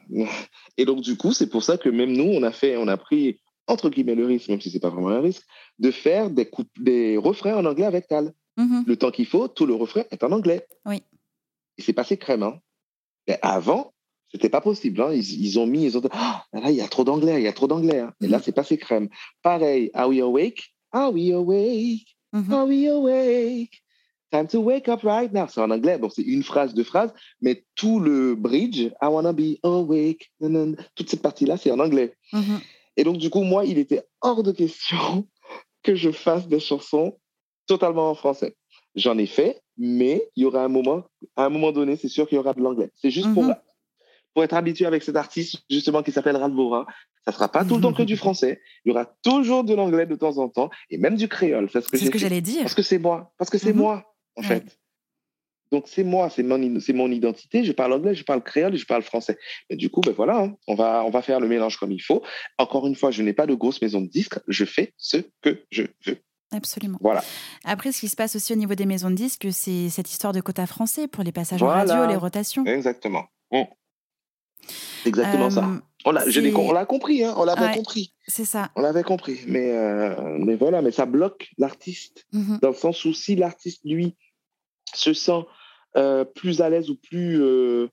Et 0.78 0.86
donc, 0.86 1.02
du 1.02 1.18
coup, 1.18 1.34
c'est 1.34 1.50
pour 1.50 1.64
ça 1.64 1.78
que 1.78 1.90
même 1.90 2.14
nous, 2.14 2.32
on 2.32 2.44
a 2.44 2.52
fait, 2.52 2.78
on 2.78 2.88
a 2.88 2.98
pris, 2.98 3.40
entre 3.68 3.90
guillemets, 3.90 4.16
le 4.16 4.26
risque, 4.26 4.50
même 4.50 4.62
si 4.62 4.72
c'est 4.72 4.80
pas 4.80 4.90
vraiment 4.90 5.10
un 5.10 5.22
risque, 5.22 5.44
de 5.80 5.92
faire 5.92 6.30
des, 6.30 6.50
des 6.80 7.18
refrains 7.18 7.56
en 7.56 7.66
anglais 7.66 7.86
avec 7.86 8.08
Tal. 8.08 8.34
Mmh 8.58 8.82
le 8.86 8.98
temps 8.98 9.12
qu'il 9.12 9.26
faut, 9.26 9.48
tout 9.48 9.66
le 9.66 9.74
refrain 9.74 10.04
est 10.12 10.24
en 10.24 10.32
anglais. 10.34 10.68
Oui. 10.86 11.02
Et 11.78 11.82
c'est 11.82 11.94
passé 11.94 12.18
crème. 12.18 12.44
Hein. 12.44 12.60
Mais 13.28 13.40
avant, 13.42 13.94
c'était 14.30 14.50
pas 14.50 14.60
possible. 14.60 15.02
Hein. 15.02 15.14
Ils, 15.14 15.58
ont 15.58 15.66
mis, 15.66 15.86
ils 15.86 15.98
ont 15.98 16.02
dit, 16.02 16.10
oh, 16.14 16.58
là, 16.60 16.70
il 16.70 16.76
y 16.76 16.82
a 16.82 16.88
trop 16.90 17.06
d'anglais, 17.06 17.40
il 17.40 17.44
y 17.44 17.48
a 17.48 17.54
trop 17.54 17.68
d'anglais. 17.68 18.00
Hein. 18.00 18.14
Et 18.22 18.28
là, 18.28 18.40
mmh 18.40 18.42
c'est 18.44 18.52
passé 18.52 18.78
crème. 18.78 19.08
Pareil, 19.42 19.90
Are 19.94 20.10
we 20.10 20.20
awake? 20.20 20.74
Are 20.94 21.12
we 21.12 21.32
awake? 21.32 22.06
Are 22.34 22.66
we 22.66 22.88
awake? 22.88 23.82
Time 24.32 24.48
to 24.48 24.62
wake 24.62 24.88
up 24.88 25.04
right 25.04 25.32
now. 25.32 25.48
C'est 25.48 25.60
en 25.60 25.72
anglais, 25.72 25.98
bon, 25.98 26.10
c'est 26.10 26.22
une 26.22 26.44
phrase, 26.44 26.74
deux 26.74 26.86
phrases, 26.86 27.14
mais 27.42 27.66
tout 27.76 28.00
le 28.00 28.36
bridge, 28.36 28.90
I 29.02 29.08
wanna 29.08 29.34
be 29.34 29.58
awake, 29.64 30.32
toute 30.96 31.10
cette 31.10 31.22
partie-là, 31.22 31.58
c'est 31.58 31.72
en 31.72 31.80
anglais. 31.80 32.14
Mm-hmm. 32.32 32.60
Et 32.98 33.04
donc, 33.04 33.18
du 33.18 33.30
coup, 33.30 33.44
moi, 33.44 33.66
il 33.66 33.78
était 33.78 34.04
hors 34.22 34.44
de 34.44 34.54
question 34.54 35.28
que 35.84 35.96
je 35.96 36.12
fasse 36.12 36.48
des 36.48 36.62
chansons 36.62 37.18
totalement 37.68 38.10
en 38.10 38.16
français. 38.16 38.56
J'en 38.96 39.18
ai 39.18 39.26
fait, 39.26 39.62
mais 39.78 40.30
il 40.36 40.44
y 40.44 40.46
aura 40.46 40.64
un 40.64 40.70
moment, 40.70 41.04
à 41.36 41.46
un 41.46 41.50
moment 41.50 41.74
donné, 41.74 41.98
c'est 41.98 42.10
sûr 42.10 42.28
qu'il 42.28 42.38
y 42.38 42.40
aura 42.40 42.54
de 42.54 42.62
l'anglais. 42.62 42.90
C'est 42.96 43.12
juste 43.12 43.34
pour, 43.34 43.44
mm-hmm. 43.44 43.56
pour 43.56 43.71
être 44.38 44.54
habitué 44.54 44.86
avec 44.86 45.04
cet 45.04 45.16
artiste, 45.16 45.64
justement, 45.70 46.04
qui 46.04 46.12
s'appelle 46.12 46.38
Ralbora. 46.38 46.86
Ça 47.26 47.32
sera 47.32 47.50
pas 47.50 47.66
tout 47.66 47.76
le 47.76 47.82
temps 47.82 47.94
que 47.94 48.04
du 48.04 48.18
français. 48.18 48.62
Il 48.86 48.90
y 48.90 48.92
aura 48.92 49.06
toujours 49.24 49.64
de 49.64 49.76
l'anglais 49.76 50.06
de 50.06 50.16
temps 50.16 50.38
en 50.38 50.50
temps, 50.50 50.70
et 50.90 50.98
même 50.98 51.16
du 51.16 51.28
créole. 51.28 51.70
C'est 51.72 51.82
ce 51.82 51.90
que, 51.90 52.10
que 52.10 52.18
j'allais 52.18 52.42
dire. 52.42 52.62
Parce 52.62 52.74
que 52.74 52.82
c'est 52.82 52.98
moi. 52.98 53.34
Parce 53.38 53.50
que 53.50 53.58
c'est 53.58 53.74
mm-hmm. 53.74 53.76
moi 53.76 54.16
en 54.38 54.44
fait. 54.44 54.78
Donc 55.72 55.86
c'est 55.88 56.04
moi, 56.04 56.30
c'est 56.30 56.44
mon, 56.44 57.12
identité. 57.12 57.64
Je 57.64 57.72
parle 57.72 57.94
anglais, 57.94 58.14
je 58.14 58.26
parle 58.26 58.44
créole, 58.44 58.76
je 58.76 58.86
parle 58.86 59.04
français. 59.04 59.38
Et 59.70 59.78
du 59.78 59.90
coup, 59.90 60.02
ben 60.02 60.12
voilà, 60.12 60.40
hein, 60.40 60.56
on 60.68 60.76
va, 60.76 61.04
on 61.06 61.10
va 61.10 61.22
faire 61.22 61.40
le 61.40 61.48
mélange 61.48 61.78
comme 61.78 61.94
il 61.94 62.02
faut. 62.02 62.24
Encore 62.58 62.88
une 62.88 62.96
fois, 62.96 63.12
je 63.12 63.24
n'ai 63.24 63.32
pas 63.32 63.48
de 63.48 63.54
grosse 63.54 63.82
maison 63.82 64.02
de 64.02 64.08
disques. 64.08 64.38
Je 64.48 64.66
fais 64.66 64.94
ce 64.98 65.18
que 65.42 65.64
je 65.72 65.84
veux. 66.06 66.18
Absolument. 66.54 66.98
Voilà. 67.00 67.24
Après, 67.64 67.94
ce 67.94 68.02
qui 68.02 68.10
se 68.10 68.18
passe 68.18 68.36
aussi 68.36 68.52
au 68.52 68.58
niveau 68.58 68.76
des 68.76 68.86
maisons 68.86 69.10
de 69.10 69.16
disques, 69.16 69.48
c'est 69.52 69.90
cette 69.90 70.12
histoire 70.12 70.34
de 70.34 70.42
quota 70.42 70.68
français 70.68 71.08
pour 71.08 71.24
les 71.24 71.32
passages 71.32 71.64
en 71.64 71.68
radio, 71.68 72.06
les 72.06 72.18
rotations. 72.18 72.66
Exactement. 72.66 73.24
Mmh. 73.52 73.64
Exactement 75.06 75.50
ça. 75.50 75.66
Euh, 75.66 75.80
on 76.06 76.12
l'a, 76.12 76.86
compris, 76.86 77.24
hein, 77.24 77.34
on 77.38 77.46
l'avait 77.46 77.76
compris. 77.76 78.14
C'est 78.28 78.46
ça. 78.46 78.72
On 78.76 78.82
l'avait 78.82 79.04
compris, 79.04 79.40
mais 79.48 79.72
euh, 79.72 80.38
mais 80.40 80.56
voilà, 80.56 80.82
mais 80.82 80.92
ça 80.92 81.06
bloque 81.06 81.52
l'artiste 81.58 82.26
mmh 82.34 82.58
dans 82.62 82.70
le 82.70 82.76
sens 82.76 83.06
où 83.06 83.14
si 83.14 83.36
l'artiste 83.36 83.82
lui 83.86 84.16
se 84.94 85.14
sent 85.14 85.46
euh, 85.98 86.26
plus 86.26 86.62
à 86.62 86.70
l'aise 86.70 86.90
ou 86.90 86.96
plus, 86.96 87.42
euh, 87.42 87.88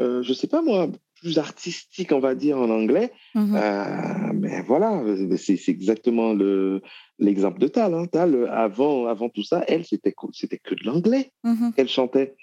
je 0.00 0.32
sais 0.32 0.46
pas 0.46 0.62
moi, 0.62 0.88
plus 1.20 1.38
artistique, 1.38 2.10
on 2.12 2.18
va 2.18 2.34
dire 2.34 2.58
en 2.58 2.68
anglais, 2.68 3.12
mais 3.34 4.62
voilà, 4.66 5.02
c'est 5.36 5.68
exactement 5.68 6.32
le 6.32 6.82
l'exemple 7.18 7.60
de 7.60 7.68
Tal. 7.68 7.94
Hein. 7.94 8.06
Tal, 8.06 8.48
avant, 8.50 9.06
avant 9.06 9.28
tout 9.28 9.44
ça, 9.44 9.64
elle, 9.68 9.84
c'était 9.84 10.14
c'était 10.32 10.58
que 10.58 10.74
de 10.74 10.84
l'anglais 10.84 11.32
mmh 11.44 11.72
qu'elle 11.76 11.88
chantait. 11.88 12.34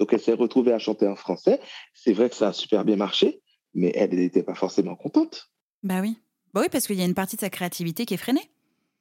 Donc 0.00 0.12
elle 0.12 0.20
s'est 0.20 0.32
retrouvée 0.32 0.72
à 0.72 0.80
chanter 0.80 1.06
en 1.06 1.14
français. 1.14 1.60
C'est 1.94 2.12
vrai 2.12 2.28
que 2.28 2.34
ça 2.34 2.48
a 2.48 2.52
super 2.52 2.84
bien 2.84 2.96
marché, 2.96 3.40
mais 3.74 3.92
elle 3.94 4.10
n'était 4.10 4.42
pas 4.42 4.54
forcément 4.54 4.96
contente. 4.96 5.50
Bah 5.84 6.00
oui. 6.00 6.16
Bah 6.52 6.62
oui, 6.62 6.68
parce 6.72 6.88
qu'il 6.88 6.96
y 6.96 7.02
a 7.02 7.04
une 7.04 7.14
partie 7.14 7.36
de 7.36 7.42
sa 7.42 7.50
créativité 7.50 8.04
qui 8.06 8.14
est 8.14 8.16
freinée. 8.16 8.50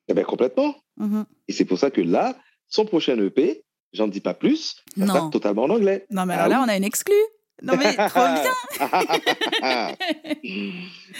Eh 0.07 0.13
bien, 0.13 0.23
complètement. 0.23 0.75
Mmh 0.97 1.23
Et 1.47 1.53
c'est 1.53 1.65
pour 1.65 1.79
ça 1.79 1.89
que 1.89 2.01
là, 2.01 2.37
son 2.67 2.85
prochain 2.85 3.17
EP, 3.17 3.63
J'en 3.93 4.07
dis 4.07 4.21
pas 4.21 4.33
plus. 4.33 4.75
Ça 4.97 5.05
non. 5.05 5.29
totalement 5.29 5.63
en 5.63 5.69
anglais. 5.69 6.05
Non, 6.11 6.25
mais 6.25 6.35
ah 6.35 6.43
alors 6.43 6.59
là, 6.59 6.65
on 6.65 6.69
a 6.69 6.77
une 6.77 6.83
exclue. 6.83 7.13
Non, 7.61 7.73
mais 7.75 7.93
trop 8.07 8.19
bien 8.21 8.53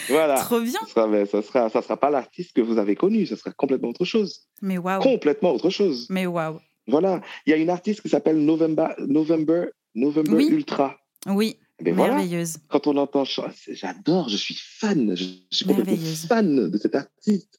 Voilà. 0.07 0.35
Trop 0.35 0.61
bien. 0.61 0.79
Ça 0.81 0.87
sera, 0.87 1.25
ça 1.25 1.41
sera, 1.41 1.69
ça 1.69 1.81
sera 1.81 1.97
pas 1.97 2.09
l'artiste 2.09 2.55
que 2.55 2.61
vous 2.61 2.77
avez 2.77 2.95
connu, 2.95 3.25
ça 3.25 3.35
sera 3.35 3.51
complètement 3.51 3.89
autre 3.89 4.05
chose. 4.05 4.47
Mais 4.61 4.77
waouh. 4.77 5.01
Complètement 5.01 5.51
autre 5.51 5.69
chose. 5.69 6.07
Mais 6.09 6.25
waouh. 6.27 6.59
Voilà. 6.89 7.21
Il 7.45 7.51
y 7.51 7.53
a 7.53 7.57
une 7.57 7.69
artiste 7.69 8.01
qui 8.01 8.09
s'appelle 8.09 8.37
November, 8.37 8.89
November, 8.99 9.67
November 9.95 10.43
Ultra. 10.43 10.97
Oui. 11.27 11.57
Eh 11.85 11.93
merveilleuse. 11.93 12.57
Quand 12.67 12.87
on 12.87 12.97
entend, 12.97 13.23
j'adore, 13.69 14.27
je 14.27 14.35
suis 14.35 14.57
fan, 14.59 15.15
je 15.15 15.23
suis 15.49 15.65
complètement 15.65 15.95
fan 16.27 16.69
de 16.69 16.77
cet 16.77 16.95
artiste 16.95 17.57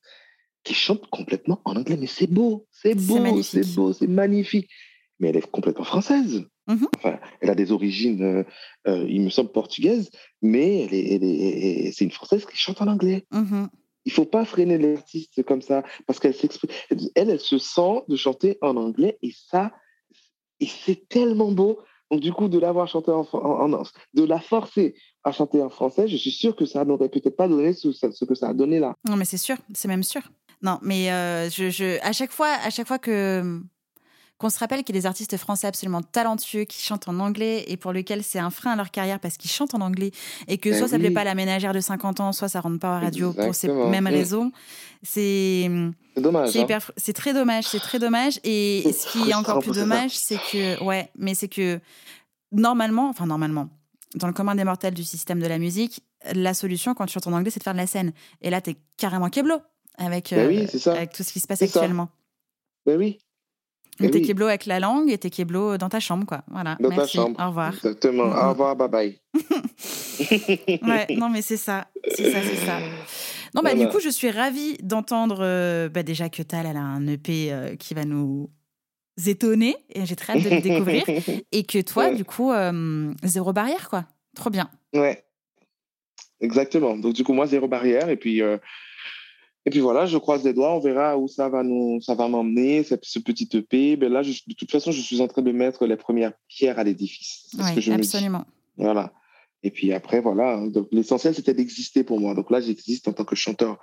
qui 0.62 0.74
chante 0.74 1.08
complètement 1.08 1.62
en 1.64 1.76
anglais. 1.76 1.96
Mais 1.98 2.06
c'est 2.06 2.26
beau, 2.26 2.66
c'est 2.70 2.94
beau, 2.94 3.42
c'est 3.42 3.74
beau, 3.74 3.94
c'est 3.94 4.06
magnifique 4.06 4.68
mais 5.20 5.28
elle 5.28 5.36
est 5.36 5.50
complètement 5.50 5.84
française. 5.84 6.44
Mmh 6.66 6.84
enfin, 6.96 7.18
elle 7.40 7.50
a 7.50 7.54
des 7.54 7.72
origines, 7.72 8.22
euh, 8.22 8.44
euh, 8.88 9.06
il 9.08 9.22
me 9.22 9.30
semble, 9.30 9.52
portugaises, 9.52 10.10
mais 10.42 10.82
elle 10.84 10.94
est, 10.94 11.92
c'est 11.92 12.04
une 12.04 12.10
Française 12.10 12.46
qui 12.46 12.56
chante 12.56 12.80
en 12.80 12.88
anglais. 12.88 13.24
Mmh 13.30 13.66
il 14.04 14.12
faut 14.12 14.24
pas 14.24 14.44
freiner 14.44 14.78
l'artiste 14.78 15.42
comme 15.44 15.62
ça, 15.62 15.82
parce 16.06 16.18
qu'elle 16.18 16.34
s'exprime. 16.34 16.70
Elle, 16.90 17.30
elle 17.30 17.40
se 17.40 17.58
sent 17.58 18.02
de 18.08 18.16
chanter 18.16 18.58
en 18.60 18.76
anglais, 18.76 19.18
et 19.22 19.32
ça, 19.32 19.72
c'est 20.60 21.08
tellement 21.08 21.52
beau. 21.52 21.78
Donc, 22.10 22.20
du 22.20 22.32
coup, 22.32 22.48
de 22.48 22.58
l'avoir 22.58 22.88
chanté 22.88 23.12
en, 23.12 23.26
en, 23.32 23.82
de 24.14 24.24
la 24.24 24.40
forcer 24.40 24.94
à 25.22 25.32
chanter 25.32 25.62
en 25.62 25.70
français, 25.70 26.08
je 26.08 26.16
suis 26.16 26.32
sûre 26.32 26.56
que 26.56 26.66
ça 26.66 26.84
n'aurait 26.84 27.08
peut-être 27.08 27.36
pas 27.36 27.46
donné 27.46 27.72
ce, 27.72 28.24
que 28.24 28.34
ça 28.34 28.48
a 28.48 28.54
donné 28.54 28.80
là. 28.80 28.94
Non, 29.08 29.16
mais 29.16 29.24
c'est 29.24 29.36
sûr, 29.36 29.56
c'est 29.74 29.88
même 29.88 30.02
sûr. 30.02 30.22
Non, 30.62 30.78
mais 30.82 31.10
euh, 31.12 31.48
à 32.02 32.12
chaque 32.12 32.32
fois, 32.32 32.48
à 32.48 32.70
chaque 32.70 32.86
fois 32.88 32.98
que 32.98 33.60
qu'on 34.40 34.48
se 34.48 34.58
rappelle 34.58 34.82
qu'il 34.84 34.96
y 34.96 34.98
a 34.98 35.02
des 35.02 35.06
artistes 35.06 35.36
français 35.36 35.66
absolument 35.66 36.00
talentueux 36.00 36.64
qui 36.64 36.82
chantent 36.82 37.08
en 37.08 37.20
anglais 37.20 37.64
et 37.68 37.76
pour 37.76 37.92
lesquels 37.92 38.22
c'est 38.24 38.38
un 38.38 38.48
frein 38.48 38.72
à 38.72 38.76
leur 38.76 38.90
carrière 38.90 39.20
parce 39.20 39.36
qu'ils 39.36 39.50
chantent 39.50 39.74
en 39.74 39.82
anglais 39.82 40.12
et 40.48 40.56
que 40.56 40.70
ben 40.70 40.78
soit 40.78 40.88
ça 40.88 40.96
ne 40.96 41.02
plaît 41.02 41.10
pas 41.10 41.20
à 41.20 41.24
la 41.24 41.34
ménagère 41.34 41.74
de 41.74 41.80
50 41.80 42.20
ans, 42.20 42.32
soit 42.32 42.48
ça 42.48 42.62
rentre 42.62 42.78
pas 42.78 42.96
à 42.96 43.00
radio 43.00 43.34
pour 43.34 43.54
ces 43.54 43.68
mêmes 43.68 44.04
mm. 44.04 44.06
raisons. 44.06 44.50
C'est 45.02 45.70
dommage. 46.16 46.48
C'est 46.52 46.72
hein. 46.72 47.12
très 47.14 47.34
dommage, 47.34 47.64
c'est 47.64 47.80
très 47.80 47.98
dommage. 47.98 48.40
Et 48.42 48.90
ce 48.98 49.12
qui 49.12 49.28
est 49.28 49.34
encore 49.34 49.58
plus 49.58 49.74
dommage, 49.74 50.16
c'est 50.16 50.40
que 50.50 50.82
ouais, 50.82 51.10
mais 51.18 51.34
c'est 51.34 51.48
que 51.48 51.78
normalement, 52.50 53.10
enfin 53.10 53.26
normalement, 53.26 53.68
dans 54.14 54.26
le 54.26 54.32
commun 54.32 54.54
des 54.54 54.64
mortels 54.64 54.94
du 54.94 55.04
système 55.04 55.40
de 55.40 55.46
la 55.46 55.58
musique, 55.58 56.02
la 56.32 56.54
solution 56.54 56.94
quand 56.94 57.04
tu 57.04 57.12
chantes 57.12 57.26
en 57.26 57.34
anglais, 57.34 57.50
c'est 57.50 57.60
de 57.60 57.64
faire 57.64 57.74
de 57.74 57.78
la 57.78 57.86
scène. 57.86 58.14
Et 58.40 58.48
là, 58.48 58.62
tu 58.62 58.70
es 58.70 58.76
carrément 58.96 59.28
keblo 59.28 59.60
avec, 59.98 60.30
ben 60.30 60.50
euh, 60.50 60.90
avec 60.92 61.12
tout 61.12 61.24
ce 61.24 61.30
qui 61.30 61.40
se 61.40 61.46
passe 61.46 61.60
actuellement. 61.60 62.08
Ben 62.86 62.96
oui, 62.96 63.18
donc, 64.00 64.12
t'es 64.12 64.22
keblo 64.22 64.46
avec 64.46 64.66
la 64.66 64.80
langue 64.80 65.10
et 65.10 65.18
t'es 65.18 65.30
keblo 65.30 65.76
dans 65.76 65.88
ta 65.88 66.00
chambre, 66.00 66.26
quoi. 66.26 66.42
Voilà. 66.50 66.76
Dans 66.80 66.88
Merci. 66.88 67.16
ta 67.16 67.22
chambre. 67.22 67.40
Au 67.40 67.48
revoir. 67.48 67.74
Exactement. 67.74 68.24
Au 68.24 68.50
revoir, 68.50 68.76
bye 68.76 68.88
bye. 68.88 69.20
ouais, 70.82 71.06
non, 71.16 71.28
mais 71.28 71.42
c'est 71.42 71.56
ça. 71.56 71.88
C'est 72.14 72.30
ça, 72.30 72.38
c'est 72.42 72.66
ça. 72.66 72.78
Non, 73.54 73.62
bah, 73.62 73.74
du 73.74 73.88
coup, 73.88 74.00
je 74.00 74.08
suis 74.08 74.30
ravie 74.30 74.76
d'entendre 74.82 75.38
euh, 75.40 75.88
bah, 75.88 76.02
déjà 76.02 76.28
que 76.28 76.42
Tal, 76.42 76.66
elle 76.66 76.76
a 76.76 76.82
un 76.82 77.06
EP 77.06 77.52
euh, 77.52 77.76
qui 77.76 77.94
va 77.94 78.04
nous 78.04 78.50
étonner 79.26 79.76
et 79.92 80.06
j'ai 80.06 80.16
très 80.16 80.34
hâte 80.34 80.44
de 80.44 80.50
le 80.50 80.60
découvrir. 80.60 81.04
et 81.52 81.64
que 81.64 81.80
toi, 81.80 82.10
du 82.10 82.24
coup, 82.24 82.52
euh, 82.52 83.12
zéro 83.24 83.52
barrière, 83.52 83.88
quoi. 83.88 84.06
Trop 84.36 84.50
bien. 84.50 84.70
Ouais. 84.94 85.24
Exactement. 86.40 86.96
Donc, 86.96 87.14
du 87.14 87.24
coup, 87.24 87.32
moi, 87.32 87.46
zéro 87.46 87.68
barrière. 87.68 88.08
Et 88.08 88.16
puis, 88.16 88.40
et 89.70 89.74
puis 89.74 89.78
voilà, 89.78 90.04
je 90.04 90.18
croise 90.18 90.42
les 90.42 90.52
doigts, 90.52 90.74
on 90.74 90.80
verra 90.80 91.16
où 91.16 91.28
ça 91.28 91.48
va 91.48 91.62
nous, 91.62 92.00
ça 92.00 92.16
va 92.16 92.26
m'emmener, 92.26 92.82
ce 92.82 93.20
petit 93.20 93.48
EP. 93.52 93.94
Ben 93.94 94.12
là, 94.12 94.24
de 94.24 94.54
toute 94.54 94.68
façon, 94.68 94.90
je 94.90 95.00
suis 95.00 95.20
en 95.20 95.28
train 95.28 95.42
de 95.42 95.52
mettre 95.52 95.86
les 95.86 95.96
premières 95.96 96.32
pierres 96.48 96.80
à 96.80 96.82
l'édifice. 96.82 97.48
Oui, 97.56 97.92
absolument. 97.92 98.44
Voilà. 98.76 99.12
Et 99.62 99.70
puis 99.70 99.92
après, 99.92 100.20
voilà. 100.20 100.60
Donc 100.66 100.88
l'essentiel, 100.90 101.36
c'était 101.36 101.54
d'exister 101.54 102.02
pour 102.02 102.18
moi. 102.18 102.34
Donc 102.34 102.50
là, 102.50 102.60
j'existe 102.60 103.06
en 103.06 103.12
tant 103.12 103.22
que 103.22 103.36
chanteur, 103.36 103.78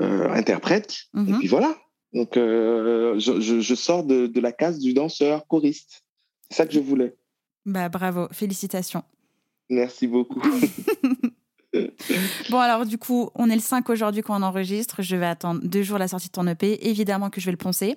euh, 0.00 0.30
interprète. 0.30 0.96
Et 1.14 1.18
mhm. 1.18 1.38
puis 1.40 1.48
voilà. 1.48 1.76
Donc 2.14 2.38
euh, 2.38 3.18
je, 3.18 3.60
je, 3.60 3.74
sors 3.74 4.04
de, 4.04 4.28
de 4.28 4.40
la 4.40 4.52
case 4.52 4.78
du 4.78 4.94
danseur 4.94 5.46
choriste. 5.46 6.04
C'est 6.48 6.56
ça 6.56 6.66
que 6.66 6.72
je 6.72 6.80
voulais. 6.80 7.14
Bah 7.66 7.90
bravo, 7.90 8.28
félicitations. 8.32 9.02
Merci 9.68 10.06
beaucoup. 10.06 10.40
bon, 12.50 12.58
alors 12.58 12.86
du 12.86 12.96
coup, 12.96 13.30
on 13.34 13.50
est 13.50 13.54
le 13.54 13.60
5 13.60 13.88
aujourd'hui 13.90 14.22
quand 14.22 14.38
on 14.38 14.42
enregistre. 14.42 15.02
Je 15.02 15.16
vais 15.16 15.26
attendre 15.26 15.60
deux 15.64 15.82
jours 15.82 15.98
la 15.98 16.08
sortie 16.08 16.28
de 16.28 16.32
ton 16.32 16.46
EP. 16.46 16.88
Évidemment 16.88 17.30
que 17.30 17.40
je 17.40 17.46
vais 17.46 17.52
le 17.52 17.58
poncer. 17.58 17.96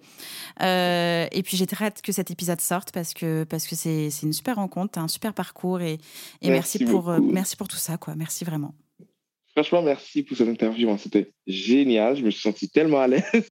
Euh, 0.61 1.27
et 1.31 1.43
puis 1.43 1.57
j'ai 1.57 1.67
très 1.67 1.85
hâte 1.85 2.01
que 2.01 2.11
cet 2.11 2.31
épisode 2.31 2.59
sorte 2.59 2.91
parce 2.91 3.13
que 3.13 3.43
parce 3.45 3.67
que 3.67 3.75
c'est 3.75 4.09
une 4.23 4.33
super 4.33 4.57
rencontre, 4.57 4.99
un 4.99 5.07
super 5.07 5.33
parcours 5.33 5.81
et, 5.81 5.99
et 6.41 6.49
merci, 6.49 6.83
pour 6.83 7.09
euh, 7.09 7.19
merci 7.21 7.55
pour 7.55 7.67
tout 7.67 7.77
ça 7.77 7.97
quoi. 7.97 8.15
Merci 8.15 8.43
vraiment. 8.43 8.73
Franchement, 9.53 9.81
merci 9.81 10.23
pour 10.23 10.37
cette 10.37 10.47
interview. 10.47 10.89
Hein. 10.89 10.97
C'était 10.97 11.33
génial. 11.45 12.15
Je 12.15 12.23
me 12.23 12.31
suis 12.31 12.41
senti 12.41 12.69
tellement 12.69 12.99
à 12.99 13.07
l'aise. 13.07 13.23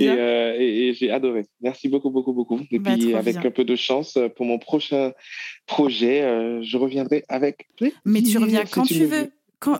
Euh, 0.00 0.54
et, 0.58 0.94
j'ai 0.94 1.10
adoré. 1.10 1.44
Merci 1.60 1.88
beaucoup, 1.88 2.10
beaucoup, 2.10 2.32
beaucoup. 2.32 2.60
Et 2.70 2.78
bah, 2.78 2.94
puis, 2.96 3.14
avec 3.14 3.36
un 3.36 3.50
peu 3.50 3.64
de 3.64 3.74
chance, 3.74 4.16
pour 4.36 4.46
mon 4.46 4.58
prochain 4.58 5.12
projet, 5.66 6.22
je 6.62 6.76
reviendrai 6.76 7.24
avec. 7.28 7.68
Mais 8.04 8.22
tu 8.22 8.38
reviens 8.38 8.64
quand 8.64 8.84
tu 8.84 9.04
veux 9.04 9.30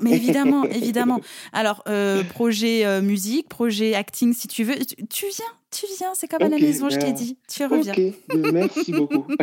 mais 0.00 0.12
évidemment, 0.12 0.64
évidemment. 0.70 1.20
Alors, 1.52 1.82
euh, 1.88 2.22
projet 2.24 2.84
euh, 2.84 3.02
musique, 3.02 3.48
projet 3.48 3.94
acting, 3.94 4.32
si 4.32 4.48
tu 4.48 4.64
veux, 4.64 4.74
tu, 5.08 5.26
viens, 5.26 5.44
tu 5.70 5.86
viens, 5.98 6.12
c'est 6.14 6.28
comme 6.28 6.42
à 6.42 6.48
la 6.48 6.58
maison, 6.58 6.88
je 6.90 6.98
t'ai 6.98 7.12
dit, 7.12 7.38
tu 7.48 7.64
reviens. 7.64 7.94
Ok, 7.94 8.14
merci 8.52 8.92
beaucoup. 8.92 9.26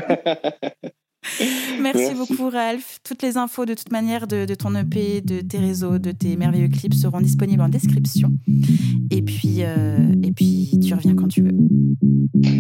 Merci, 1.81 2.13
beaucoup, 2.15 2.49
Ralph. 2.49 2.99
Toutes 3.03 3.21
les 3.21 3.37
infos, 3.37 3.65
de 3.65 3.73
toute 3.73 3.91
manière, 3.91 4.27
de, 4.27 4.45
ton 4.55 4.73
EP, 4.75 5.21
de 5.21 5.41
tes 5.41 5.57
réseaux, 5.57 5.97
de 5.97 6.11
tes 6.11 6.35
merveilleux 6.35 6.69
clips 6.69 6.93
seront 6.93 7.21
disponibles 7.21 7.61
en 7.61 7.69
description. 7.69 8.31
Et 9.11 9.21
puis, 9.21 9.57
euh, 9.59 9.97
et 10.23 10.31
puis 10.31 10.79
tu 10.85 10.93
reviens 10.93 11.15
quand 11.15 11.27
tu 11.27 11.41
veux. 11.41 11.51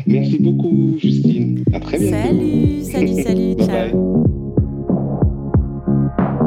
Merci 0.05 0.39
beaucoup, 0.39 0.97
Justine. 0.97 1.63
À 1.71 1.79
très 1.79 1.99
bientôt. 1.99 2.17
Salut, 2.17 2.83
salut, 2.83 3.23
salut. 3.23 3.55
ciao. 3.65 4.46